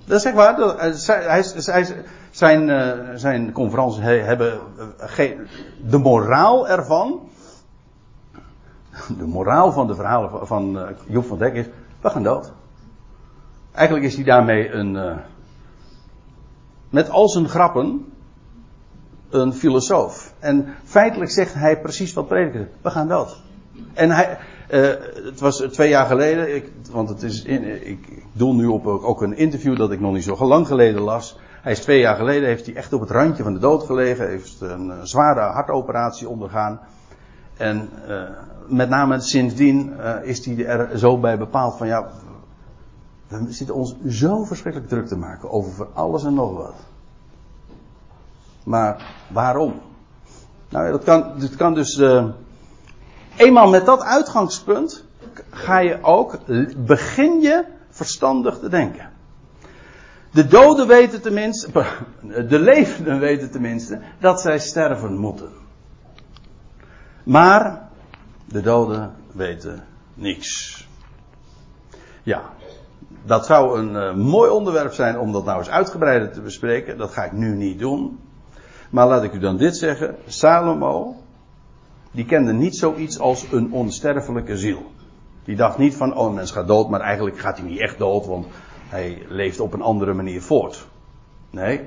Dat 0.05 0.19
is 0.19 0.25
echt 0.25 0.35
waar. 0.35 0.57
Zijn, 2.31 2.71
zijn 3.19 3.53
conferenties 3.53 4.03
hebben 4.03 4.61
geen, 4.99 5.47
de 5.85 5.99
moraal 5.99 6.69
ervan. 6.69 7.29
De 9.19 9.27
moraal 9.27 9.73
van 9.73 9.87
de 9.87 9.95
verhalen 9.95 10.31
van, 10.31 10.47
van 10.47 10.79
Joep 11.07 11.25
van 11.25 11.41
Hek 11.41 11.55
is: 11.55 11.67
we 12.01 12.11
gaan 12.11 12.23
dood. 12.23 12.53
Eigenlijk 13.73 14.07
is 14.07 14.15
hij 14.15 14.25
daarmee 14.25 14.73
een. 14.73 15.19
Met 16.90 17.11
al 17.11 17.29
zijn 17.29 17.48
grappen. 17.48 18.12
een 19.31 19.53
filosoof. 19.53 20.35
En 20.38 20.66
feitelijk 20.85 21.31
zegt 21.31 21.55
hij 21.55 21.81
precies 21.81 22.12
wat 22.12 22.29
prediker. 22.29 22.68
We 22.83 22.90
gaan 22.90 23.09
dood. 23.09 23.42
En 23.94 24.11
hij. 24.11 24.38
Uh, 24.70 24.81
het 25.24 25.40
was 25.40 25.57
twee 25.57 25.88
jaar 25.88 26.07
geleden. 26.07 26.55
Ik, 26.55 26.70
want 26.90 27.09
het 27.09 27.22
is 27.22 27.42
in, 27.42 27.87
ik 27.87 28.22
doe 28.33 28.55
nu 28.55 28.66
op 28.66 28.87
ook 28.87 29.22
een 29.22 29.37
interview 29.37 29.77
dat 29.77 29.92
ik 29.92 30.01
nog 30.01 30.12
niet 30.12 30.24
zo 30.24 30.46
lang 30.46 30.66
geleden 30.66 31.01
las. 31.01 31.38
Hij 31.62 31.72
is 31.72 31.81
twee 31.81 32.01
jaar 32.01 32.16
geleden. 32.16 32.48
Heeft 32.48 32.66
hij 32.66 32.74
echt 32.74 32.92
op 32.92 33.01
het 33.01 33.11
randje 33.11 33.42
van 33.42 33.53
de 33.53 33.59
dood 33.59 33.83
gelegen. 33.83 34.29
Heeft 34.29 34.61
een 34.61 34.92
zware 35.03 35.40
hartoperatie 35.40 36.29
ondergaan. 36.29 36.81
En 37.57 37.88
uh, 38.09 38.22
met 38.66 38.88
name 38.88 39.20
sindsdien 39.20 39.92
is 40.22 40.44
hij 40.44 40.66
er 40.66 40.98
zo 40.98 41.18
bij 41.18 41.38
bepaald 41.38 41.77
van 41.77 41.87
ja, 41.87 42.11
we 43.29 43.53
zitten 43.53 43.75
ons 43.75 43.95
zo 44.09 44.45
verschrikkelijk 44.45 44.91
druk 44.91 45.07
te 45.07 45.17
maken 45.17 45.51
over 45.51 45.87
alles 45.87 46.25
en 46.25 46.35
nog 46.35 46.57
wat. 46.57 46.75
Maar 48.64 49.14
waarom? 49.33 49.81
Nou, 50.69 50.91
dat 50.91 51.05
kan, 51.05 51.33
dat 51.38 51.57
kan 51.57 51.75
dus. 51.75 51.99
Uh, 51.99 52.29
eenmaal 53.37 53.69
met 53.69 53.87
dat 53.87 54.03
uitgangspunt 54.03 55.05
ga 55.51 55.79
je 55.79 56.03
ook, 56.03 56.38
begin 56.77 57.41
je 57.41 57.64
verstandig 57.91 58.59
te 58.59 58.69
denken. 58.69 59.11
De 60.31 60.47
doden 60.47 60.87
weten 60.87 61.23
tenminste, 61.23 61.71
de 62.49 62.59
levenden 62.59 63.19
weten 63.19 63.51
tenminste, 63.51 64.01
dat 64.21 64.41
zij 64.41 64.59
sterven 64.59 65.17
moeten. 65.17 65.51
Maar 67.23 67.88
de 68.45 68.61
doden 68.61 69.14
weten 69.33 69.85
niets. 70.14 70.87
Ja, 72.23 72.43
dat 73.29 73.47
zou 73.47 73.79
een 73.79 73.93
uh, 73.93 74.14
mooi 74.14 74.51
onderwerp 74.51 74.93
zijn 74.93 75.19
om 75.19 75.33
dat 75.33 75.45
nou 75.45 75.59
eens 75.59 75.71
uitgebreider 75.71 76.33
te 76.33 76.41
bespreken. 76.41 76.99
Dat 76.99 77.11
ga 77.11 77.25
ik 77.25 77.33
nu 77.33 77.57
niet 77.57 77.79
doen. 77.79 78.19
Maar 78.91 79.07
laat 79.07 79.23
ik 79.23 79.33
u 79.33 79.38
dan 79.38 79.57
dit 79.57 79.77
zeggen. 79.77 80.17
Salomo, 80.27 81.17
die 82.11 82.25
kende 82.25 82.53
niet 82.53 82.77
zoiets 82.77 83.19
als 83.19 83.47
een 83.53 83.73
onsterfelijke 83.73 84.57
ziel. 84.57 84.83
Die 85.45 85.57
dacht 85.57 85.79
niet 85.79 85.97
van, 85.97 86.17
oh 86.17 86.29
een 86.29 86.35
mens 86.35 86.51
gaat 86.51 86.67
dood, 86.67 86.88
maar 86.88 87.01
eigenlijk 87.01 87.38
gaat 87.38 87.59
hij 87.59 87.69
niet 87.69 87.81
echt 87.81 87.99
dood, 87.99 88.27
want 88.27 88.47
hij 88.88 89.23
leeft 89.29 89.61
op 89.61 89.73
een 89.73 89.83
andere 89.83 90.14
manier 90.14 90.43
voort. 90.43 90.87
Nee, 91.51 91.81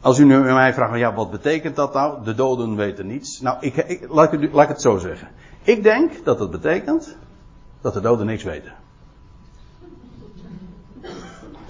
als 0.00 0.18
u 0.18 0.24
nu 0.24 0.38
mij 0.38 0.74
vraagt, 0.74 0.98
ja, 0.98 1.14
wat 1.14 1.30
betekent 1.30 1.76
dat 1.76 1.94
nou? 1.94 2.24
De 2.24 2.34
doden 2.34 2.76
weten 2.76 3.06
niets. 3.06 3.40
Nou, 3.40 3.56
ik, 3.60 3.76
ik, 3.76 4.06
laat, 4.08 4.32
ik, 4.32 4.52
laat 4.52 4.62
ik 4.62 4.68
het 4.68 4.82
zo 4.82 4.98
zeggen. 4.98 5.28
Ik 5.62 5.82
denk 5.82 6.24
dat 6.24 6.40
het 6.40 6.50
betekent 6.50 7.16
dat 7.80 7.94
de 7.94 8.00
doden 8.00 8.26
niks 8.26 8.42
weten. 8.42 8.72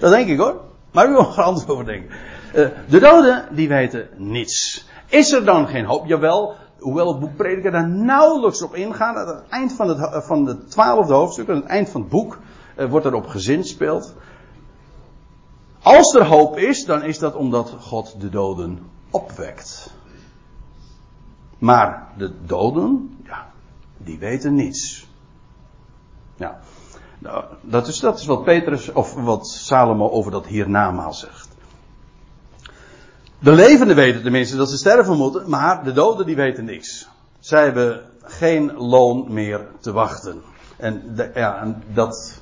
Dat 0.01 0.11
denk 0.11 0.29
ik 0.29 0.39
hoor. 0.39 0.61
Maar 0.91 1.09
u 1.09 1.11
mag 1.21 1.37
er 1.37 1.43
anders 1.43 1.67
over 1.67 1.85
denken. 1.85 2.09
Uh, 2.55 2.67
de 2.89 2.99
doden, 2.99 3.47
die 3.51 3.67
weten 3.67 4.09
niets. 4.15 4.85
Is 5.07 5.31
er 5.31 5.45
dan 5.45 5.67
geen 5.67 5.85
hoop? 5.85 6.05
Jawel, 6.05 6.55
hoewel 6.79 7.07
het 7.07 7.19
boek 7.19 7.35
Prediker 7.35 7.71
daar 7.71 7.87
nauwelijks 7.87 8.61
op 8.61 8.75
ingaat. 8.75 9.15
Aan 9.15 9.27
het 9.27 9.49
eind 9.49 9.73
van 9.73 9.87
het, 9.87 10.25
van 10.25 10.45
het 10.45 10.71
twaalfde 10.71 11.13
hoofdstuk, 11.13 11.49
aan 11.49 11.55
het 11.55 11.65
eind 11.65 11.89
van 11.89 12.01
het 12.01 12.09
boek, 12.09 12.39
uh, 12.77 12.89
wordt 12.89 13.05
erop 13.05 13.27
gezinspeeld. 13.27 14.13
Als 15.81 16.15
er 16.15 16.25
hoop 16.25 16.57
is, 16.57 16.85
dan 16.85 17.03
is 17.03 17.19
dat 17.19 17.35
omdat 17.35 17.75
God 17.79 18.21
de 18.21 18.29
doden 18.29 18.79
opwekt. 19.09 19.93
Maar 21.57 22.07
de 22.17 22.33
doden, 22.45 23.17
ja, 23.23 23.51
die 23.97 24.19
weten 24.19 24.53
niets. 24.53 25.07
Ja, 26.35 26.59
nou, 27.21 27.43
dat 27.61 27.87
is, 27.87 27.99
dat 27.99 28.19
is 28.19 28.25
wat 28.25 28.43
Petrus, 28.43 28.91
of 28.91 29.13
wat 29.13 29.47
Salomo 29.47 30.09
over 30.09 30.31
dat 30.31 30.45
hiernamaal 30.45 31.13
zegt. 31.13 31.47
De 33.39 33.51
levenden 33.51 33.95
weten 33.95 34.21
tenminste 34.21 34.55
dat 34.55 34.69
ze 34.69 34.77
sterven 34.77 35.17
moeten, 35.17 35.49
maar 35.49 35.83
de 35.83 35.93
doden 35.93 36.25
die 36.25 36.35
weten 36.35 36.65
niks. 36.65 37.07
Zij 37.39 37.63
hebben 37.63 38.01
geen 38.21 38.73
loon 38.73 39.33
meer 39.33 39.67
te 39.79 39.91
wachten. 39.91 40.41
En, 40.77 41.15
de, 41.15 41.31
ja, 41.33 41.61
en 41.61 41.83
dat, 41.93 42.41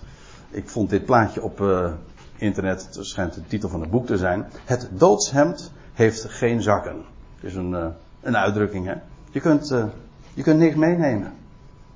ik 0.49 0.69
vond 0.69 0.89
dit 0.89 1.05
plaatje 1.05 1.41
op, 1.41 1.61
uh, 1.61 1.91
internet, 2.37 2.89
het 2.95 3.05
schijnt 3.05 3.33
de 3.33 3.47
titel 3.47 3.69
van 3.69 3.81
het 3.81 3.89
boek 3.89 4.05
te 4.05 4.17
zijn. 4.17 4.47
Het 4.65 4.89
doodshemd 4.91 5.71
heeft 5.93 6.25
geen 6.29 6.61
zakken. 6.61 7.03
Het 7.35 7.49
is 7.49 7.55
een, 7.55 7.71
uh, 7.71 7.85
een 8.21 8.37
uitdrukking, 8.37 8.85
hè. 8.85 8.93
Je 9.31 9.39
kunt, 9.39 9.71
uh, 9.71 9.85
je 10.33 10.43
kunt 10.43 10.59
niks 10.59 10.75
meenemen. 10.75 11.33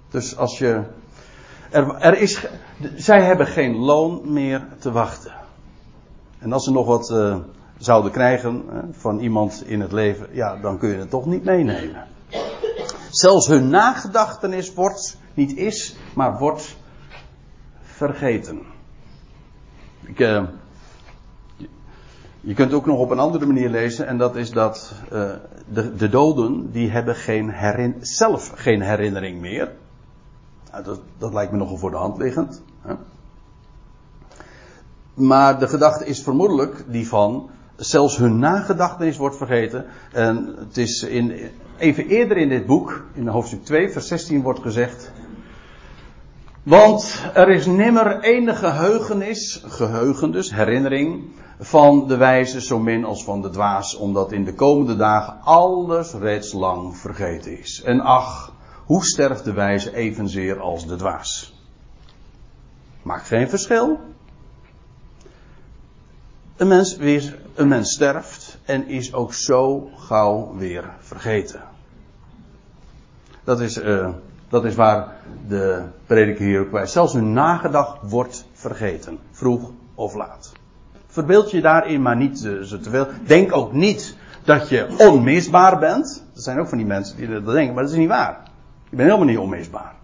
Dus 0.09 0.37
als 0.37 0.57
je. 0.57 0.81
Er, 1.73 1.95
er 1.95 2.17
is, 2.17 2.47
zij 2.95 3.23
hebben 3.23 3.47
geen 3.47 3.75
loon 3.75 4.21
meer 4.33 4.67
te 4.79 4.91
wachten. 4.91 5.33
En 6.39 6.53
als 6.53 6.67
er 6.67 6.73
nog 6.73 6.85
wat 6.85 7.09
uh, 7.09 7.37
zouden 7.77 8.11
krijgen 8.11 8.63
van 8.91 9.19
iemand 9.19 9.63
in 9.65 9.81
het 9.81 9.91
leven, 9.91 10.27
ja, 10.31 10.55
dan 10.55 10.77
kun 10.77 10.89
je 10.89 10.97
het 10.97 11.09
toch 11.09 11.25
niet 11.25 11.43
meenemen. 11.43 12.07
Zelfs 13.09 13.47
hun 13.47 13.69
nagedachtenis 13.69 14.73
wordt, 14.73 15.17
niet 15.33 15.57
is, 15.57 15.95
maar 16.15 16.37
wordt 16.37 16.77
vergeten. 17.81 18.61
Ik, 20.05 20.19
uh, 20.19 20.43
je 22.41 22.53
kunt 22.53 22.73
ook 22.73 22.85
nog 22.85 22.99
op 22.99 23.11
een 23.11 23.19
andere 23.19 23.45
manier 23.45 23.69
lezen, 23.69 24.07
en 24.07 24.17
dat 24.17 24.35
is 24.35 24.51
dat 24.51 24.93
de, 25.73 25.95
de, 25.95 26.09
doden, 26.09 26.71
die 26.71 26.89
hebben 26.89 27.15
geen 27.15 27.95
zelf 27.99 28.51
geen 28.55 28.81
herinnering 28.81 29.41
meer. 29.41 29.71
Dat, 30.83 30.99
dat, 31.17 31.33
lijkt 31.33 31.51
me 31.51 31.57
nogal 31.57 31.77
voor 31.77 31.91
de 31.91 31.97
hand 31.97 32.17
liggend. 32.17 32.61
Hè? 32.81 32.93
Maar 35.13 35.59
de 35.59 35.67
gedachte 35.67 36.05
is 36.05 36.23
vermoedelijk 36.23 36.83
die 36.87 37.07
van, 37.07 37.49
zelfs 37.75 38.17
hun 38.17 38.39
nagedachtenis 38.39 39.17
wordt 39.17 39.37
vergeten. 39.37 39.85
En 40.11 40.55
het 40.57 40.77
is 40.77 41.03
in, 41.03 41.49
even 41.77 42.07
eerder 42.07 42.37
in 42.37 42.49
dit 42.49 42.65
boek, 42.65 43.05
in 43.13 43.27
hoofdstuk 43.27 43.65
2, 43.65 43.91
vers 43.91 44.07
16 44.07 44.41
wordt 44.41 44.61
gezegd. 44.61 45.11
Want 46.63 47.23
er 47.33 47.49
is 47.49 47.65
nimmer 47.65 48.19
enige 48.19 48.65
geheugenis, 48.65 49.63
geheugen 49.67 50.31
dus, 50.31 50.53
herinnering, 50.53 51.23
van 51.59 52.07
de 52.07 52.17
wijze 52.17 52.61
zo 52.61 52.79
min 52.79 53.05
als 53.05 53.23
van 53.23 53.41
de 53.41 53.49
dwaas, 53.49 53.95
omdat 53.95 54.31
in 54.31 54.43
de 54.43 54.53
komende 54.53 54.95
dagen 54.95 55.37
alles 55.43 56.13
reeds 56.13 56.53
lang 56.53 56.97
vergeten 56.97 57.59
is. 57.59 57.81
En 57.81 57.99
ach, 57.99 58.52
hoe 58.85 59.05
sterft 59.05 59.43
de 59.43 59.53
wijze 59.53 59.95
evenzeer 59.95 60.59
als 60.59 60.87
de 60.87 60.95
dwaas? 60.95 61.53
Maakt 63.01 63.27
geen 63.27 63.49
verschil. 63.49 63.99
Een 66.57 66.67
mens, 66.67 66.97
weer, 66.97 67.37
een 67.55 67.67
mens 67.67 67.93
sterft 67.93 68.57
en 68.65 68.87
is 68.87 69.13
ook 69.13 69.33
zo 69.33 69.89
gauw 69.95 70.55
weer 70.57 70.83
vergeten. 70.99 71.61
Dat 73.43 73.59
is, 73.61 73.77
uh, 73.77 74.09
dat 74.49 74.65
is 74.65 74.75
waar 74.75 75.15
de 75.47 75.83
prediker 76.05 76.45
hier 76.45 76.59
ook 76.59 76.71
bij. 76.71 76.85
Zelfs 76.85 77.13
hun 77.13 77.33
nagedacht 77.33 77.97
wordt 78.01 78.45
vergeten. 78.53 79.19
Vroeg 79.31 79.71
of 79.95 80.13
laat. 80.13 80.51
Verbeeld 81.07 81.51
je 81.51 81.61
daarin 81.61 82.01
maar 82.01 82.15
niet 82.15 82.39
zo 82.39 82.79
te 82.79 82.89
veel. 82.89 83.07
Denk 83.25 83.55
ook 83.55 83.73
niet 83.73 84.15
dat 84.43 84.69
je 84.69 84.95
onmisbaar 84.97 85.79
bent. 85.79 86.23
Er 86.35 86.41
zijn 86.41 86.59
ook 86.59 86.67
van 86.67 86.77
die 86.77 86.87
mensen 86.87 87.17
die 87.17 87.27
dat 87.27 87.45
denken, 87.45 87.73
maar 87.73 87.83
dat 87.83 87.91
is 87.91 87.97
niet 87.97 88.07
waar. 88.07 88.51
Je 88.93 88.99
bent 88.99 89.11
helemaal 89.11 89.33
niet 89.33 89.43
onmisbaar. 89.43 89.95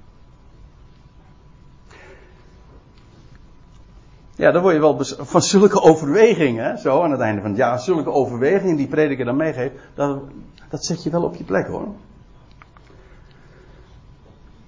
Ja, 4.35 4.51
dan 4.51 4.61
word 4.61 4.73
je 4.73 4.79
wel 4.79 5.03
van 5.25 5.41
zulke 5.41 5.81
overwegingen, 5.81 6.77
zo 6.77 7.03
aan 7.03 7.11
het 7.11 7.19
einde 7.19 7.41
van 7.41 7.49
het 7.49 7.59
jaar, 7.59 7.79
zulke 7.79 8.11
overwegingen 8.11 8.75
die 8.75 8.87
prediker 8.87 9.25
dan 9.25 9.35
meegeeft, 9.35 9.73
dat, 9.95 10.21
dat 10.69 10.85
zet 10.85 11.03
je 11.03 11.09
wel 11.09 11.23
op 11.23 11.35
je 11.35 11.43
plek 11.43 11.67
hoor. 11.67 11.87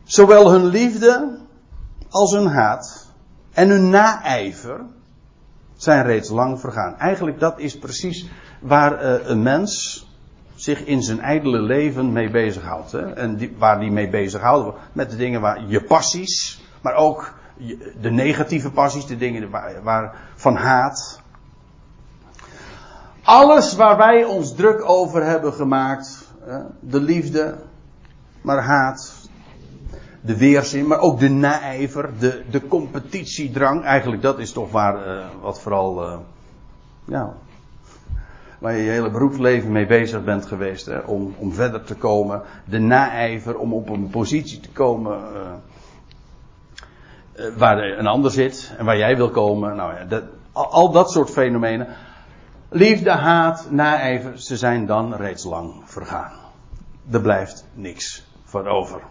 Zowel 0.03 0.51
hun 0.51 0.65
liefde 0.65 1.37
als 2.09 2.31
hun 2.31 2.47
haat 2.47 3.13
en 3.51 3.69
hun 3.69 3.89
naijver 3.89 4.85
zijn 5.75 6.03
reeds 6.03 6.29
lang 6.29 6.59
vergaan. 6.59 6.97
Eigenlijk 6.97 7.39
dat 7.39 7.59
is 7.59 7.77
precies 7.77 8.29
waar 8.59 9.03
uh, 9.03 9.27
een 9.29 9.41
mens 9.41 10.05
zich 10.63 10.85
in 10.85 11.01
zijn 11.01 11.19
ijdele 11.19 11.61
leven 11.61 12.11
mee 12.11 12.29
bezighoudt. 12.29 12.91
Hè? 12.91 13.13
En 13.13 13.55
waar 13.57 13.79
die 13.79 13.91
mee 13.91 14.09
bezighoudt, 14.09 14.77
met 14.93 15.09
de 15.09 15.15
dingen 15.15 15.41
waar 15.41 15.63
je 15.67 15.83
passies, 15.83 16.61
maar 16.81 16.95
ook 16.95 17.33
de 18.01 18.11
negatieve 18.11 18.71
passies, 18.71 19.05
de 19.05 19.17
dingen 19.17 19.49
waar, 19.49 19.83
waar, 19.83 20.15
van 20.35 20.55
haat. 20.55 21.21
Alles 23.23 23.75
waar 23.75 23.97
wij 23.97 24.23
ons 24.23 24.55
druk 24.55 24.89
over 24.89 25.23
hebben 25.23 25.53
gemaakt, 25.53 26.33
de 26.79 26.99
liefde, 26.99 27.55
maar 28.41 28.63
haat, 28.63 29.29
de 30.21 30.37
weerzin, 30.37 30.87
maar 30.87 30.99
ook 30.99 31.19
de 31.19 31.29
naijver, 31.29 32.09
de, 32.19 32.43
de 32.51 32.67
competitiedrang. 32.67 33.83
Eigenlijk 33.83 34.21
dat 34.21 34.39
is 34.39 34.51
toch 34.51 34.71
waar, 34.71 35.07
uh, 35.07 35.25
wat 35.41 35.61
vooral, 35.61 36.03
uh, 36.03 36.17
ja, 37.05 37.33
waar 38.61 38.75
je 38.75 38.83
je 38.83 38.89
hele 38.89 39.09
beroepsleven 39.09 39.71
mee 39.71 39.85
bezig 39.85 40.23
bent 40.23 40.45
geweest, 40.45 40.85
hè, 40.85 40.97
om, 40.99 41.35
om 41.37 41.53
verder 41.53 41.83
te 41.83 41.95
komen. 41.95 42.41
De 42.65 42.79
naijver 42.79 43.57
om 43.57 43.73
op 43.73 43.89
een 43.89 44.09
positie 44.09 44.59
te 44.59 44.69
komen 44.69 45.19
uh, 47.35 47.57
waar 47.57 47.77
een 47.77 48.07
ander 48.07 48.31
zit 48.31 48.73
en 48.77 48.85
waar 48.85 48.97
jij 48.97 49.17
wil 49.17 49.29
komen. 49.29 49.75
Nou 49.75 49.93
ja, 49.93 50.05
dat, 50.05 50.23
al, 50.51 50.91
dat 50.91 51.11
soort 51.11 51.29
fenomenen. 51.29 51.87
Liefde, 52.69 53.11
haat, 53.11 53.67
naijver, 53.69 54.41
ze 54.41 54.57
zijn 54.57 54.85
dan 54.85 55.13
reeds 55.15 55.43
lang 55.43 55.73
vergaan. 55.85 56.31
Er 57.11 57.21
blijft 57.21 57.65
niks 57.73 58.25
voor 58.43 58.65
over. 58.65 59.01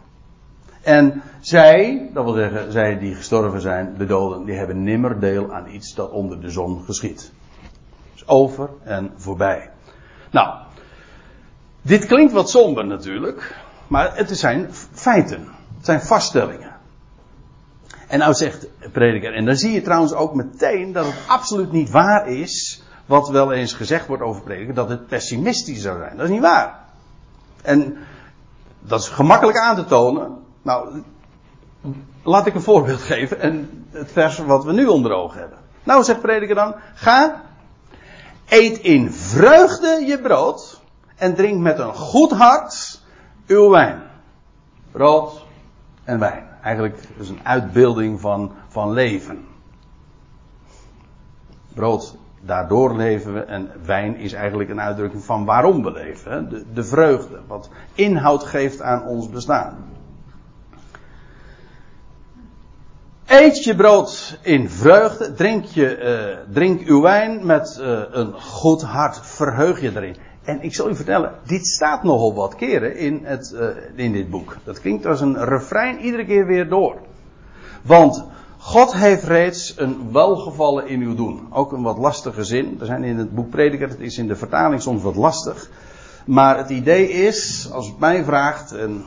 En 0.82 1.22
zij, 1.40 2.10
dat 2.12 2.24
wil 2.24 2.34
zeggen, 2.34 2.72
zij 2.72 2.98
die 2.98 3.14
gestorven 3.14 3.60
zijn, 3.60 3.94
de 3.98 4.06
doden, 4.06 4.44
die 4.44 4.56
hebben 4.56 4.82
nimmer 4.82 5.20
deel 5.20 5.52
aan 5.52 5.70
iets 5.70 5.94
dat 5.94 6.10
onder 6.10 6.40
de 6.40 6.50
zon 6.50 6.82
geschiet. 6.84 7.32
Over 8.30 8.70
en 8.84 9.12
voorbij. 9.16 9.70
Nou, 10.30 10.54
dit 11.82 12.06
klinkt 12.06 12.32
wat 12.32 12.50
somber 12.50 12.86
natuurlijk, 12.86 13.56
maar 13.86 14.16
het 14.16 14.38
zijn 14.38 14.68
feiten. 14.92 15.48
Het 15.76 15.84
zijn 15.84 16.00
vaststellingen. 16.00 16.76
En 18.08 18.18
nou 18.18 18.34
zegt 18.34 18.66
prediker, 18.92 19.34
en 19.34 19.44
dan 19.44 19.56
zie 19.56 19.72
je 19.72 19.82
trouwens 19.82 20.12
ook 20.12 20.34
meteen 20.34 20.92
dat 20.92 21.04
het 21.04 21.14
absoluut 21.26 21.72
niet 21.72 21.90
waar 21.90 22.28
is, 22.28 22.82
wat 23.06 23.28
wel 23.28 23.52
eens 23.52 23.72
gezegd 23.72 24.06
wordt 24.06 24.22
over 24.22 24.42
prediker, 24.42 24.74
dat 24.74 24.88
het 24.88 25.06
pessimistisch 25.06 25.82
zou 25.82 25.98
zijn. 25.98 26.16
Dat 26.16 26.26
is 26.26 26.32
niet 26.32 26.40
waar. 26.40 26.78
En 27.62 27.96
dat 28.80 29.00
is 29.00 29.08
gemakkelijk 29.08 29.58
aan 29.58 29.76
te 29.76 29.84
tonen, 29.84 30.38
nou, 30.62 31.02
laat 32.22 32.46
ik 32.46 32.54
een 32.54 32.62
voorbeeld 32.62 33.00
geven 33.00 33.40
en 33.40 33.86
het 33.90 34.12
vers 34.12 34.38
wat 34.38 34.64
we 34.64 34.72
nu 34.72 34.86
onder 34.86 35.12
ogen 35.12 35.40
hebben. 35.40 35.58
Nou, 35.84 36.04
zegt 36.04 36.20
prediker 36.20 36.54
dan, 36.54 36.74
ga, 36.94 37.42
eet 38.50 38.78
in 38.78 39.10
vreugde 39.12 40.04
je 40.06 40.20
brood 40.20 40.80
en 41.16 41.34
drink 41.34 41.60
met 41.60 41.78
een 41.78 41.94
goed 41.94 42.30
hart 42.30 43.00
uw 43.46 43.70
wijn. 43.70 44.02
Brood 44.90 45.46
en 46.04 46.18
wijn. 46.18 46.44
Eigenlijk 46.62 46.98
is 47.18 47.28
een 47.28 47.40
uitbeelding 47.42 48.20
van, 48.20 48.52
van 48.68 48.92
leven. 48.92 49.46
Brood, 51.74 52.16
daardoor 52.40 52.96
leven 52.96 53.34
we. 53.34 53.40
En 53.40 53.70
wijn 53.84 54.16
is 54.16 54.32
eigenlijk 54.32 54.70
een 54.70 54.80
uitdrukking 54.80 55.24
van 55.24 55.44
waarom 55.44 55.82
we 55.82 55.92
leven. 55.92 56.48
De, 56.48 56.64
de 56.72 56.84
vreugde, 56.84 57.40
wat 57.46 57.70
inhoud 57.94 58.44
geeft 58.44 58.82
aan 58.82 59.06
ons 59.06 59.28
bestaan. 59.28 59.89
Eet 63.30 63.64
je 63.64 63.74
brood 63.74 64.38
in 64.42 64.70
vreugde, 64.70 65.32
drink, 65.32 65.64
je, 65.64 65.98
uh, 65.98 66.52
drink 66.52 66.80
uw 66.86 67.00
wijn 67.00 67.46
met 67.46 67.78
uh, 67.80 68.00
een 68.10 68.32
goed 68.32 68.82
hart, 68.82 69.20
verheug 69.22 69.80
je 69.80 69.90
erin. 69.96 70.16
En 70.42 70.62
ik 70.62 70.74
zal 70.74 70.88
u 70.88 70.96
vertellen, 70.96 71.34
dit 71.46 71.66
staat 71.66 72.02
nogal 72.02 72.34
wat 72.34 72.54
keren 72.54 72.96
in, 72.96 73.20
het, 73.22 73.52
uh, 73.54 73.68
in 73.94 74.12
dit 74.12 74.30
boek. 74.30 74.56
Dat 74.64 74.80
klinkt 74.80 75.06
als 75.06 75.20
een 75.20 75.44
refrein 75.44 76.00
iedere 76.00 76.24
keer 76.24 76.46
weer 76.46 76.68
door. 76.68 76.96
Want 77.82 78.24
God 78.58 78.94
heeft 78.94 79.24
reeds 79.24 79.74
een 79.76 80.12
welgevallen 80.12 80.88
in 80.88 81.00
uw 81.00 81.14
doen. 81.14 81.46
Ook 81.50 81.72
een 81.72 81.82
wat 81.82 81.98
lastige 81.98 82.44
zin. 82.44 82.76
Er 82.80 82.86
zijn 82.86 83.04
in 83.04 83.18
het 83.18 83.34
boek 83.34 83.50
Prediker, 83.50 83.88
het 83.88 84.00
is 84.00 84.18
in 84.18 84.28
de 84.28 84.36
vertaling 84.36 84.82
soms 84.82 85.02
wat 85.02 85.16
lastig. 85.16 85.70
Maar 86.26 86.56
het 86.56 86.70
idee 86.70 87.10
is, 87.10 87.68
als 87.72 87.88
u 87.88 87.92
mij 87.98 88.24
vraagt, 88.24 88.72
en 88.72 89.04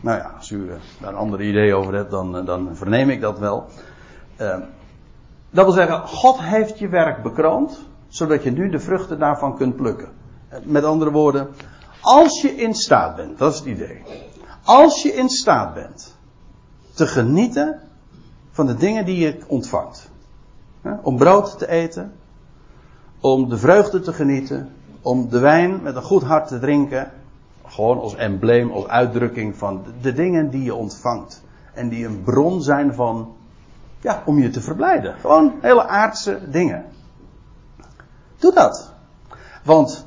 nou 0.00 0.18
ja, 0.18 0.33
als 0.44 0.52
u 0.52 0.66
daar 1.00 1.08
een 1.08 1.18
ander 1.18 1.42
idee 1.42 1.74
over 1.74 1.94
hebt, 1.94 2.10
dan, 2.10 2.44
dan 2.44 2.76
verneem 2.76 3.10
ik 3.10 3.20
dat 3.20 3.38
wel. 3.38 3.66
Uh, 4.40 4.56
dat 5.50 5.64
wil 5.64 5.74
zeggen, 5.74 6.08
God 6.08 6.40
heeft 6.40 6.78
je 6.78 6.88
werk 6.88 7.22
bekroond, 7.22 7.88
zodat 8.08 8.42
je 8.42 8.50
nu 8.50 8.70
de 8.70 8.80
vruchten 8.80 9.18
daarvan 9.18 9.56
kunt 9.56 9.76
plukken. 9.76 10.08
Met 10.62 10.84
andere 10.84 11.10
woorden, 11.10 11.48
als 12.00 12.42
je 12.42 12.56
in 12.56 12.74
staat 12.74 13.16
bent, 13.16 13.38
dat 13.38 13.52
is 13.52 13.58
het 13.58 13.68
idee. 13.68 14.02
Als 14.64 15.02
je 15.02 15.12
in 15.12 15.28
staat 15.28 15.74
bent 15.74 16.16
te 16.94 17.06
genieten 17.06 17.80
van 18.50 18.66
de 18.66 18.74
dingen 18.74 19.04
die 19.04 19.18
je 19.18 19.38
ontvangt. 19.46 20.10
Om 21.02 21.16
brood 21.16 21.58
te 21.58 21.68
eten, 21.68 22.12
om 23.20 23.48
de 23.48 23.58
vreugde 23.58 24.00
te 24.00 24.12
genieten, 24.12 24.68
om 25.02 25.28
de 25.28 25.38
wijn 25.38 25.82
met 25.82 25.96
een 25.96 26.02
goed 26.02 26.22
hart 26.22 26.48
te 26.48 26.58
drinken, 26.58 27.12
gewoon 27.66 28.00
als 28.00 28.14
embleem, 28.14 28.70
als 28.70 28.86
uitdrukking 28.86 29.56
van 29.56 29.84
de 30.00 30.12
dingen 30.12 30.50
die 30.50 30.62
je 30.62 30.74
ontvangt. 30.74 31.42
En 31.72 31.88
die 31.88 32.06
een 32.06 32.22
bron 32.22 32.62
zijn 32.62 32.94
van, 32.94 33.36
ja, 34.00 34.22
om 34.26 34.38
je 34.38 34.50
te 34.50 34.60
verblijden. 34.60 35.14
Gewoon 35.18 35.52
hele 35.60 35.86
aardse 35.86 36.50
dingen. 36.50 36.84
Doe 38.36 38.54
dat. 38.54 38.92
Want 39.62 40.06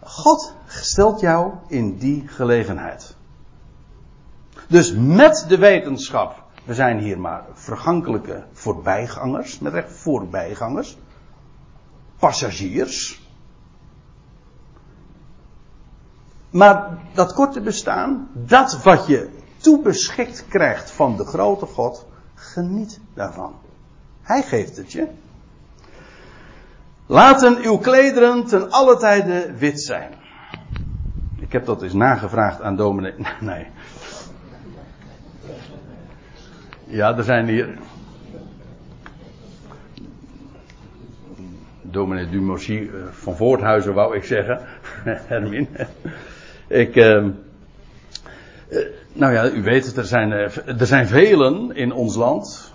God 0.00 0.54
stelt 0.66 1.20
jou 1.20 1.52
in 1.66 1.96
die 1.96 2.28
gelegenheid. 2.28 3.16
Dus 4.68 4.94
met 4.94 5.44
de 5.48 5.58
wetenschap, 5.58 6.42
we 6.64 6.74
zijn 6.74 6.98
hier 6.98 7.20
maar 7.20 7.44
vergankelijke 7.52 8.44
voorbijgangers, 8.52 9.58
met 9.58 9.72
recht 9.72 9.92
voorbijgangers, 9.92 10.98
passagiers. 12.18 13.23
Maar 16.54 16.98
dat 17.12 17.32
korte 17.32 17.60
bestaan, 17.60 18.28
dat 18.32 18.82
wat 18.82 19.06
je 19.06 19.28
toebeschikt 19.56 20.44
krijgt 20.48 20.90
van 20.90 21.16
de 21.16 21.24
grote 21.24 21.66
God, 21.66 22.06
geniet 22.34 23.00
daarvan. 23.14 23.54
Hij 24.22 24.42
geeft 24.42 24.76
het 24.76 24.92
je. 24.92 25.06
Laten 27.06 27.56
uw 27.62 27.76
klederen 27.76 28.46
ten 28.46 28.70
alle 28.70 28.96
tijde 28.96 29.54
wit 29.56 29.80
zijn. 29.80 30.12
Ik 31.36 31.52
heb 31.52 31.66
dat 31.66 31.82
eens 31.82 31.92
nagevraagd 31.92 32.60
aan 32.60 32.76
dominee. 32.76 33.14
Nee. 33.40 33.66
Ja, 36.86 37.16
er 37.16 37.24
zijn 37.24 37.46
hier. 37.48 37.78
Dominee 41.82 42.28
Dumorsy 42.28 42.90
eh, 42.92 43.06
van 43.10 43.36
Voorthuizen 43.36 43.94
wou 43.94 44.16
ik 44.16 44.24
zeggen. 44.24 44.60
Hermin. 45.28 45.68
Ik. 46.66 46.96
Uh, 46.96 47.24
nou 49.12 49.32
ja, 49.32 49.50
u 49.50 49.62
weet 49.62 49.86
het, 49.86 49.96
er 49.96 50.04
zijn, 50.04 50.30
er 50.78 50.86
zijn 50.86 51.06
velen 51.06 51.76
in 51.76 51.92
ons 51.92 52.16
land 52.16 52.72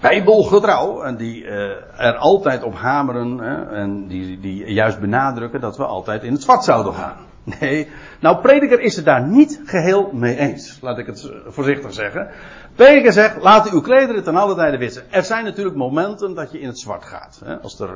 bijbelgetrouw. 0.00 1.02
En 1.02 1.16
die 1.16 1.44
uh, 1.44 1.52
er 1.96 2.16
altijd 2.16 2.62
op 2.62 2.74
hameren. 2.74 3.40
En 3.70 4.06
die, 4.06 4.40
die 4.40 4.72
juist 4.72 5.00
benadrukken 5.00 5.60
dat 5.60 5.76
we 5.76 5.84
altijd 5.84 6.22
in 6.22 6.32
het 6.32 6.42
zwart 6.42 6.64
zouden 6.64 6.94
gaan. 6.94 7.16
Nee, 7.60 7.88
nou 8.20 8.40
prediker 8.40 8.80
is 8.80 8.96
het 8.96 9.04
daar 9.04 9.28
niet 9.28 9.60
geheel 9.64 10.10
mee 10.12 10.36
eens. 10.36 10.78
Laat 10.80 10.98
ik 10.98 11.06
het 11.06 11.30
voorzichtig 11.46 11.92
zeggen. 11.92 12.28
Prediker 12.74 13.12
zegt, 13.12 13.42
laat 13.42 13.70
uw 13.70 13.80
klederen 13.80 14.24
ten 14.24 14.36
alle 14.36 14.54
tijde 14.54 14.78
wit 14.78 15.04
Er 15.10 15.24
zijn 15.24 15.44
natuurlijk 15.44 15.76
momenten 15.76 16.34
dat 16.34 16.52
je 16.52 16.60
in 16.60 16.66
het 16.66 16.78
zwart 16.78 17.04
gaat. 17.04 17.40
Hè? 17.44 17.60
Als 17.60 17.80
er 17.80 17.90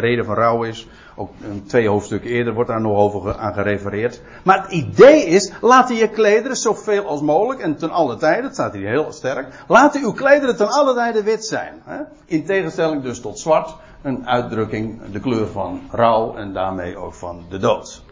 reden 0.00 0.24
van 0.24 0.34
rouw 0.34 0.62
is. 0.62 0.86
Ook 1.16 1.30
twee 1.66 1.88
hoofdstukken 1.88 2.30
eerder 2.30 2.54
wordt 2.54 2.70
daar 2.70 2.80
nog 2.80 2.96
over 2.96 3.36
aan 3.36 3.54
gerefereerd. 3.54 4.20
Maar 4.42 4.62
het 4.62 4.70
idee 4.70 5.24
is, 5.24 5.52
laat 5.60 5.88
je 5.88 6.08
klederen 6.08 6.56
zoveel 6.56 7.06
als 7.06 7.20
mogelijk. 7.20 7.60
En 7.60 7.76
ten 7.76 7.90
alle 7.90 8.16
tijde, 8.16 8.42
dat 8.42 8.52
staat 8.52 8.72
hier 8.72 8.88
heel 8.88 9.12
sterk. 9.12 9.64
Laat 9.68 9.96
uw 9.96 10.12
klederen 10.12 10.56
ten 10.56 10.68
alle 10.68 10.94
tijde 10.94 11.22
wit 11.22 11.44
zijn. 11.44 11.72
Hè? 11.84 12.00
In 12.24 12.44
tegenstelling 12.44 13.02
dus 13.02 13.20
tot 13.20 13.38
zwart. 13.38 13.76
Een 14.02 14.28
uitdrukking, 14.28 15.00
de 15.12 15.20
kleur 15.20 15.46
van 15.46 15.80
rouw 15.90 16.36
en 16.36 16.52
daarmee 16.52 16.96
ook 16.96 17.14
van 17.14 17.44
de 17.48 17.58
dood. 17.58 18.02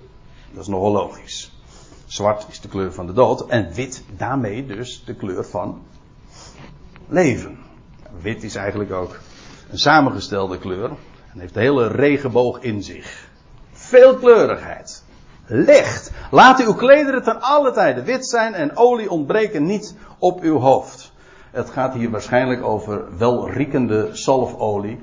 Dat 0.53 0.63
is 0.63 0.69
nogal 0.69 0.93
logisch. 0.93 1.53
Zwart 2.07 2.47
is 2.49 2.61
de 2.61 2.69
kleur 2.69 2.93
van 2.93 3.07
de 3.07 3.13
dood 3.13 3.47
en 3.47 3.73
wit 3.73 4.05
daarmee 4.17 4.67
dus 4.67 5.03
de 5.05 5.15
kleur 5.15 5.45
van 5.45 5.83
leven. 7.09 7.59
Wit 8.21 8.43
is 8.43 8.55
eigenlijk 8.55 8.93
ook 8.93 9.19
een 9.71 9.79
samengestelde 9.79 10.59
kleur 10.59 10.91
en 11.33 11.41
heeft 11.41 11.55
de 11.55 11.61
hele 11.61 11.87
regenboog 11.87 12.61
in 12.61 12.83
zich. 12.83 13.29
Veelkleurigheid. 13.73 15.05
Licht. 15.47 16.11
Laat 16.31 16.61
uw 16.61 16.75
klederen 16.75 17.23
ten 17.23 17.41
alle 17.41 17.73
tijden 17.73 18.05
wit 18.05 18.27
zijn 18.27 18.55
en 18.55 18.77
olie 18.77 19.11
ontbreken 19.11 19.65
niet 19.65 19.97
op 20.19 20.41
uw 20.41 20.59
hoofd. 20.59 21.13
Het 21.51 21.71
gaat 21.71 21.95
hier 21.95 22.11
waarschijnlijk 22.11 22.63
over 22.63 23.19
welriekende 23.19 24.09
zalfolie. 24.13 25.01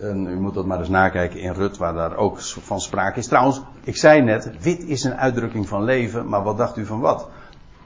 En 0.00 0.26
u 0.26 0.40
moet 0.40 0.54
dat 0.54 0.66
maar 0.66 0.78
eens 0.78 0.88
nakijken 0.88 1.40
in 1.40 1.52
Rut, 1.52 1.76
waar 1.76 1.94
daar 1.94 2.16
ook 2.16 2.40
van 2.40 2.80
sprake 2.80 3.18
is. 3.18 3.26
Trouwens, 3.26 3.60
ik 3.84 3.96
zei 3.96 4.20
net, 4.22 4.50
wit 4.60 4.84
is 4.84 5.04
een 5.04 5.16
uitdrukking 5.16 5.68
van 5.68 5.84
leven, 5.84 6.28
maar 6.28 6.42
wat 6.42 6.56
dacht 6.56 6.76
u 6.76 6.86
van 6.86 7.00
wat? 7.00 7.28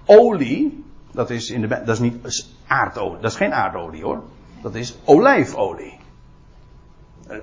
Olie, 0.04 0.84
dat 1.12 1.30
is, 1.30 1.50
in 1.50 1.60
de, 1.60 1.68
dat 1.68 1.88
is 1.88 1.98
niet 1.98 2.46
aardolie, 2.66 3.20
dat 3.20 3.30
is 3.30 3.36
geen 3.36 3.54
aardolie 3.54 4.02
hoor. 4.02 4.22
Dat 4.62 4.74
is 4.74 4.98
olijfolie. 5.04 5.98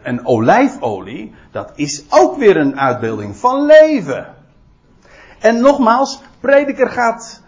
En 0.01 0.25
olijfolie, 0.25 1.33
dat 1.51 1.71
is 1.75 2.05
ook 2.09 2.37
weer 2.37 2.57
een 2.57 2.79
uitbeelding 2.79 3.35
van 3.35 3.65
leven. 3.65 4.35
En 5.39 5.61
nogmaals, 5.61 6.21
prediker 6.39 6.89
gaat, 6.89 7.41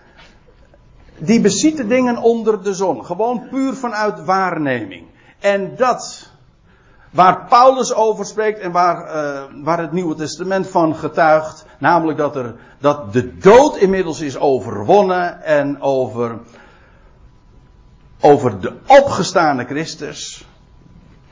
die 1.18 1.42
beziet 1.42 1.78
de 1.78 1.88
dingen 1.88 2.18
onder 2.18 2.64
de 2.64 2.74
zon. 2.74 3.06
Gewoon 3.06 3.48
puur 3.50 3.74
vanuit 3.74 4.26
waarneming. 4.26 5.06
En 5.40 5.76
dat 5.76 6.31
Waar 7.12 7.46
Paulus 7.50 7.94
over 7.94 8.26
spreekt 8.26 8.60
en 8.60 8.72
waar, 8.72 9.06
uh, 9.06 9.44
waar 9.64 9.80
het 9.80 9.92
Nieuwe 9.92 10.16
Testament 10.16 10.68
van 10.68 10.96
getuigt. 10.96 11.66
Namelijk 11.80 12.18
dat, 12.18 12.36
er, 12.36 12.56
dat 12.80 13.14
de 13.14 13.38
dood 13.38 13.78
inmiddels 13.78 14.22
is 14.22 14.38
overwonnen 14.38 15.44
en 15.44 15.82
over, 15.82 16.40
over 18.22 18.60
de 18.60 18.74
opgestane 18.88 19.66
Christus. 19.66 20.46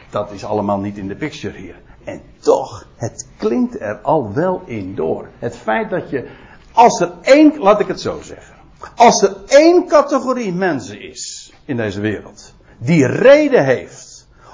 Dat 0.10 0.32
is 0.32 0.46
allemaal 0.46 0.80
niet 0.80 0.98
in 0.98 1.08
de 1.08 1.16
picture 1.16 1.58
hier. 1.58 1.76
En 2.04 2.22
toch, 2.40 2.86
het 2.96 3.28
klinkt 3.38 3.80
er 3.82 4.00
al 4.02 4.34
wel 4.34 4.62
in 4.66 4.96
door. 4.96 5.28
Het 5.40 5.58
feit 5.58 5.90
dat 5.90 6.10
je, 6.10 6.28
als 6.72 7.02
er 7.02 7.12
één, 7.22 7.58
laat 7.58 7.80
ik 7.80 7.88
het 7.88 8.02
zo 8.02 8.20
zeggen. 8.22 8.56
Als 8.96 9.22
er 9.22 9.36
één 9.48 9.88
categorie 9.88 10.54
mensen 10.54 11.02
is 11.02 11.54
in 11.66 11.78
deze 11.78 12.00
wereld. 12.00 12.54
Die 12.78 13.08
reden 13.08 13.66
heeft 13.66 14.09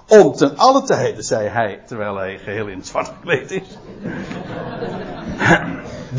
om 0.08 0.34
ten 0.34 0.58
alle 0.58 0.84
tijde, 0.84 1.22
zei 1.22 1.48
hij, 1.48 1.84
terwijl 1.88 2.16
hij 2.16 2.38
geheel 2.38 2.68
in 2.68 2.78
het 2.78 2.88
zwart 2.88 3.08
gekleed 3.08 3.52
is. 3.52 3.78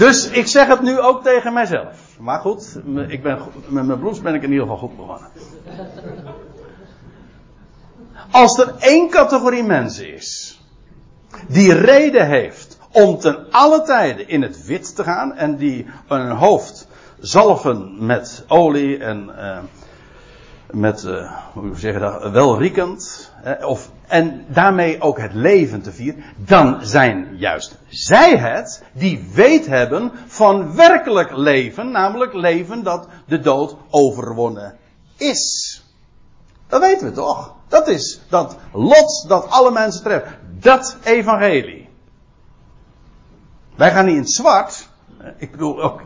dus 0.03 0.29
ik 0.29 0.47
zeg 0.47 0.67
het 0.67 0.83
nu 0.83 1.01
ook 1.01 1.23
tegen 1.23 1.53
mijzelf. 1.53 2.17
Maar 2.19 2.41
goed, 2.41 2.81
ik 3.09 3.23
ben, 3.23 3.39
met 3.69 3.87
mijn 3.87 3.99
bloes 3.99 4.21
ben 4.21 4.35
ik 4.35 4.43
in 4.43 4.51
ieder 4.51 4.67
geval 4.67 4.79
goed 4.79 4.97
begonnen. 4.97 5.29
Als 8.31 8.59
er 8.59 8.75
één 8.79 9.11
categorie 9.11 9.63
mensen 9.63 10.15
is, 10.15 10.61
die 11.49 11.73
reden 11.73 12.27
heeft 12.27 12.79
om 12.93 13.19
ten 13.19 13.51
alle 13.51 13.83
tijde 13.83 14.27
in 14.27 14.43
het 14.43 14.65
wit 14.65 14.97
te 14.97 15.03
gaan 15.03 15.35
en 15.35 15.57
die 15.57 15.87
een 16.09 16.31
hoofd 16.31 16.89
zalven 17.19 18.07
met 18.07 18.45
olie 18.49 18.99
en 18.99 19.31
uh, 19.39 19.59
met, 20.71 21.03
uh, 21.03 21.33
hoe 21.53 21.77
zeg 21.77 21.93
je 21.93 21.99
dat, 21.99 22.31
welriekend, 22.31 23.31
of, 23.61 23.91
en 24.07 24.45
daarmee 24.49 25.01
ook 25.01 25.19
het 25.19 25.35
leven 25.35 25.83
te 25.83 25.93
vieren, 25.93 26.25
dan 26.37 26.79
zijn 26.87 27.37
juist 27.37 27.79
zij 27.89 28.37
het 28.37 28.83
die 28.93 29.29
weet 29.35 29.67
hebben 29.67 30.13
van 30.27 30.77
werkelijk 30.77 31.37
leven, 31.37 31.91
namelijk 31.91 32.33
leven 32.33 32.83
dat 32.83 33.09
de 33.27 33.41
dood 33.41 33.77
overwonnen 33.91 34.77
is. 35.17 35.83
Dat 36.69 36.81
weten 36.81 37.07
we 37.07 37.13
toch? 37.13 37.55
Dat 37.69 37.89
is 37.89 38.21
dat 38.29 38.57
lot 38.73 39.25
dat 39.29 39.51
alle 39.51 39.71
mensen 39.71 40.03
treft. 40.03 40.27
Dat 40.59 40.97
evangelie. 41.05 41.89
Wij 43.75 43.93
gaan 43.93 44.05
niet 44.05 44.15
in 44.15 44.21
het 44.21 44.33
zwart. 44.33 44.89
Ik 45.39 45.51
bedoel 45.51 45.83
ook. 45.83 46.03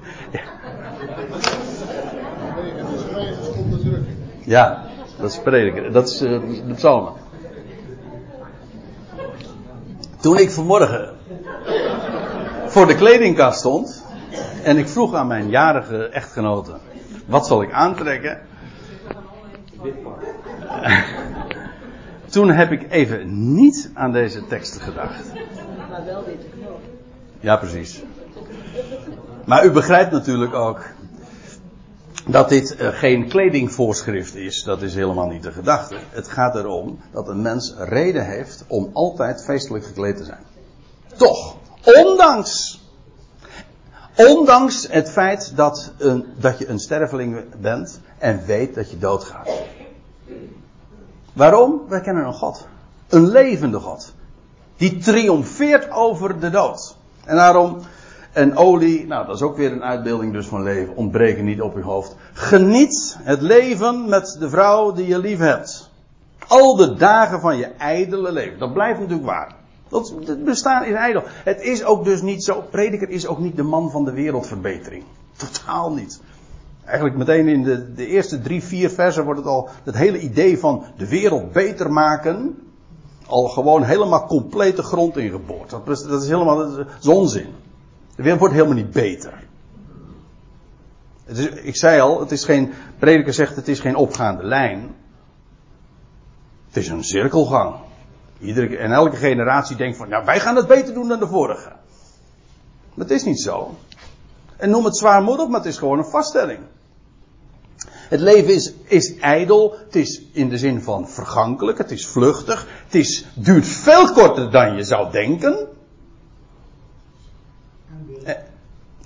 Ja, 4.51 4.83
dat 5.19 5.31
is 5.31 5.39
prediker. 5.39 5.93
Dat 5.93 6.09
is 6.09 6.23
uh, 6.23 6.41
de 6.67 6.75
psalmen. 6.75 7.13
Toen 10.21 10.39
ik 10.39 10.51
vanmorgen 10.51 11.17
voor 12.67 12.87
de 12.87 12.95
kledingkast 12.95 13.59
stond 13.59 14.05
en 14.63 14.77
ik 14.77 14.89
vroeg 14.89 15.15
aan 15.15 15.27
mijn 15.27 15.49
jarige 15.49 16.09
echtgenote: 16.09 16.73
wat 17.27 17.47
zal 17.47 17.63
ik 17.63 17.73
aantrekken? 17.73 18.41
Toen 22.31 22.51
heb 22.51 22.73
ik 22.73 22.91
even 22.91 23.55
niet 23.55 23.91
aan 23.95 24.13
deze 24.13 24.47
teksten 24.47 24.81
gedacht. 24.81 25.33
Maar 25.91 26.05
wel 26.05 26.25
witte 26.25 26.47
knoop. 26.61 26.81
Ja, 27.41 27.57
precies. 27.57 28.03
Maar 29.45 29.65
u 29.65 29.71
begrijpt 29.71 30.11
natuurlijk 30.11 30.55
ook 30.55 30.81
dat 32.31 32.49
dit 32.49 32.81
uh, 32.81 32.89
geen 32.89 33.29
kledingvoorschrift 33.29 34.35
is, 34.35 34.63
dat 34.63 34.83
is 34.83 34.95
helemaal 34.95 35.27
niet 35.27 35.43
de 35.43 35.53
gedachte. 35.53 35.97
Het 36.11 36.29
gaat 36.29 36.55
erom 36.55 37.01
dat 37.13 37.29
een 37.29 37.43
mens 37.43 37.75
reden 37.79 38.27
heeft 38.27 38.65
om 38.67 38.91
altijd 38.93 39.45
feestelijk 39.45 39.85
gekleed 39.85 40.17
te 40.17 40.25
zijn. 40.25 40.43
Toch, 41.17 41.57
ondanks, 41.85 42.81
ondanks 44.17 44.87
het 44.91 45.11
feit 45.11 45.57
dat, 45.57 45.93
een, 45.99 46.27
dat 46.37 46.59
je 46.59 46.69
een 46.69 46.79
sterveling 46.79 47.45
bent 47.61 48.01
en 48.19 48.43
weet 48.47 48.75
dat 48.75 48.91
je 48.91 48.99
doodgaat. 48.99 49.51
Waarom? 51.33 51.83
Wij 51.89 52.01
kennen 52.01 52.25
een 52.25 52.35
God. 52.35 52.67
Een 53.09 53.29
levende 53.29 53.79
God. 53.79 54.13
Die 54.77 54.99
triomfeert 54.99 55.91
over 55.91 56.41
de 56.41 56.51
dood. 56.51 56.97
En 57.25 57.37
daarom 57.37 57.81
en 58.33 58.57
olie, 58.57 59.07
nou 59.07 59.27
dat 59.27 59.35
is 59.35 59.43
ook 59.43 59.57
weer 59.57 59.73
een 59.73 59.83
uitbeelding 59.83 60.33
dus 60.33 60.47
van 60.47 60.63
leven. 60.63 60.97
Ontbreken 60.97 61.45
niet 61.45 61.61
op 61.61 61.77
je 61.77 61.83
hoofd. 61.83 62.17
Geniet 62.33 63.17
het 63.23 63.41
leven 63.41 64.09
met 64.09 64.37
de 64.39 64.51
vrouw 64.51 64.93
die 64.93 65.07
je 65.07 65.19
lief 65.19 65.39
hebt. 65.39 65.91
Al 66.47 66.77
de 66.77 66.95
dagen 66.95 67.41
van 67.41 67.57
je 67.57 67.67
ijdele 67.67 68.33
leven. 68.33 68.59
Dat 68.59 68.73
blijft 68.73 69.01
natuurlijk 69.01 69.27
waar. 69.27 69.55
Dat, 69.89 70.15
bestaan 70.45 70.85
is 70.85 70.95
ijdel. 70.95 71.23
Het 71.27 71.61
is 71.61 71.85
ook 71.85 72.05
dus 72.05 72.23
niet 72.23 72.45
zo. 72.45 72.65
Prediker 72.71 73.09
is 73.09 73.27
ook 73.27 73.39
niet 73.39 73.57
de 73.57 73.63
man 73.63 73.91
van 73.91 74.05
de 74.05 74.13
wereldverbetering. 74.13 75.05
Totaal 75.37 75.93
niet. 75.93 76.21
Eigenlijk 76.85 77.17
meteen 77.17 77.49
in 77.49 77.63
de, 77.63 77.93
de 77.95 78.07
eerste 78.07 78.41
drie, 78.41 78.63
vier 78.63 78.91
versen 78.91 79.25
wordt 79.25 79.41
het 79.41 79.49
al. 79.49 79.69
Het 79.85 79.97
hele 79.97 80.19
idee 80.19 80.59
van 80.59 80.85
de 80.97 81.09
wereld 81.09 81.53
beter 81.53 81.93
maken. 81.93 82.59
Al 83.27 83.49
gewoon 83.49 83.83
helemaal 83.83 84.27
complete 84.27 84.83
grond 84.83 85.17
ingeboord. 85.17 85.71
Dat, 85.71 85.87
dat 85.87 86.23
is 86.23 86.29
helemaal 86.29 86.57
dat 86.57 86.87
is 87.01 87.09
onzin. 87.09 87.49
De 88.23 88.37
wordt 88.37 88.55
helemaal 88.55 88.75
niet 88.75 88.91
beter. 88.91 89.49
Ik 91.63 91.77
zei 91.77 92.01
al, 92.01 92.21
het 92.21 92.31
is 92.31 92.45
geen, 92.45 92.73
prediker 92.99 93.35
zegt 93.35 93.57
het 93.57 93.69
is 93.69 93.81
geen 93.81 93.97
opgaande 93.97 94.45
lijn. 94.45 94.95
Het 96.67 96.77
is 96.77 96.89
een 96.89 97.05
cirkelgang. 97.05 97.75
Iedere, 98.41 98.77
en 98.77 98.93
elke 98.93 99.17
generatie 99.17 99.77
denkt 99.77 99.97
van, 99.97 100.09
ja, 100.09 100.25
wij 100.25 100.41
gaan 100.41 100.57
het 100.57 100.67
beter 100.67 100.95
doen 100.95 101.09
dan 101.09 101.19
de 101.19 101.27
vorige. 101.27 101.69
Maar 102.95 103.07
het 103.07 103.11
is 103.11 103.25
niet 103.25 103.41
zo. 103.41 103.75
En 104.57 104.71
noem 104.71 104.85
het 104.85 104.97
zwaarmoedig, 104.97 105.49
maar 105.49 105.61
het 105.61 105.69
is 105.69 105.79
gewoon 105.79 105.99
een 105.99 106.05
vaststelling. 106.05 106.61
Het 107.89 108.21
leven 108.21 108.55
is, 108.55 108.73
is 108.85 109.17
ijdel. 109.19 109.77
Het 109.85 109.97
is 109.97 110.23
in 110.33 110.49
de 110.49 110.59
zin 110.59 110.83
van 110.83 111.09
vergankelijk. 111.09 111.79
Het 111.79 111.91
is 111.91 112.07
vluchtig. 112.07 112.67
Het 112.85 112.95
is, 112.95 113.27
duurt 113.35 113.67
veel 113.67 114.13
korter 114.13 114.51
dan 114.51 114.77
je 114.77 114.85
zou 114.85 115.11
denken. 115.11 115.69
En, 118.25 118.37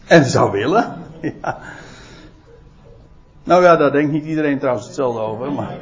en 0.07 0.25
zou 0.25 0.51
willen. 0.51 1.03
Ja. 1.43 1.59
Nou 3.45 3.63
ja, 3.63 3.77
daar 3.77 3.93
denkt 3.93 4.13
niet 4.13 4.25
iedereen 4.25 4.59
trouwens 4.59 4.87
hetzelfde 4.87 5.21
over. 5.21 5.53
Maar. 5.59 5.77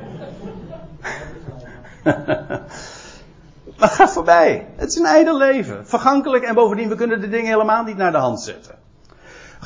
ga 3.78 4.08
voorbij. 4.08 4.66
Het 4.76 4.88
is 4.88 4.96
een 4.96 5.06
ijdel 5.06 5.38
leven. 5.38 5.86
Vergankelijk 5.86 6.44
en 6.44 6.54
bovendien, 6.54 6.88
we 6.88 6.94
kunnen 6.94 7.20
de 7.20 7.28
dingen 7.28 7.50
helemaal 7.50 7.84
niet 7.84 7.96
naar 7.96 8.12
de 8.12 8.18
hand 8.18 8.40
zetten. 8.40 8.74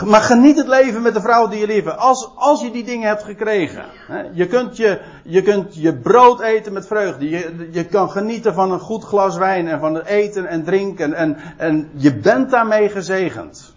Maar 0.05 0.21
geniet 0.21 0.57
het 0.57 0.69
leven 0.69 1.03
met 1.03 1.15
de 1.15 1.21
vrouw 1.21 1.49
die 1.49 1.61
je 1.61 1.67
lief 1.67 1.87
Als, 1.87 2.31
als 2.35 2.63
je 2.63 2.71
die 2.71 2.85
dingen 2.85 3.09
hebt 3.09 3.23
gekregen. 3.23 3.85
Je, 4.33 4.47
kunt 4.47 4.77
je, 4.77 5.01
je 5.23 5.43
kunt 5.43 5.75
je 5.75 5.97
brood 5.97 6.41
eten 6.41 6.73
met 6.73 6.87
vreugde. 6.87 7.29
Je, 7.29 7.69
je 7.71 7.85
kan 7.85 8.11
genieten 8.11 8.55
van 8.55 8.73
een 8.73 8.81
goed 8.81 9.05
glas 9.05 9.37
wijn 9.37 9.69
en 9.69 9.81
van 9.81 9.95
het 9.95 10.07
eten 10.07 10.47
en 10.47 10.65
drinken. 10.65 11.15
En, 11.15 11.37
en 11.57 11.91
je 11.95 12.15
bent 12.15 12.51
daarmee 12.51 12.89
gezegend. 12.89 13.75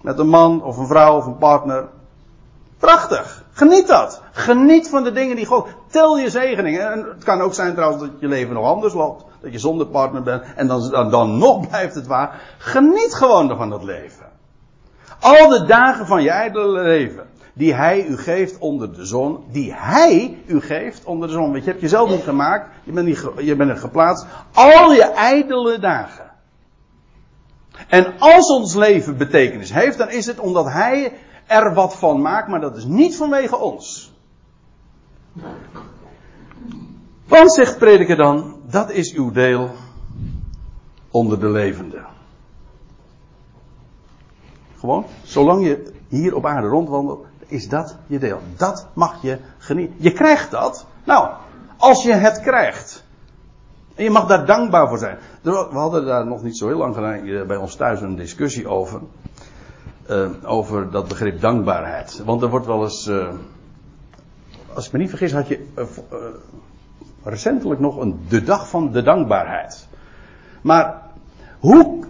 Met 0.00 0.18
een 0.18 0.28
man 0.28 0.62
of 0.62 0.76
een 0.76 0.86
vrouw 0.86 1.16
of 1.16 1.26
een 1.26 1.38
partner. 1.38 1.88
Prachtig. 2.78 3.44
Geniet 3.52 3.86
dat. 3.86 4.22
Geniet 4.32 4.88
van 4.88 5.02
de 5.02 5.12
dingen 5.12 5.36
die 5.36 5.46
God. 5.46 5.68
Tel 5.90 6.18
je 6.18 6.30
zegeningen. 6.30 6.92
En 6.92 7.06
het 7.14 7.24
kan 7.24 7.40
ook 7.40 7.54
zijn 7.54 7.74
trouwens 7.74 8.02
dat 8.02 8.10
je 8.20 8.28
leven 8.28 8.54
nog 8.54 8.64
anders 8.64 8.94
loopt. 8.94 9.24
Dat 9.40 9.52
je 9.52 9.58
zonder 9.58 9.86
partner 9.86 10.22
bent. 10.22 10.42
En 10.56 10.66
dan, 10.66 10.90
dan, 10.90 11.10
dan 11.10 11.38
nog 11.38 11.60
blijft 11.68 11.94
het 11.94 12.06
waar. 12.06 12.40
Geniet 12.58 13.14
gewoon 13.14 13.56
van 13.56 13.70
dat 13.70 13.82
leven. 13.82 14.26
Al 15.20 15.48
de 15.48 15.64
dagen 15.64 16.06
van 16.06 16.22
je 16.22 16.30
ijdele 16.30 16.80
leven. 16.80 17.28
Die 17.52 17.74
hij 17.74 18.06
u 18.06 18.16
geeft 18.16 18.58
onder 18.58 18.94
de 18.94 19.04
zon. 19.04 19.44
Die 19.50 19.74
hij 19.74 20.38
u 20.46 20.60
geeft 20.60 21.04
onder 21.04 21.28
de 21.28 21.34
zon. 21.34 21.50
Want 21.52 21.64
je 21.64 21.70
hebt 21.70 21.82
jezelf 21.82 22.10
niet 22.10 22.22
gemaakt. 22.22 22.68
Je 22.84 22.92
bent, 22.92 23.06
niet, 23.06 23.26
je 23.38 23.56
bent 23.56 23.70
er 23.70 23.76
geplaatst. 23.76 24.26
Al 24.54 24.92
je 24.92 25.04
ijdele 25.04 25.78
dagen. 25.78 26.29
En 27.90 28.18
als 28.18 28.50
ons 28.50 28.74
leven 28.74 29.16
betekenis 29.16 29.72
heeft, 29.72 29.98
dan 29.98 30.10
is 30.10 30.26
het 30.26 30.38
omdat 30.38 30.72
hij 30.72 31.12
er 31.46 31.74
wat 31.74 31.96
van 31.96 32.20
maakt, 32.20 32.48
maar 32.48 32.60
dat 32.60 32.76
is 32.76 32.84
niet 32.84 33.16
vanwege 33.16 33.56
ons. 33.56 34.12
Want, 37.24 37.54
zegt 37.54 37.78
prediker 37.78 38.16
dan, 38.16 38.60
dat 38.66 38.90
is 38.90 39.14
uw 39.14 39.30
deel 39.30 39.70
onder 41.10 41.40
de 41.40 41.48
levenden. 41.48 42.06
Gewoon, 44.78 45.04
zolang 45.22 45.66
je 45.66 45.92
hier 46.08 46.34
op 46.34 46.46
aarde 46.46 46.68
rondwandelt, 46.68 47.26
is 47.46 47.68
dat 47.68 47.96
je 48.06 48.18
deel. 48.18 48.40
Dat 48.56 48.88
mag 48.92 49.22
je 49.22 49.38
genieten. 49.58 49.96
Je 49.98 50.12
krijgt 50.12 50.50
dat. 50.50 50.86
Nou, 51.04 51.28
als 51.76 52.02
je 52.02 52.12
het 52.12 52.40
krijgt. 52.40 52.99
En 54.00 54.06
je 54.06 54.12
mag 54.12 54.26
daar 54.26 54.46
dankbaar 54.46 54.88
voor 54.88 54.98
zijn. 54.98 55.18
We 55.42 55.68
hadden 55.70 56.04
daar 56.04 56.26
nog 56.26 56.42
niet 56.42 56.56
zo 56.56 56.66
heel 56.66 56.78
lang 56.78 56.94
geleden 56.94 57.46
bij 57.46 57.56
ons 57.56 57.74
thuis 57.74 58.00
een 58.00 58.16
discussie 58.16 58.68
over. 58.68 59.00
Uh, 60.10 60.28
over 60.44 60.90
dat 60.90 61.08
begrip 61.08 61.40
dankbaarheid. 61.40 62.22
Want 62.24 62.42
er 62.42 62.48
wordt 62.48 62.66
wel 62.66 62.82
eens. 62.82 63.06
Uh, 63.06 63.28
als 64.74 64.86
ik 64.86 64.92
me 64.92 64.98
niet 64.98 65.08
vergis, 65.08 65.32
had 65.32 65.48
je 65.48 65.66
recentelijk 67.22 67.80
nog 67.80 67.96
een 67.96 68.20
de 68.28 68.42
dag 68.42 68.68
van 68.68 68.92
de 68.92 69.02
dankbaarheid. 69.02 69.88
Maar 70.60 71.02
hoe 71.58 72.04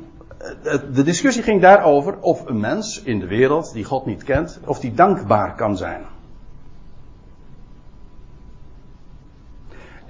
de 0.92 1.02
discussie 1.02 1.42
ging 1.42 1.60
daarover 1.60 2.20
of 2.20 2.46
een 2.46 2.60
mens 2.60 3.02
in 3.02 3.18
de 3.18 3.26
wereld 3.26 3.72
die 3.72 3.84
God 3.84 4.06
niet 4.06 4.24
kent, 4.24 4.60
of 4.66 4.80
die 4.80 4.94
dankbaar 4.94 5.54
kan 5.54 5.76
zijn. 5.76 6.02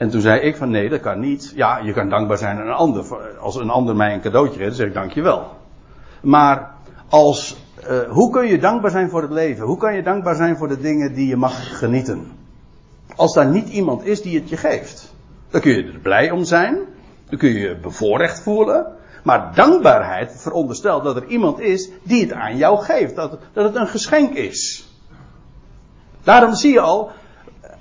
En 0.00 0.10
toen 0.10 0.20
zei 0.20 0.40
ik 0.40 0.56
van 0.56 0.70
nee, 0.70 0.88
dat 0.88 1.00
kan 1.00 1.20
niet. 1.20 1.52
Ja, 1.54 1.78
je 1.78 1.92
kan 1.92 2.08
dankbaar 2.08 2.38
zijn 2.38 2.58
aan 2.58 2.66
een 2.66 2.72
ander. 2.72 3.04
Als 3.40 3.56
een 3.56 3.70
ander 3.70 3.96
mij 3.96 4.14
een 4.14 4.20
cadeautje 4.20 4.58
geeft, 4.58 4.76
zeg 4.76 4.86
ik 4.86 4.94
dankjewel. 4.94 5.46
Maar 6.20 6.74
als, 7.08 7.56
uh, 7.90 7.98
hoe 8.08 8.30
kun 8.30 8.46
je 8.46 8.58
dankbaar 8.58 8.90
zijn 8.90 9.10
voor 9.10 9.22
het 9.22 9.30
leven? 9.30 9.66
Hoe 9.66 9.76
kan 9.76 9.94
je 9.94 10.02
dankbaar 10.02 10.34
zijn 10.34 10.56
voor 10.56 10.68
de 10.68 10.80
dingen 10.80 11.14
die 11.14 11.26
je 11.26 11.36
mag 11.36 11.78
genieten? 11.78 12.32
Als 13.16 13.34
daar 13.34 13.46
niet 13.46 13.68
iemand 13.68 14.04
is 14.04 14.22
die 14.22 14.38
het 14.38 14.48
je 14.48 14.56
geeft. 14.56 15.14
Dan 15.50 15.60
kun 15.60 15.72
je 15.72 15.92
er 15.92 15.98
blij 15.98 16.30
om 16.30 16.44
zijn. 16.44 16.78
Dan 17.28 17.38
kun 17.38 17.48
je 17.48 17.58
je 17.58 17.76
bevoorrecht 17.76 18.42
voelen. 18.42 18.86
Maar 19.22 19.54
dankbaarheid 19.54 20.34
veronderstelt 20.36 21.04
dat 21.04 21.16
er 21.16 21.26
iemand 21.26 21.60
is 21.60 21.90
die 22.02 22.22
het 22.22 22.32
aan 22.32 22.56
jou 22.56 22.78
geeft. 22.82 23.16
Dat, 23.16 23.38
dat 23.52 23.64
het 23.64 23.74
een 23.74 23.88
geschenk 23.88 24.32
is. 24.32 24.88
Daarom 26.22 26.54
zie 26.54 26.72
je 26.72 26.80
al, 26.80 27.10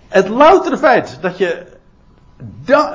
het 0.07 0.27
loutere 0.27 0.77
feit 0.77 1.17
dat 1.21 1.37
je 1.37 1.77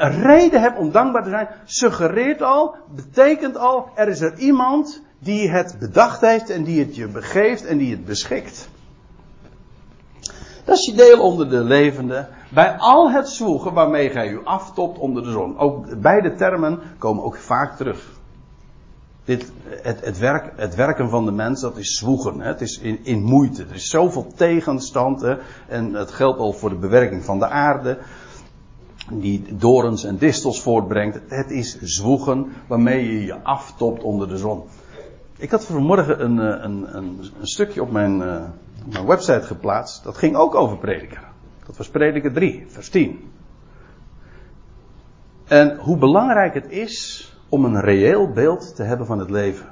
reden 0.01 0.61
hebt 0.61 0.79
om 0.79 0.91
dankbaar 0.91 1.23
te 1.23 1.31
zijn, 1.31 1.49
suggereert 1.65 2.43
al, 2.43 2.75
betekent 2.95 3.57
al, 3.57 3.89
er 3.95 4.09
is 4.09 4.21
er 4.21 4.39
iemand 4.39 5.03
die 5.19 5.51
het 5.51 5.77
bedacht 5.79 6.21
heeft 6.21 6.51
en 6.51 6.65
die 6.65 6.81
het 6.81 6.97
je 6.97 7.09
begeeft 7.09 7.65
en 7.65 7.79
die 7.79 7.91
het 7.91 8.05
beschikt. 8.05 8.69
Dat 10.65 10.77
is 10.77 10.87
je 10.87 10.95
deel 10.95 11.21
onder 11.21 11.51
de 11.51 11.65
levende. 11.65 12.29
Bij 12.51 12.77
al 12.79 13.11
het 13.11 13.29
zwoegen 13.29 13.73
waarmee 13.73 14.11
gij 14.11 14.29
u 14.29 14.45
aftopt 14.45 14.99
onder 14.99 15.23
de 15.23 15.31
zon. 15.31 15.59
Ook 15.59 16.01
beide 16.01 16.35
termen 16.35 16.81
komen 16.99 17.25
ook 17.25 17.37
vaak 17.37 17.77
terug. 17.77 18.13
Dit, 19.25 19.53
het, 19.65 20.05
het, 20.05 20.19
werk, 20.19 20.53
het 20.57 20.75
werken 20.75 21.09
van 21.09 21.25
de 21.25 21.33
mens, 21.33 21.61
dat 21.61 21.77
is 21.77 21.97
zwoegen. 21.97 22.41
Hè? 22.41 22.47
Het 22.47 22.61
is 22.61 22.79
in, 22.79 23.01
in 23.03 23.23
moeite. 23.23 23.63
Er 23.63 23.75
is 23.75 23.87
zoveel 23.87 24.33
tegenstand. 24.37 25.25
En 25.69 25.95
het 25.95 26.11
geldt 26.11 26.39
al 26.39 26.53
voor 26.53 26.71
de 26.71 26.79
bewerking 26.79 27.25
van 27.25 27.39
de 27.39 27.49
aarde. 27.49 27.99
Die 29.11 29.57
dorens 29.57 30.05
en 30.05 30.17
distels 30.17 30.63
voortbrengt. 30.63 31.21
Het 31.29 31.51
is 31.51 31.81
zwoegen 31.81 32.53
waarmee 32.67 33.13
je 33.13 33.25
je 33.25 33.43
aftopt 33.43 34.03
onder 34.03 34.29
de 34.29 34.37
zon. 34.37 34.63
Ik 35.37 35.51
had 35.51 35.65
vanmorgen 35.65 36.25
een, 36.25 36.39
eh, 36.39 36.65
een, 36.65 36.97
een, 36.97 37.19
een 37.41 37.47
stukje 37.47 37.83
op 37.83 37.91
mijn, 37.91 38.21
uh, 38.21 38.43
mijn 38.93 39.07
website 39.07 39.43
geplaatst. 39.43 40.05
Dat 40.05 40.17
ging 40.17 40.37
ook 40.37 40.55
over 40.55 40.79
prediker. 40.79 41.23
Dat 41.67 41.77
was 41.77 41.89
prediker 41.89 42.33
3, 42.33 42.65
vers 42.69 42.89
10. 42.89 43.33
En 45.45 45.77
hoe 45.77 45.97
belangrijk 45.97 46.55
het 46.55 46.71
is 46.71 47.29
om 47.49 47.65
een 47.65 47.81
reëel 47.81 48.33
beeld 48.33 48.77
te 48.77 48.83
hebben 48.83 49.07
van 49.07 49.19
het 49.19 49.31
leven. 49.31 49.67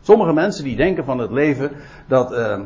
Sommige 0.00 0.32
mensen 0.32 0.64
die 0.64 0.76
denken 0.76 1.04
van 1.04 1.18
het 1.18 1.30
leven 1.30 1.70
dat. 2.08 2.32
Uh, 2.32 2.60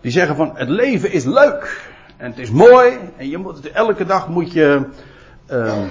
die 0.00 0.10
zeggen 0.10 0.36
van 0.36 0.50
het 0.54 0.68
leven 0.68 1.12
is 1.12 1.24
leuk 1.24 1.89
en 2.20 2.30
het 2.30 2.38
is 2.38 2.50
mooi 2.50 2.98
en 3.16 3.28
je 3.28 3.38
moet, 3.38 3.70
elke 3.70 4.04
dag 4.04 4.28
moet 4.28 4.52
je. 4.52 4.88
Uh, 5.50 5.86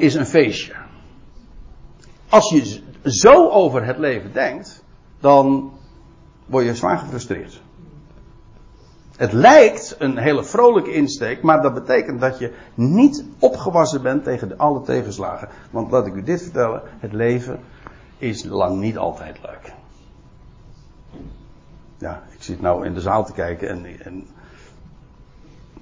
is 0.00 0.14
een 0.14 0.26
feestje. 0.26 0.72
Als 2.28 2.50
je 2.50 2.82
zo 3.04 3.48
over 3.48 3.84
het 3.84 3.98
leven 3.98 4.32
denkt, 4.32 4.84
dan 5.20 5.72
word 6.46 6.64
je 6.64 6.74
zwaar 6.74 6.98
gefrustreerd. 6.98 7.62
Het 9.16 9.32
lijkt 9.32 9.96
een 9.98 10.18
hele 10.18 10.44
vrolijke 10.44 10.92
insteek, 10.92 11.42
maar 11.42 11.62
dat 11.62 11.74
betekent 11.74 12.20
dat 12.20 12.38
je 12.38 12.54
niet 12.74 13.24
opgewassen 13.38 14.02
bent 14.02 14.24
tegen 14.24 14.58
alle 14.58 14.82
tegenslagen. 14.82 15.48
Want 15.70 15.90
laat 15.90 16.06
ik 16.06 16.14
u 16.14 16.22
dit 16.22 16.42
vertellen, 16.42 16.82
het 16.98 17.12
leven 17.12 17.60
is 18.18 18.44
lang 18.44 18.80
niet 18.80 18.98
altijd 18.98 19.38
leuk. 19.42 19.72
Ja, 21.98 22.22
ik 22.30 22.42
zit 22.42 22.60
nou 22.60 22.86
in 22.86 22.94
de 22.94 23.00
zaal 23.00 23.24
te 23.24 23.32
kijken 23.32 23.68
en, 23.68 23.84
en, 24.04 24.26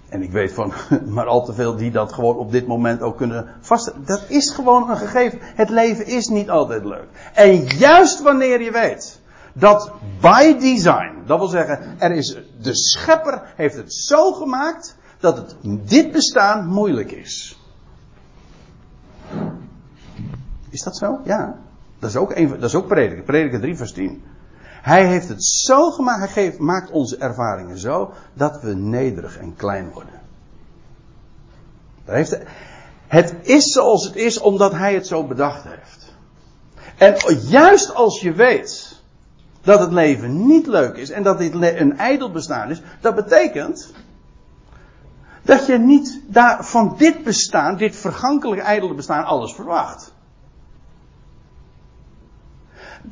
en 0.08 0.22
ik 0.22 0.30
weet 0.30 0.52
van 0.52 0.72
maar 1.14 1.26
al 1.26 1.44
te 1.44 1.52
veel 1.52 1.76
die 1.76 1.90
dat 1.90 2.12
gewoon 2.12 2.36
op 2.36 2.52
dit 2.52 2.66
moment 2.66 3.02
ook 3.02 3.16
kunnen 3.16 3.48
vaststellen. 3.60 4.04
Dat 4.04 4.24
is 4.28 4.50
gewoon 4.50 4.90
een 4.90 4.96
gegeven. 4.96 5.38
Het 5.42 5.70
leven 5.70 6.06
is 6.06 6.28
niet 6.28 6.50
altijd 6.50 6.84
leuk. 6.84 7.06
En 7.34 7.66
juist 7.66 8.22
wanneer 8.22 8.62
je 8.62 8.70
weet 8.70 9.20
dat 9.52 9.92
by 10.20 10.56
design, 10.58 11.22
dat 11.26 11.38
wil 11.38 11.48
zeggen, 11.48 11.94
er 11.98 12.10
is, 12.10 12.38
de 12.60 12.74
schepper 12.74 13.52
heeft 13.56 13.76
het 13.76 13.94
zo 13.94 14.32
gemaakt 14.32 14.96
dat 15.20 15.36
het 15.36 15.56
dit 15.88 16.12
bestaan 16.12 16.66
moeilijk 16.66 17.12
is. 17.12 17.62
Is 20.70 20.82
dat 20.82 20.96
zo? 20.96 21.20
Ja. 21.24 21.58
Dat 21.98 22.10
is 22.10 22.16
ook, 22.16 22.36
een, 22.36 22.48
dat 22.48 22.62
is 22.62 22.74
ook 22.74 22.86
prediker. 22.86 23.24
Prediker 23.24 23.60
3 23.60 23.76
vers 23.76 23.92
10. 23.92 24.22
Hij 24.88 25.06
heeft 25.06 25.28
het 25.28 25.44
zo 25.44 25.90
gemaakt, 25.90 26.18
hij 26.18 26.28
geeft, 26.28 26.58
maakt 26.58 26.90
onze 26.90 27.16
ervaringen 27.16 27.78
zo 27.78 28.12
dat 28.34 28.60
we 28.62 28.74
nederig 28.74 29.38
en 29.38 29.56
klein 29.56 29.90
worden. 29.90 30.20
Heeft, 32.04 32.38
het 33.06 33.34
is 33.42 33.72
zoals 33.72 34.04
het 34.04 34.16
is 34.16 34.38
omdat 34.38 34.72
hij 34.72 34.94
het 34.94 35.06
zo 35.06 35.26
bedacht 35.26 35.64
heeft. 35.64 36.14
En 36.96 37.38
juist 37.48 37.94
als 37.94 38.20
je 38.20 38.32
weet 38.32 39.00
dat 39.62 39.80
het 39.80 39.92
leven 39.92 40.46
niet 40.46 40.66
leuk 40.66 40.96
is 40.96 41.10
en 41.10 41.22
dat 41.22 41.38
dit 41.38 41.54
een 41.54 41.96
ijdel 41.96 42.30
bestaan 42.30 42.70
is, 42.70 42.82
dat 43.00 43.14
betekent 43.14 43.92
dat 45.42 45.66
je 45.66 45.78
niet 45.78 46.20
daar 46.26 46.64
van 46.64 46.94
dit 46.98 47.24
bestaan, 47.24 47.76
dit 47.76 47.96
vergankelijke 47.96 48.64
ijdele 48.64 48.94
bestaan, 48.94 49.24
alles 49.24 49.54
verwacht. 49.54 50.12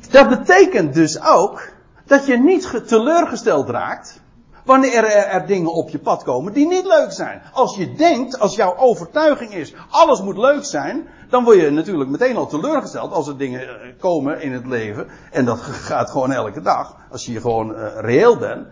Dat 0.09 0.29
betekent 0.29 0.93
dus 0.93 1.21
ook 1.21 1.69
dat 2.05 2.25
je 2.25 2.37
niet 2.37 2.87
teleurgesteld 2.87 3.69
raakt 3.69 4.21
wanneer 4.67 5.03
er, 5.03 5.45
dingen 5.45 5.73
op 5.73 5.89
je 5.89 5.99
pad 5.99 6.23
komen 6.23 6.53
die 6.53 6.67
niet 6.67 6.85
leuk 6.85 7.11
zijn. 7.11 7.41
Als 7.53 7.75
je 7.75 7.93
denkt, 7.93 8.39
als 8.39 8.55
jouw 8.55 8.75
overtuiging 8.77 9.53
is, 9.53 9.73
alles 9.89 10.21
moet 10.21 10.37
leuk 10.37 10.65
zijn, 10.65 11.07
dan 11.29 11.43
word 11.43 11.57
je 11.57 11.69
natuurlijk 11.69 12.09
meteen 12.09 12.37
al 12.37 12.47
teleurgesteld 12.47 13.11
als 13.11 13.27
er 13.27 13.37
dingen 13.37 13.61
eh, 13.61 13.99
komen 13.99 14.41
in 14.41 14.51
het 14.51 14.65
leven. 14.65 15.07
En 15.31 15.45
dat 15.45 15.59
gaat 15.59 16.09
gewoon 16.09 16.31
elke 16.31 16.61
dag, 16.61 16.95
als 17.11 17.25
je 17.25 17.41
gewoon 17.41 17.71
uh, 17.71 17.87
reëel 17.95 18.37
bent. 18.37 18.67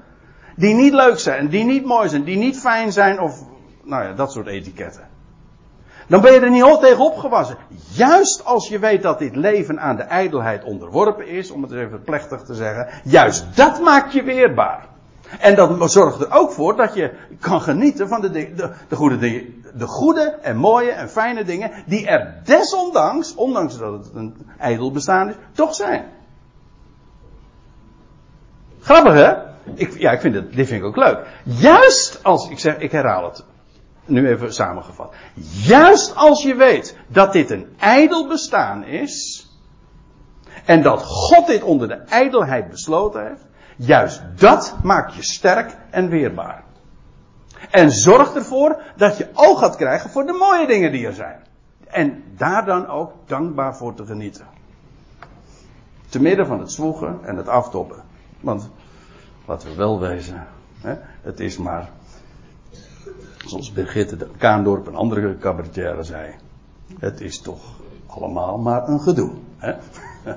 Die 0.56 0.74
niet 0.74 0.94
leuk 0.94 1.20
zijn, 1.20 1.48
die 1.48 1.64
niet 1.64 1.86
mooi 1.86 2.10
zijn, 2.10 2.24
die 2.24 2.38
niet 2.38 2.60
fijn 2.60 2.92
zijn 2.92 3.20
of, 3.20 3.44
nou 3.84 4.04
ja, 4.04 4.14
dat 4.14 4.32
soort 4.32 4.48
etiketten. 4.48 5.15
Dan 6.08 6.22
ben 6.22 6.34
je 6.34 6.40
er 6.40 6.50
niet 6.50 6.64
al 6.64 6.80
tegen 6.80 7.04
opgewassen. 7.04 7.58
Juist 7.94 8.46
als 8.46 8.68
je 8.68 8.80
weet 8.80 9.02
dat 9.02 9.20
dit 9.20 9.36
leven 9.36 9.80
aan 9.80 9.96
de 9.96 10.04
ijdelheid 10.04 10.64
onderworpen 10.64 11.28
is, 11.28 11.52
om 11.52 11.62
het 11.62 11.72
even 11.72 12.02
plechtig 12.02 12.42
te 12.42 12.54
zeggen, 12.54 12.88
juist 13.04 13.46
dat 13.56 13.80
maakt 13.82 14.14
je 14.14 14.24
weerbaar. 14.24 14.88
En 15.40 15.56
dat 15.56 15.92
zorgt 15.92 16.22
er 16.22 16.32
ook 16.32 16.52
voor 16.52 16.76
dat 16.76 16.94
je 16.94 17.14
kan 17.40 17.62
genieten 17.62 18.08
van 18.08 18.22
de, 18.22 18.32
de, 18.32 18.72
de, 18.88 18.96
goede, 18.96 19.18
de, 19.18 19.60
de 19.74 19.88
goede 19.88 20.38
en 20.42 20.58
mooie 20.58 20.92
en 20.92 21.10
fijne 21.10 21.44
dingen 21.44 21.72
die 21.86 22.08
er 22.08 22.42
desondanks, 22.44 23.36
ondanks 23.36 23.78
dat 23.78 23.94
het 23.94 24.16
een 24.16 24.36
ijdel 24.60 24.92
bestaan 24.92 25.30
is, 25.30 25.36
toch 25.52 25.76
zijn. 25.76 26.06
Grappig 28.82 29.14
hè? 29.14 29.34
Ik, 29.74 30.00
ja, 30.00 30.12
ik 30.12 30.22
vind 30.22 30.36
het, 30.36 30.54
dit 30.54 30.68
vind 30.68 30.82
ik 30.82 30.88
ook 30.88 30.96
leuk. 30.96 31.28
Juist 31.44 32.20
als, 32.24 32.50
ik 32.50 32.60
zeg, 32.60 32.78
ik 32.78 32.92
herhaal 32.92 33.24
het, 33.24 33.44
nu 34.06 34.28
even 34.28 34.54
samengevat. 34.54 35.14
Juist 35.64 36.16
als 36.16 36.44
je 36.44 36.56
weet 36.56 36.98
dat 37.08 37.34
dit 37.34 37.50
een 37.50 37.68
ijdel 37.78 38.28
bestaan 38.28 38.84
is, 38.84 39.46
en 40.66 40.82
dat 40.82 41.04
God 41.04 41.48
dit 41.48 41.64
onder 41.64 41.88
de 41.88 41.94
ijdelheid 41.94 42.70
besloten 42.70 43.28
heeft, 43.28 43.46
juist 43.76 44.22
dat 44.36 44.76
maakt 44.84 45.16
je 45.16 45.24
sterk 45.24 45.78
en 45.90 46.10
weerbaar. 46.10 46.64
En 47.70 47.92
zorgt 47.92 48.36
ervoor 48.36 48.82
dat 48.96 49.18
je 49.18 49.30
oog 49.34 49.60
gaat 49.60 49.76
krijgen 49.76 50.10
voor 50.10 50.26
de 50.26 50.34
mooie 50.34 50.68
dingen 50.68 50.92
die 50.92 51.08
er 51.08 51.14
zijn. 51.14 51.44
En 51.88 52.24
daar 52.38 52.66
dan 52.66 52.88
ook 52.88 53.14
dankbaar 53.26 53.76
voor 53.76 53.94
te 53.94 54.06
genieten. 54.06 54.46
Te 56.10 56.22
midden 56.22 56.46
van 56.46 56.60
het 56.60 56.72
zwoegen 56.72 57.20
en 57.24 57.38
het 57.38 57.48
aftoppen. 57.48 58.04
Want, 58.40 58.70
laten 59.48 59.70
we 59.70 59.76
wel 59.76 60.00
wezen, 60.00 60.48
hè, 60.82 60.96
het 61.22 61.40
is 61.40 61.58
maar 61.58 61.90
Zoals 63.46 63.72
Birgitte 63.72 64.18
de 64.18 64.28
Kaandorp, 64.38 64.88
een 64.88 64.96
andere 64.96 65.38
cabaretière, 65.38 66.04
zei. 66.04 66.34
Het 67.00 67.22
is 67.22 67.40
toch 67.42 67.80
allemaal 68.08 68.58
maar 68.58 68.88
een 68.88 69.00
gedoe. 69.00 69.32
Hè? 69.58 69.74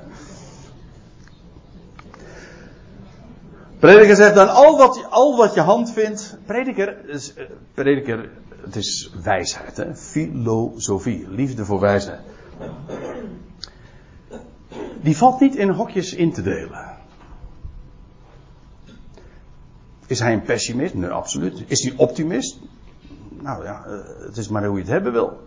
Prediker 3.79 4.17
zegt 4.17 4.35
dan, 4.35 4.49
al 4.49 4.77
wat, 4.77 5.07
al 5.11 5.37
wat 5.37 5.55
je 5.55 5.61
hand 5.61 5.93
vindt. 5.93 6.39
Prediker, 6.47 7.09
is, 7.09 7.35
eh, 7.35 7.45
prediker, 7.75 8.31
het 8.61 8.77
is 8.77 9.11
wijsheid, 9.23 9.77
hè? 9.77 9.97
filosofie, 9.97 11.29
liefde 11.29 11.65
voor 11.65 11.81
wijsheid. 11.81 12.21
Die 15.01 15.17
valt 15.17 15.41
niet 15.41 15.57
in 15.57 15.69
hokjes 15.69 16.15
in 16.15 16.33
te 16.33 16.43
delen. 16.43 16.97
Is 20.07 20.21
hij 20.21 20.33
een 20.33 20.43
pessimist? 20.43 20.95
Nee, 20.95 21.11
absoluut. 21.11 21.65
Is 21.67 21.83
hij 21.83 21.93
optimist? 21.97 22.59
Nou 23.43 23.65
ja, 23.65 23.85
eh, 23.87 23.93
het 24.27 24.37
is 24.37 24.49
maar 24.49 24.65
hoe 24.65 24.77
je 24.77 24.83
het 24.83 24.93
hebben 24.93 25.13
wil. 25.13 25.47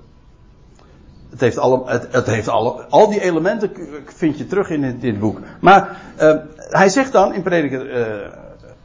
Het 1.29 1.39
heeft 1.39 1.57
alle, 1.57 1.81
het, 1.85 2.07
het 2.11 2.25
heeft 2.25 2.47
alle, 2.47 2.85
al 2.89 3.09
die 3.09 3.21
elementen 3.21 3.71
vind 4.05 4.37
je 4.37 4.47
terug 4.47 4.69
in 4.69 4.99
dit, 4.99 5.19
boek. 5.19 5.39
Maar 5.59 5.97
uh, 6.19 6.35
hij 6.55 6.89
zegt 6.89 7.11
dan 7.11 7.33
in 7.33 7.41
prediker 7.41 7.89
uh, 7.89 8.25
eh, 8.25 8.31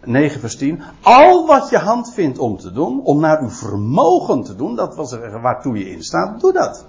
9 0.04 0.40
vers 0.40 0.56
10. 0.56 0.82
Al 1.00 1.46
wat 1.46 1.68
je 1.68 1.78
hand 1.78 2.12
vindt 2.14 2.38
om 2.38 2.56
te 2.56 2.72
doen, 2.72 3.00
om 3.04 3.20
naar 3.20 3.40
uw 3.40 3.50
vermogen 3.50 4.42
te 4.42 4.56
doen, 4.56 4.76
dat 4.76 4.94
wil 4.94 5.06
zeggen 5.06 5.40
waartoe 5.40 5.78
je 5.78 5.90
in 5.90 6.02
staat, 6.02 6.40
doe 6.40 6.52
dat. 6.52 6.86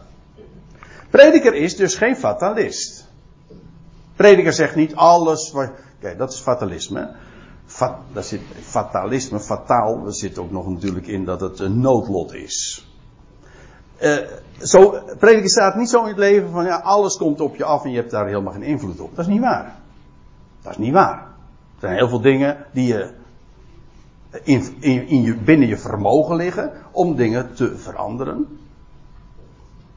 Prediker 1.10 1.54
is 1.54 1.76
dus 1.76 1.96
geen 1.96 2.16
fatalist. 2.16 3.08
Prediker 4.16 4.54
zegt 4.54 4.76
niet 4.76 4.96
alles 4.96 5.52
wat. 5.52 5.70
Kijk, 6.00 6.18
dat 6.18 6.34
is 6.34 6.40
fatalisme 6.40 7.10
fat, 7.68 7.96
daar 8.14 8.24
zit 8.24 8.42
fatalisme, 8.62 9.40
fataal, 9.40 10.06
er 10.06 10.14
zit 10.14 10.38
ook 10.38 10.52
nog 10.52 10.68
natuurlijk 10.68 11.08
in 11.08 11.26
dat 11.26 11.42
het 11.42 11.60
een 11.60 11.80
noodlot 11.80 12.34
is. 12.34 12.88
Uh, 14.02 14.18
zo, 14.62 15.00
prediker 15.20 15.50
staat 15.50 15.76
niet 15.76 15.90
zo 15.90 16.02
in 16.02 16.08
het 16.08 16.18
leven 16.18 16.50
van 16.52 16.66
ja, 16.66 16.76
alles 16.76 17.18
komt 17.18 17.42
op 17.42 17.56
je 17.56 17.64
af 17.64 17.84
en 17.84 17.92
je 17.92 17.98
hebt 17.98 18.12
daar 18.12 18.28
helemaal 18.28 18.54
geen 18.54 18.64
invloed 18.64 19.00
op. 19.00 19.16
Dat 19.16 19.26
is 19.26 19.32
niet 19.32 19.42
waar. 19.42 19.76
Dat 20.62 20.72
is 20.72 20.78
niet 20.78 20.94
waar. 20.94 21.18
Er 21.18 21.80
zijn 21.80 21.96
heel 21.96 22.10
veel 22.10 22.22
dingen 22.22 22.66
die 22.74 22.88
je 22.88 23.14
in, 24.44 24.76
in, 24.80 25.08
in 25.08 25.22
je, 25.22 25.36
binnen 25.36 25.68
je 25.68 25.78
vermogen 25.78 26.36
liggen 26.36 26.72
om 26.92 27.16
dingen 27.16 27.54
te 27.56 27.78
veranderen. 27.78 28.60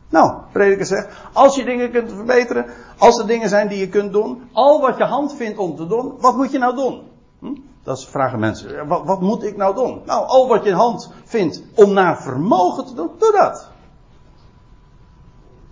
Nou, 0.08 0.40
prediker 0.52 0.86
zegt, 0.86 1.08
als 1.32 1.56
je 1.56 1.64
dingen 1.64 1.90
kunt 1.90 2.12
verbeteren, 2.12 2.66
als 2.98 3.18
er 3.18 3.26
dingen 3.26 3.48
zijn 3.48 3.68
die 3.68 3.78
je 3.78 3.88
kunt 3.88 4.12
doen, 4.12 4.42
al 4.52 4.80
wat 4.80 4.96
je 4.96 5.04
hand 5.04 5.36
vindt 5.36 5.58
om 5.58 5.76
te 5.76 5.86
doen, 5.86 6.14
wat 6.18 6.36
moet 6.36 6.52
je 6.52 6.58
nou 6.58 6.74
doen? 6.74 7.09
Hm? 7.40 7.54
Dat 7.82 8.04
vragen 8.04 8.38
mensen. 8.38 8.86
Wat, 8.86 9.04
wat, 9.04 9.20
moet 9.20 9.44
ik 9.44 9.56
nou 9.56 9.74
doen? 9.74 10.02
Nou, 10.06 10.26
al 10.26 10.48
wat 10.48 10.62
je 10.62 10.70
in 10.70 10.76
hand 10.76 11.12
vindt 11.24 11.62
om 11.74 11.92
naar 11.92 12.22
vermogen 12.22 12.86
te 12.86 12.94
doen, 12.94 13.10
doe 13.18 13.32
dat. 13.32 13.68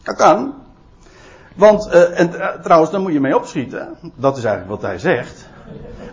Dat 0.03 0.17
kan. 0.17 0.55
Want, 1.57 1.87
uh, 1.87 2.21
en 2.21 2.31
uh, 2.35 2.49
trouwens, 2.49 2.91
daar 2.91 3.01
moet 3.01 3.13
je 3.13 3.21
mee 3.21 3.37
opschieten. 3.37 3.97
Dat 4.15 4.37
is 4.37 4.45
eigenlijk 4.45 4.81
wat 4.81 4.91
hij 4.91 4.99
zegt. 4.99 5.49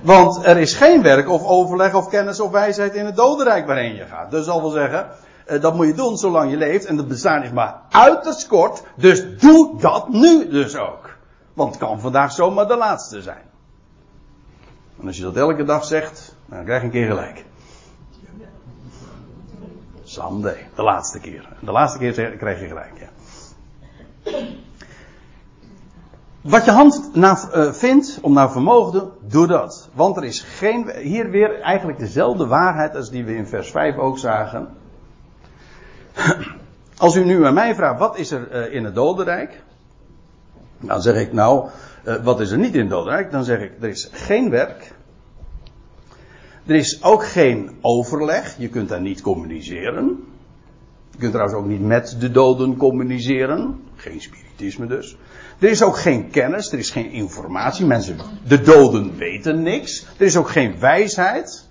Want 0.01 0.45
er 0.45 0.57
is 0.57 0.73
geen 0.73 1.01
werk 1.01 1.29
of 1.29 1.43
overleg 1.43 1.93
of 1.93 2.09
kennis 2.09 2.39
of 2.39 2.51
wijsheid 2.51 2.93
in 2.93 3.05
het 3.05 3.15
dodenrijk 3.15 3.65
waarin 3.65 3.95
je 3.95 4.05
gaat. 4.05 4.31
Dus 4.31 4.45
dat 4.45 4.59
wil 4.59 4.69
zeggen, 4.69 5.07
uh, 5.47 5.61
dat 5.61 5.75
moet 5.75 5.87
je 5.87 5.93
doen 5.93 6.17
zolang 6.17 6.51
je 6.51 6.57
leeft. 6.57 6.85
En 6.85 6.95
dat 6.95 7.07
bestaan 7.07 7.43
is 7.43 7.51
maar 7.51 7.81
uiterst 7.89 8.47
kort. 8.47 8.83
Dus 8.95 9.39
doe 9.39 9.79
dat 9.79 10.09
nu 10.09 10.49
dus 10.49 10.75
ook. 10.75 11.09
Want 11.53 11.69
het 11.69 11.83
kan 11.83 11.99
vandaag 11.99 12.31
zomaar 12.31 12.67
de 12.67 12.77
laatste 12.77 13.21
zijn. 13.21 13.53
En 14.99 15.07
als 15.07 15.17
je 15.17 15.23
dat 15.23 15.35
elke 15.35 15.63
dag 15.63 15.85
zegt, 15.85 16.35
dan 16.45 16.63
krijg 16.63 16.79
je 16.79 16.85
een 16.85 16.93
keer 16.93 17.07
gelijk. 17.07 17.45
Someday. 20.03 20.67
De 20.75 20.83
laatste 20.83 21.19
keer. 21.19 21.49
De 21.59 21.71
laatste 21.71 21.99
keer 21.99 22.31
krijg 22.31 22.59
je 22.59 22.67
gelijk, 22.67 22.93
ja. 22.99 23.09
Wat 26.41 26.65
je 26.65 26.71
hand 26.71 27.09
naar, 27.13 27.49
uh, 27.53 27.73
vindt 27.73 28.19
om 28.21 28.33
naar 28.33 28.51
vermogen 28.51 29.11
doe 29.21 29.47
dat. 29.47 29.89
Want 29.93 30.17
er 30.17 30.23
is 30.23 30.41
geen, 30.41 30.91
hier 30.97 31.29
weer 31.29 31.61
eigenlijk 31.61 31.99
dezelfde 31.99 32.47
waarheid 32.47 32.95
als 32.95 33.09
die 33.09 33.25
we 33.25 33.35
in 33.35 33.47
vers 33.47 33.71
5 33.71 33.97
ook 33.97 34.17
zagen. 34.17 34.67
Als 36.97 37.15
u 37.15 37.25
nu 37.25 37.45
aan 37.45 37.53
mij 37.53 37.75
vraagt, 37.75 37.99
wat 37.99 38.17
is 38.17 38.31
er 38.31 38.67
uh, 38.67 38.73
in 38.73 38.83
het 38.83 38.95
dodenrijk? 38.95 39.63
Dan 40.79 41.01
zeg 41.01 41.15
ik 41.15 41.33
nou, 41.33 41.69
uh, 42.05 42.15
wat 42.23 42.39
is 42.39 42.51
er 42.51 42.57
niet 42.57 42.73
in 42.73 42.79
het 42.79 42.89
dodenrijk? 42.89 43.31
Dan 43.31 43.43
zeg 43.43 43.59
ik, 43.59 43.71
er 43.81 43.89
is 43.89 44.09
geen 44.11 44.49
werk. 44.49 44.93
Er 46.65 46.75
is 46.75 47.03
ook 47.03 47.25
geen 47.25 47.77
overleg. 47.81 48.55
Je 48.57 48.69
kunt 48.69 48.89
daar 48.89 49.01
niet 49.01 49.21
communiceren. 49.21 50.23
Je 51.11 51.17
kunt 51.17 51.31
trouwens 51.31 51.59
ook 51.59 51.65
niet 51.65 51.81
met 51.81 52.15
de 52.19 52.31
doden 52.31 52.77
communiceren. 52.77 53.83
Geen 53.95 54.21
spiritisme 54.21 54.87
dus. 54.87 55.17
Er 55.59 55.69
is 55.69 55.83
ook 55.83 55.97
geen 55.97 56.29
kennis, 56.29 56.71
er 56.71 56.79
is 56.79 56.89
geen 56.89 57.11
informatie. 57.11 57.85
Mensen, 57.85 58.17
de 58.47 58.61
doden 58.61 59.17
weten 59.17 59.61
niks. 59.61 60.05
Er 60.17 60.25
is 60.25 60.37
ook 60.37 60.49
geen 60.49 60.79
wijsheid. 60.79 61.69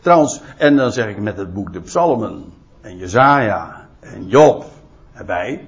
Trouwens, 0.00 0.40
en 0.56 0.76
dan 0.76 0.92
zeg 0.92 1.08
ik 1.08 1.18
met 1.18 1.36
het 1.36 1.54
boek 1.54 1.72
de 1.72 1.80
Psalmen 1.80 2.44
en 2.80 2.96
Jezaja 2.96 3.88
en 4.00 4.28
Job 4.28 4.64
erbij. 5.12 5.66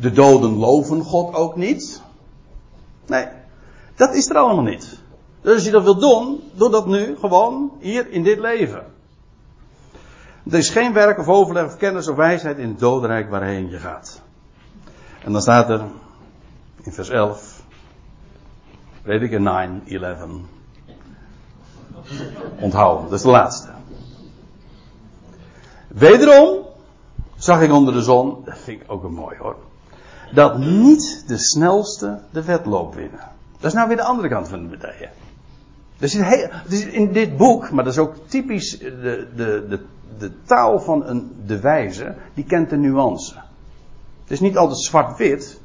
De 0.00 0.12
doden 0.12 0.56
loven 0.56 1.02
God 1.02 1.34
ook 1.34 1.56
niet. 1.56 2.02
Nee, 3.06 3.26
dat 3.94 4.14
is 4.14 4.28
er 4.28 4.36
allemaal 4.36 4.64
niet. 4.64 4.98
Dus 5.40 5.54
als 5.54 5.64
je 5.64 5.70
dat 5.70 5.82
wilt 5.82 6.00
doen, 6.00 6.40
doe 6.54 6.70
dat 6.70 6.86
nu 6.86 7.16
gewoon 7.16 7.72
hier 7.80 8.10
in 8.10 8.22
dit 8.22 8.38
leven. 8.38 8.84
Er 10.50 10.58
is 10.58 10.70
geen 10.70 10.92
werk 10.92 11.18
of 11.18 11.28
overleg 11.28 11.64
of 11.64 11.76
kennis 11.76 12.08
of 12.08 12.16
wijsheid 12.16 12.58
in 12.58 12.68
het 12.68 12.78
dodenrijk 12.78 13.30
waarheen 13.30 13.70
je 13.70 13.78
gaat. 13.78 14.22
En 15.24 15.32
dan 15.32 15.40
staat 15.40 15.70
er 15.70 15.82
in 16.82 16.92
vers 16.92 17.08
11, 17.08 17.62
prediker 19.02 19.40
9, 19.40 19.82
11. 19.86 20.28
Onthouden, 22.60 23.04
dat 23.04 23.18
is 23.18 23.22
de 23.22 23.30
laatste. 23.30 23.68
Wederom 25.88 26.66
zag 27.36 27.60
ik 27.60 27.72
onder 27.72 27.94
de 27.94 28.02
zon, 28.02 28.42
dat 28.44 28.58
vind 28.58 28.80
ik 28.80 28.90
ook 28.92 29.04
een 29.04 29.14
mooi 29.14 29.36
hoor. 29.38 29.56
Dat 30.34 30.58
niet 30.58 31.24
de 31.26 31.38
snelste 31.38 32.20
de 32.30 32.44
wedloop 32.44 32.94
winnen. 32.94 33.20
Dat 33.52 33.70
is 33.70 33.72
nou 33.72 33.88
weer 33.88 33.96
de 33.96 34.02
andere 34.02 34.28
kant 34.28 34.48
van 34.48 34.62
de 34.62 34.68
medaille. 34.68 35.08
Dus 35.98 36.14
in 36.86 37.12
dit 37.12 37.36
boek, 37.36 37.70
maar 37.70 37.84
dat 37.84 37.92
is 37.92 37.98
ook 37.98 38.14
typisch 38.26 38.78
de, 38.78 39.28
de, 39.36 39.66
de, 39.68 39.84
de 40.18 40.32
taal 40.44 40.80
van 40.80 41.06
een, 41.06 41.32
de 41.46 41.60
wijze, 41.60 42.14
die 42.34 42.44
kent 42.44 42.70
de 42.70 42.76
nuance. 42.76 43.34
Het 44.22 44.30
is 44.30 44.40
niet 44.40 44.56
altijd 44.56 44.78
zwart-wit. 44.78 45.60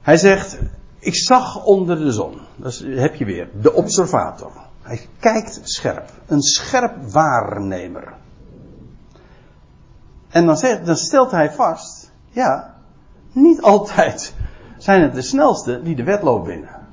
Hij 0.00 0.16
zegt, 0.16 0.58
ik 0.98 1.14
zag 1.14 1.64
onder 1.64 1.98
de 1.98 2.12
zon, 2.12 2.40
dat 2.56 2.82
heb 2.84 3.14
je 3.14 3.24
weer, 3.24 3.48
de 3.60 3.72
observator. 3.72 4.52
Hij 4.82 5.06
kijkt 5.18 5.60
scherp, 5.62 6.10
een 6.26 6.42
scherp 6.42 6.96
waarnemer. 7.10 8.14
En 10.28 10.46
dan, 10.46 10.56
zegt, 10.56 10.86
dan 10.86 10.96
stelt 10.96 11.30
hij 11.30 11.52
vast, 11.52 11.97
ja, 12.30 12.74
niet 13.32 13.62
altijd 13.62 14.34
zijn 14.78 15.02
het 15.02 15.14
de 15.14 15.22
snelste 15.22 15.82
die 15.82 15.96
de 15.96 16.02
wedloop 16.02 16.46
winnen. 16.46 16.86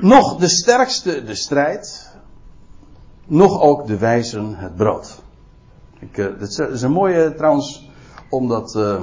Nog 0.00 0.36
de 0.36 0.48
sterkste 0.48 1.24
de 1.24 1.34
strijd, 1.34 2.14
nog 3.26 3.60
ook 3.60 3.86
de 3.86 3.98
wijzen 3.98 4.56
het 4.56 4.76
brood. 4.76 5.22
Ik, 5.98 6.16
uh, 6.16 6.38
dat 6.38 6.70
is 6.70 6.82
een 6.82 6.90
mooie 6.90 7.34
trouwens, 7.34 7.90
omdat 8.28 8.74
uh, 8.74 9.02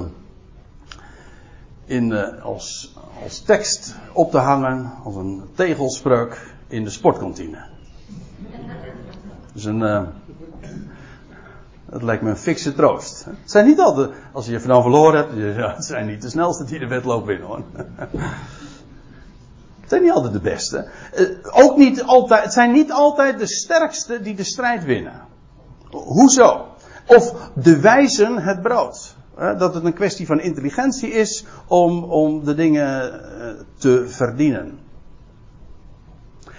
in, 1.84 2.10
uh, 2.10 2.44
als, 2.44 2.94
als 3.22 3.40
tekst 3.40 3.94
op 4.12 4.30
te 4.30 4.38
hangen, 4.38 4.92
als 5.04 5.16
een 5.16 5.42
tegelspreuk 5.54 6.54
in 6.68 6.84
de 6.84 6.90
sportkantine. 6.90 7.66
Dus 9.52 9.64
een, 9.64 10.08
dat 11.90 12.02
lijkt 12.02 12.22
me 12.22 12.30
een 12.30 12.36
fikse 12.36 12.74
troost. 12.74 13.24
Het 13.24 13.50
zijn 13.50 13.66
niet 13.66 13.80
altijd, 13.80 14.10
als 14.32 14.46
je 14.46 14.52
je 14.52 14.60
van 14.60 14.82
verloren 14.82 15.16
hebt, 15.16 15.76
het 15.76 15.84
zijn 15.84 16.06
niet 16.06 16.22
de 16.22 16.30
snelste 16.30 16.64
die 16.64 16.78
de 16.78 16.86
wedloop 16.86 17.26
winnen 17.26 17.46
hoor. 17.46 17.62
Het 19.80 19.96
zijn 19.96 20.02
niet 20.02 20.12
altijd 20.12 20.32
de 20.32 20.50
beste. 20.50 20.88
Ook 21.52 21.76
niet 21.76 22.02
altijd, 22.02 22.42
het 22.42 22.52
zijn 22.52 22.72
niet 22.72 22.92
altijd 22.92 23.38
de 23.38 23.46
sterkste 23.46 24.22
die 24.22 24.34
de 24.34 24.44
strijd 24.44 24.84
winnen. 24.84 25.20
Hoezo? 25.90 26.66
Of 27.06 27.50
de 27.54 27.80
wijzen 27.80 28.42
het 28.42 28.62
brood. 28.62 29.16
Dat 29.36 29.74
het 29.74 29.84
een 29.84 29.94
kwestie 29.94 30.26
van 30.26 30.40
intelligentie 30.40 31.10
is 31.10 31.44
om, 31.66 32.04
om 32.04 32.44
de 32.44 32.54
dingen 32.54 33.20
te 33.78 34.04
verdienen. 34.08 34.78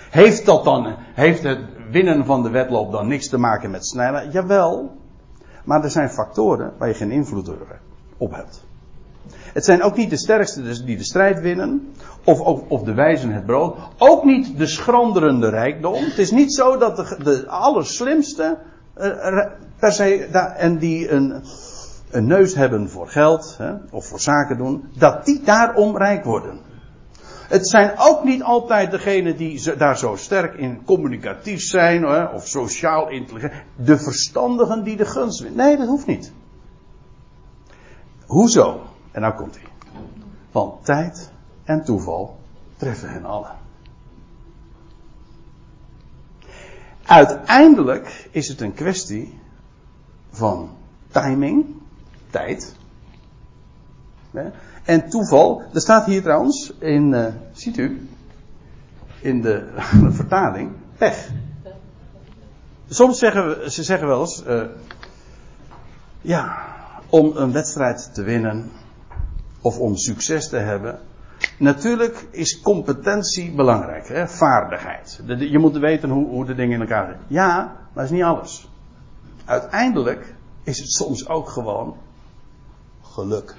Heeft 0.09 0.45
dat 0.45 0.63
dan, 0.63 0.95
heeft 1.13 1.43
het 1.43 1.59
winnen 1.91 2.25
van 2.25 2.43
de 2.43 2.49
wedloop 2.49 2.91
dan 2.91 3.07
niks 3.07 3.29
te 3.29 3.37
maken 3.37 3.71
met 3.71 3.85
snelheid? 3.85 4.33
Jawel. 4.33 4.97
Maar 5.63 5.83
er 5.83 5.91
zijn 5.91 6.09
factoren 6.09 6.73
waar 6.77 6.87
je 6.87 6.93
geen 6.93 7.11
invloed 7.11 7.51
op 8.17 8.31
hebt. 8.31 8.67
Het 9.53 9.65
zijn 9.65 9.83
ook 9.83 9.95
niet 9.95 10.09
de 10.09 10.17
sterkste 10.17 10.83
die 10.85 10.97
de 10.97 11.03
strijd 11.03 11.39
winnen. 11.39 11.93
Of, 12.23 12.39
of, 12.67 12.83
de 12.83 12.93
wijzen 12.93 13.33
het 13.33 13.45
brood. 13.45 13.77
Ook 13.97 14.23
niet 14.23 14.57
de 14.57 14.67
schranderende 14.67 15.49
rijkdom. 15.49 15.93
Het 15.93 16.17
is 16.17 16.31
niet 16.31 16.53
zo 16.53 16.77
dat 16.77 16.95
de, 16.95 17.17
de 17.23 17.47
allerslimste 17.47 18.57
uh, 18.97 19.45
per 19.79 19.91
se 19.91 20.25
en 20.57 20.77
die 20.77 21.11
een, 21.11 21.43
een 22.11 22.27
neus 22.27 22.55
hebben 22.55 22.89
voor 22.89 23.07
geld 23.07 23.55
hè, 23.57 23.73
of 23.91 24.05
voor 24.05 24.19
zaken 24.19 24.57
doen, 24.57 24.89
dat 24.97 25.25
die 25.25 25.41
daarom 25.43 25.97
rijk 25.97 26.23
worden. 26.23 26.59
Het 27.49 27.69
zijn 27.69 27.93
ook 27.97 28.23
niet 28.23 28.43
altijd 28.43 28.91
degenen 28.91 29.37
die 29.37 29.75
daar 29.75 29.97
zo 29.97 30.15
sterk 30.15 30.53
in 30.53 30.83
communicatief 30.85 31.61
zijn 31.61 32.07
of 32.33 32.47
sociaal 32.47 33.09
intelligent. 33.09 33.53
De 33.75 33.99
verstandigen 33.99 34.83
die 34.83 34.97
de 34.97 35.05
gunst 35.05 35.39
winnen. 35.39 35.65
Nee, 35.65 35.77
dat 35.77 35.87
hoeft 35.87 36.05
niet. 36.05 36.31
Hoezo? 38.25 38.81
En 39.11 39.21
nou 39.21 39.33
komt 39.33 39.55
hij. 39.55 39.65
Want 40.51 40.85
tijd 40.85 41.31
en 41.63 41.83
toeval 41.83 42.39
treffen 42.77 43.09
hen 43.09 43.25
allen. 43.25 43.57
Uiteindelijk 47.03 48.29
is 48.31 48.47
het 48.47 48.61
een 48.61 48.73
kwestie 48.73 49.39
van 50.31 50.69
timing, 51.11 51.65
tijd. 52.29 52.75
En 54.89 55.09
toeval, 55.09 55.63
er 55.73 55.81
staat 55.81 56.05
hier 56.05 56.21
trouwens 56.21 56.73
in, 56.79 57.13
uh, 57.13 57.25
ziet 57.51 57.77
u, 57.77 58.09
in 59.21 59.41
de, 59.41 59.67
vertaling, 60.19 60.71
pech. 60.97 61.29
Soms 62.87 63.19
zeggen 63.19 63.47
we, 63.47 63.71
ze 63.71 63.83
zeggen 63.83 64.07
wel 64.07 64.19
eens, 64.19 64.43
uh, 64.47 64.63
ja, 66.21 66.57
om 67.09 67.31
een 67.35 67.51
wedstrijd 67.51 68.13
te 68.13 68.23
winnen 68.23 68.71
of 69.61 69.79
om 69.79 69.95
succes 69.95 70.49
te 70.49 70.57
hebben. 70.57 70.99
Natuurlijk 71.57 72.27
is 72.31 72.61
competentie 72.61 73.51
belangrijk, 73.51 74.07
hè? 74.07 74.27
vaardigheid. 74.27 75.21
je 75.37 75.59
moet 75.59 75.77
weten 75.77 76.09
hoe, 76.09 76.27
hoe 76.27 76.45
de 76.45 76.55
dingen 76.55 76.73
in 76.73 76.81
elkaar 76.81 77.07
zitten. 77.07 77.25
Ja, 77.27 77.55
maar 77.57 77.93
dat 77.93 78.03
is 78.03 78.09
niet 78.09 78.23
alles. 78.23 78.69
Uiteindelijk 79.45 80.35
is 80.63 80.79
het 80.79 80.91
soms 80.91 81.27
ook 81.27 81.49
gewoon 81.49 81.95
geluk. 83.01 83.55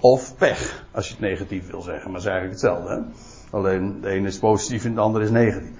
Of 0.00 0.36
pech, 0.36 0.84
als 0.92 1.06
je 1.06 1.12
het 1.12 1.22
negatief 1.22 1.70
wil 1.70 1.82
zeggen, 1.82 2.10
maar 2.10 2.20
het 2.20 2.28
is 2.28 2.32
eigenlijk 2.32 2.60
hetzelfde. 2.60 3.04
Alleen 3.50 4.00
de 4.00 4.08
ene 4.08 4.26
is 4.26 4.38
positief 4.38 4.84
en 4.84 4.94
de 4.94 5.00
andere 5.00 5.24
is 5.24 5.30
negatief. 5.30 5.70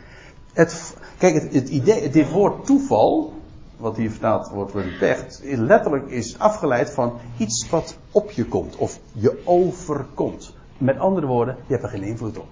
Het, 0.53 0.97
kijk, 1.19 1.35
het, 1.35 1.55
het 1.55 1.69
idee, 1.69 2.11
dit 2.11 2.31
woord 2.31 2.67
toeval, 2.67 3.33
wat 3.77 3.97
hier 3.97 4.11
vertaald 4.11 4.49
wordt 4.49 4.71
voor 4.71 4.85
pech, 4.99 5.27
letterlijk 5.43 6.11
is 6.11 6.39
afgeleid 6.39 6.91
van 6.91 7.19
iets 7.37 7.69
wat 7.71 7.97
op 8.11 8.31
je 8.31 8.45
komt 8.45 8.77
of 8.77 8.99
je 9.13 9.43
overkomt. 9.45 10.55
Met 10.79 10.99
andere 10.99 11.27
woorden, 11.27 11.57
je 11.67 11.73
hebt 11.73 11.85
er 11.85 11.91
geen 11.91 12.03
invloed 12.03 12.39
op. 12.39 12.49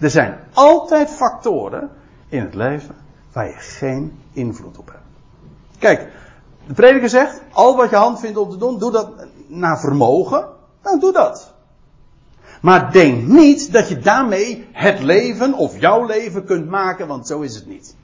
Er 0.00 0.10
zijn 0.10 0.38
altijd 0.52 1.10
factoren 1.10 1.90
in 2.28 2.42
het 2.42 2.54
leven 2.54 2.94
waar 3.32 3.46
je 3.46 3.54
geen 3.56 4.18
invloed 4.32 4.78
op 4.78 4.86
hebt. 4.86 5.02
Kijk, 5.78 6.12
de 6.66 6.74
prediker 6.74 7.08
zegt, 7.08 7.42
al 7.52 7.76
wat 7.76 7.90
je 7.90 7.96
hand 7.96 8.20
vindt 8.20 8.38
om 8.38 8.50
te 8.50 8.56
doen, 8.56 8.78
doe 8.78 8.90
dat 8.90 9.26
naar 9.46 9.80
vermogen. 9.80 10.56
Nou, 10.88 11.00
doe 11.00 11.12
dat. 11.12 11.54
Maar 12.60 12.92
denk 12.92 13.26
niet 13.26 13.72
dat 13.72 13.88
je 13.88 13.98
daarmee 13.98 14.68
het 14.72 15.00
leven 15.00 15.54
of 15.54 15.80
jouw 15.80 16.06
leven 16.06 16.44
kunt 16.44 16.68
maken, 16.68 17.06
want 17.06 17.26
zo 17.26 17.40
is 17.40 17.54
het 17.54 17.66
niet. 17.66 17.96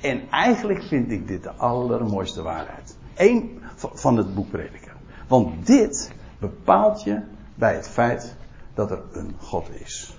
En 0.00 0.30
eigenlijk 0.30 0.82
vind 0.82 1.10
ik 1.10 1.28
dit 1.28 1.42
de 1.42 1.52
allermooiste 1.52 2.42
waarheid. 2.42 2.96
Eén 3.14 3.62
van 3.76 4.16
het 4.16 4.34
boek 4.34 4.50
Prediker. 4.50 4.96
Want 5.28 5.66
dit 5.66 6.12
bepaalt 6.38 7.02
je 7.02 7.20
bij 7.54 7.74
het 7.74 7.88
feit 7.88 8.36
dat 8.74 8.90
er 8.90 9.02
een 9.12 9.34
God 9.40 9.68
is. 9.80 10.18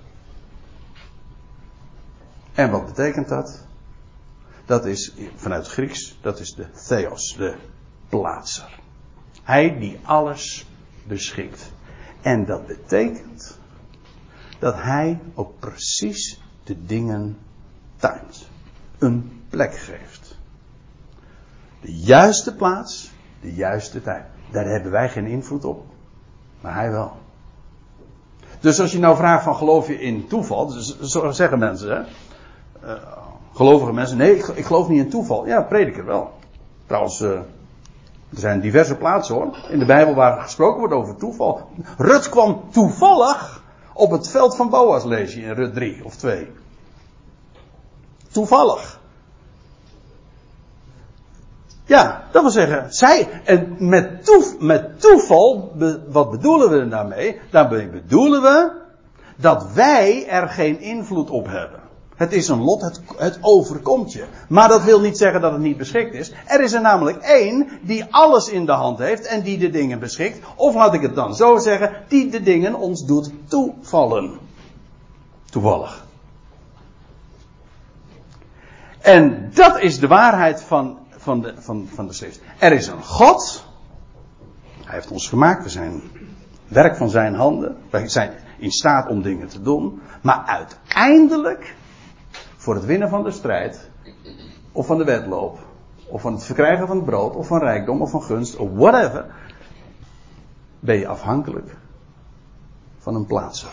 En 2.54 2.72
wat 2.72 2.86
betekent 2.86 3.28
dat? 3.30 3.66
Dat 4.66 4.86
is 4.86 5.14
vanuit 5.36 5.68
Grieks, 5.68 6.18
dat 6.22 6.40
is 6.40 6.54
de 6.54 6.66
Theos, 6.88 7.36
de 7.38 7.56
plaatser. 8.10 8.80
Hij 9.44 9.80
die 9.80 10.00
alles 10.04 10.66
beschikt. 11.08 11.74
En 12.26 12.46
dat 12.46 12.68
betekent 12.68 13.60
dat 14.60 14.76
hij 14.76 15.20
ook 15.34 15.60
precies 15.60 16.42
de 16.64 16.86
dingen 16.86 17.38
timet. 17.96 18.48
Een 18.98 19.42
plek 19.50 19.76
geeft. 19.76 20.38
De 21.82 21.96
juiste 21.96 22.56
plaats, 22.56 23.12
de 23.42 23.54
juiste 23.54 24.02
tijd. 24.02 24.26
Daar 24.52 24.66
hebben 24.66 24.92
wij 24.92 25.10
geen 25.10 25.26
invloed 25.26 25.66
op. 25.66 25.86
Maar 26.62 26.74
hij 26.74 26.92
wel. 26.92 27.18
Dus 28.60 28.80
als 28.80 28.92
je 28.92 29.00
nou 29.00 29.16
vraagt 29.16 29.44
van 29.44 29.56
geloof 29.56 29.88
je 29.88 30.00
in 30.00 30.28
toeval, 30.28 30.68
dus 30.68 31.00
zo 31.00 31.32
zeggen 31.32 31.60
mensen, 31.60 31.90
hè? 31.90 32.02
Uh, 32.84 33.02
gelovige 33.54 33.94
mensen, 33.94 34.18
nee, 34.18 34.38
ik, 34.38 34.48
ik, 34.48 34.66
geloof 34.66 34.88
niet 34.88 35.04
in 35.04 35.10
toeval. 35.10 35.48
Ja, 35.48 35.62
prediker 35.62 36.06
wel. 36.06 36.34
Trouwens, 36.86 37.22
uh, 37.22 37.40
er 38.30 38.40
zijn 38.40 38.60
diverse 38.60 38.96
plaatsen 38.96 39.36
hoor, 39.36 39.58
in 39.70 39.80
de 39.80 39.86
Bijbel 39.86 40.14
waar 40.14 40.42
gesproken 40.42 40.80
wordt 40.80 40.94
over 40.94 41.16
toeval. 41.16 41.70
Rut 41.98 42.30
kwam 42.30 42.64
toevallig 42.72 43.64
op 43.94 44.12
het 44.12 44.30
veld 44.30 44.56
van 44.56 44.70
Boas, 44.70 45.04
lees 45.04 45.34
je 45.34 45.42
in 45.42 45.54
Rut 45.54 45.74
3 45.74 46.06
of 46.06 46.16
2. 46.16 46.52
Toevallig. 48.32 49.00
Ja, 51.86 52.24
dat 52.32 52.42
wil 52.42 52.52
zeggen, 52.52 52.94
zij, 52.94 53.42
en 53.44 53.76
met, 53.80 54.38
met 54.60 55.02
toeval, 55.02 55.72
wat 56.08 56.32
bedoelen 56.32 56.70
we 56.70 56.88
daarmee? 56.88 57.40
Daarmee 57.52 57.90
bedoelen 57.90 58.42
we 58.42 58.72
dat 59.36 59.74
wij 59.74 60.28
er 60.28 60.50
geen 60.50 60.80
invloed 60.80 61.30
op 61.30 61.46
hebben. 61.46 61.80
Het 62.16 62.34
is 62.34 62.48
een 62.48 62.62
lot, 62.62 62.82
het, 62.82 63.02
het, 63.18 63.38
overkomt 63.42 64.14
je. 64.14 64.26
Maar 64.50 64.68
dat 64.68 64.84
wil 64.84 65.00
niet 65.00 65.18
zeggen 65.18 65.42
dat 65.42 65.52
het 65.52 65.62
niet 65.62 65.78
beschikt 65.78 66.14
is. 66.14 66.32
Er 66.46 66.62
is 66.62 66.74
er 66.74 66.82
namelijk 66.82 67.18
één 67.18 67.68
die 67.82 68.06
alles 68.10 68.50
in 68.50 68.66
de 68.66 68.72
hand 68.72 69.00
heeft 69.00 69.26
en 69.26 69.42
die 69.42 69.58
de 69.58 69.70
dingen 69.70 70.00
beschikt. 70.00 70.40
Of 70.56 70.76
laat 70.76 70.94
ik 70.94 71.02
het 71.02 71.16
dan 71.16 71.36
zo 71.36 71.58
zeggen, 71.58 71.94
die 72.08 72.30
de 72.30 72.44
dingen 72.44 72.76
ons 72.76 73.06
doet 73.06 73.32
toevallen. 73.48 74.40
Toevallig. 75.50 76.06
En 79.00 79.52
dat 79.54 79.80
is 79.80 80.00
de 80.00 80.08
waarheid 80.08 80.62
van 80.62 80.98
van 81.26 81.42
de, 81.42 81.54
van, 81.58 81.88
van 81.94 82.08
de 82.08 82.14
schrift. 82.14 82.42
Er 82.60 82.72
is 82.72 82.88
een 82.88 83.04
God. 83.04 83.66
Hij 84.84 84.94
heeft 84.94 85.12
ons 85.12 85.28
gemaakt. 85.28 85.64
We 85.64 85.70
zijn 85.70 86.02
werk 86.68 86.96
van 86.96 87.10
zijn 87.10 87.34
handen. 87.34 87.78
Wij 87.90 88.08
zijn 88.08 88.34
in 88.58 88.72
staat 88.72 89.10
om 89.10 89.22
dingen 89.22 89.48
te 89.48 89.62
doen. 89.62 90.02
Maar 90.22 90.44
uiteindelijk, 90.46 91.76
voor 92.66 92.76
het 92.76 92.86
winnen 92.86 93.10
van 93.10 93.24
de 93.24 93.32
strijd, 93.32 93.90
of 94.72 94.86
van 94.86 94.98
de 94.98 95.04
wedloop, 95.04 95.60
of 96.08 96.22
van 96.22 96.34
het 96.34 96.44
verkrijgen 96.44 96.88
van 96.88 96.96
het 96.96 97.06
brood, 97.06 97.36
of 97.36 97.48
van 97.48 97.60
rijkdom, 97.60 98.02
of 98.02 98.10
van 98.10 98.24
gunst, 98.24 98.56
of 98.56 98.70
whatever, 98.74 99.26
ben 100.80 100.98
je 100.98 101.08
afhankelijk 101.08 101.78
van 102.98 103.16
een 103.16 103.26
plaatser. 103.26 103.70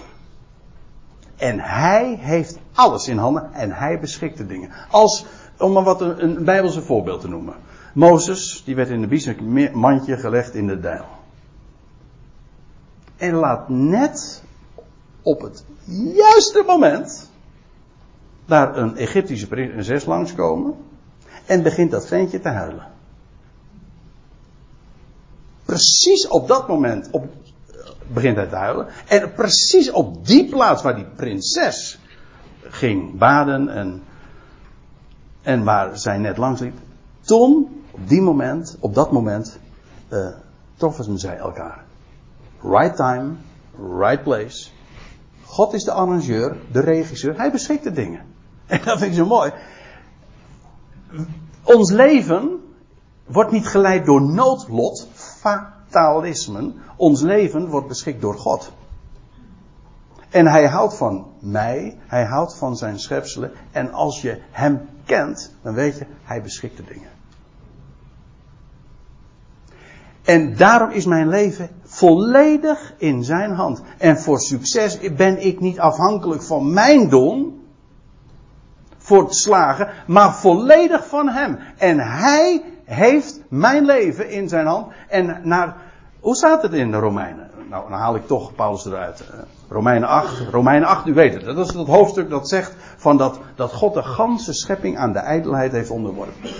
En 1.36 1.58
hij 1.60 2.16
heeft 2.20 2.58
alles 2.74 3.08
in 3.08 3.18
handen 3.18 3.52
en 3.52 3.70
hij 3.70 4.00
beschikt 4.00 4.36
de 4.36 4.46
dingen. 4.46 4.70
Als, 4.90 5.26
om 5.58 5.72
maar 5.72 5.82
wat 5.82 6.00
een, 6.00 6.44
bijbelse 6.44 6.82
voorbeeld 6.82 7.20
te 7.20 7.28
noemen. 7.28 7.54
Mozes, 7.94 8.62
die 8.64 8.74
werd 8.74 8.88
in 8.88 9.02
een 9.02 9.78
mandje 9.78 10.16
gelegd 10.16 10.54
in 10.54 10.66
de 10.66 10.80
dijl. 10.80 11.04
En 13.16 13.34
laat 13.34 13.68
net 13.68 14.42
op 15.22 15.40
het 15.40 15.64
juiste 16.14 16.64
moment 16.66 17.30
daar 18.46 18.76
een 18.76 18.96
Egyptische 18.96 19.46
prinses 19.46 20.04
langskomen 20.04 20.74
en 21.46 21.62
begint 21.62 21.90
dat 21.90 22.06
ventje 22.06 22.40
te 22.40 22.48
huilen. 22.48 22.86
Precies 25.64 26.28
op 26.28 26.48
dat 26.48 26.68
moment 26.68 27.08
op, 27.10 27.26
begint 28.12 28.36
hij 28.36 28.46
te 28.46 28.56
huilen. 28.56 28.86
En 29.06 29.32
precies 29.32 29.90
op 29.90 30.26
die 30.26 30.48
plaats 30.48 30.82
waar 30.82 30.94
die 30.94 31.06
prinses 31.16 31.98
ging 32.60 33.18
baden 33.18 33.68
en, 33.68 34.02
en 35.42 35.64
waar 35.64 35.98
zij 35.98 36.18
net 36.18 36.36
langs 36.36 36.60
liep. 36.60 36.76
Toen, 37.20 37.82
op 37.90 38.08
die 38.08 38.20
moment, 38.20 38.76
op 38.80 38.94
dat 38.94 39.12
moment, 39.12 39.58
uh, 40.08 40.28
troffen 40.76 41.18
zij 41.18 41.36
elkaar. 41.36 41.84
Right 42.62 42.96
time, 42.96 43.32
right 43.98 44.22
place. 44.22 44.68
God 45.44 45.72
is 45.72 45.84
de 45.84 45.92
arrangeur, 45.92 46.56
de 46.72 46.80
regisseur. 46.80 47.36
Hij 47.36 47.50
beschikt 47.50 47.84
de 47.84 47.92
dingen. 47.92 48.31
En 48.78 48.80
dat 48.84 48.98
vind 48.98 49.10
ik 49.10 49.16
zo 49.18 49.26
mooi. 49.26 49.52
Ons 51.62 51.90
leven 51.90 52.60
wordt 53.26 53.50
niet 53.50 53.66
geleid 53.66 54.06
door 54.06 54.22
noodlot, 54.22 55.08
fatalismen. 55.14 56.74
Ons 56.96 57.20
leven 57.20 57.68
wordt 57.68 57.88
beschikt 57.88 58.20
door 58.20 58.34
God. 58.34 58.72
En 60.30 60.46
hij 60.46 60.66
houdt 60.66 60.96
van 60.96 61.26
mij, 61.38 61.98
hij 62.06 62.24
houdt 62.24 62.56
van 62.56 62.76
zijn 62.76 62.98
schepselen. 62.98 63.52
En 63.70 63.92
als 63.92 64.22
je 64.22 64.40
hem 64.50 64.88
kent, 65.04 65.54
dan 65.62 65.74
weet 65.74 65.98
je, 65.98 66.06
hij 66.22 66.42
beschikt 66.42 66.76
de 66.76 66.84
dingen. 66.84 67.10
En 70.22 70.56
daarom 70.56 70.90
is 70.90 71.04
mijn 71.04 71.28
leven 71.28 71.70
volledig 71.82 72.94
in 72.98 73.24
zijn 73.24 73.50
hand. 73.50 73.82
En 73.98 74.18
voor 74.18 74.40
succes 74.40 75.14
ben 75.16 75.46
ik 75.46 75.60
niet 75.60 75.78
afhankelijk 75.78 76.42
van 76.42 76.72
mijn 76.72 77.08
doen. 77.08 77.61
Voor 79.12 79.22
het 79.22 79.34
slagen, 79.34 79.88
maar 80.06 80.34
volledig 80.34 81.06
van 81.06 81.28
hem. 81.28 81.58
En 81.76 81.98
hij 81.98 82.62
heeft 82.84 83.40
mijn 83.48 83.84
leven 83.84 84.30
in 84.30 84.48
zijn 84.48 84.66
hand. 84.66 84.92
En 85.08 85.40
naar, 85.42 85.76
hoe 86.20 86.34
staat 86.34 86.62
het 86.62 86.72
in 86.72 86.90
de 86.90 86.96
Romeinen? 86.96 87.50
Nou, 87.68 87.88
dan 87.88 87.98
haal 87.98 88.14
ik 88.14 88.26
toch 88.26 88.54
Paulus 88.54 88.86
eruit. 88.86 89.20
Eh, 89.20 89.38
Romeinen 89.68 90.08
8, 90.08 90.48
Romeinen 90.50 90.88
8, 90.88 91.06
u 91.06 91.14
weet 91.14 91.34
het. 91.34 91.44
Dat 91.44 91.66
is 91.66 91.72
dat 91.72 91.86
hoofdstuk 91.86 92.30
dat 92.30 92.48
zegt 92.48 92.74
van 92.96 93.16
dat, 93.16 93.40
dat 93.54 93.72
God 93.72 93.94
de 93.94 94.02
ganse 94.02 94.52
schepping 94.52 94.98
aan 94.98 95.12
de 95.12 95.18
ijdelheid 95.18 95.72
heeft 95.72 95.90
onderworpen 95.90 96.50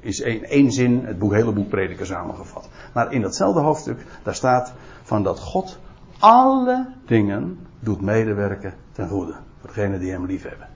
is 0.00 0.20
in 0.20 0.44
één 0.44 0.72
zin 0.72 1.04
het 1.04 1.18
boek, 1.18 1.32
hele 1.32 1.52
boek 1.52 1.68
prediker 1.68 2.06
samengevat. 2.06 2.68
Maar 2.94 3.12
in 3.12 3.20
datzelfde 3.20 3.60
hoofdstuk, 3.60 4.04
daar 4.22 4.34
staat 4.34 4.72
van 5.02 5.22
dat 5.22 5.40
God 5.40 5.78
alle 6.18 6.86
dingen 7.06 7.58
doet 7.80 8.00
medewerken 8.00 8.74
ten 8.92 9.08
goede. 9.08 9.34
Voor 9.60 9.68
degenen 9.68 10.00
die 10.00 10.10
hem 10.10 10.26
lief 10.26 10.42
hebben. 10.42 10.75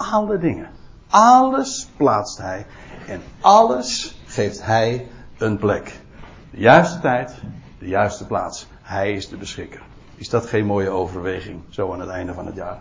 Alle 0.00 0.38
dingen. 0.38 0.68
Alles 1.10 1.88
plaatst 1.96 2.38
hij. 2.38 2.66
En 3.06 3.22
alles 3.40 4.20
geeft 4.26 4.64
hij 4.64 5.08
een 5.38 5.58
plek. 5.58 6.00
De 6.50 6.60
juiste 6.60 7.00
tijd, 7.00 7.34
de 7.78 7.88
juiste 7.88 8.26
plaats. 8.26 8.66
Hij 8.82 9.12
is 9.12 9.28
de 9.28 9.36
beschikker. 9.36 9.82
Is 10.14 10.28
dat 10.28 10.46
geen 10.46 10.66
mooie 10.66 10.90
overweging, 10.90 11.62
zo 11.68 11.92
aan 11.92 12.00
het 12.00 12.08
einde 12.08 12.34
van 12.34 12.46
het 12.46 12.54
jaar? 12.54 12.78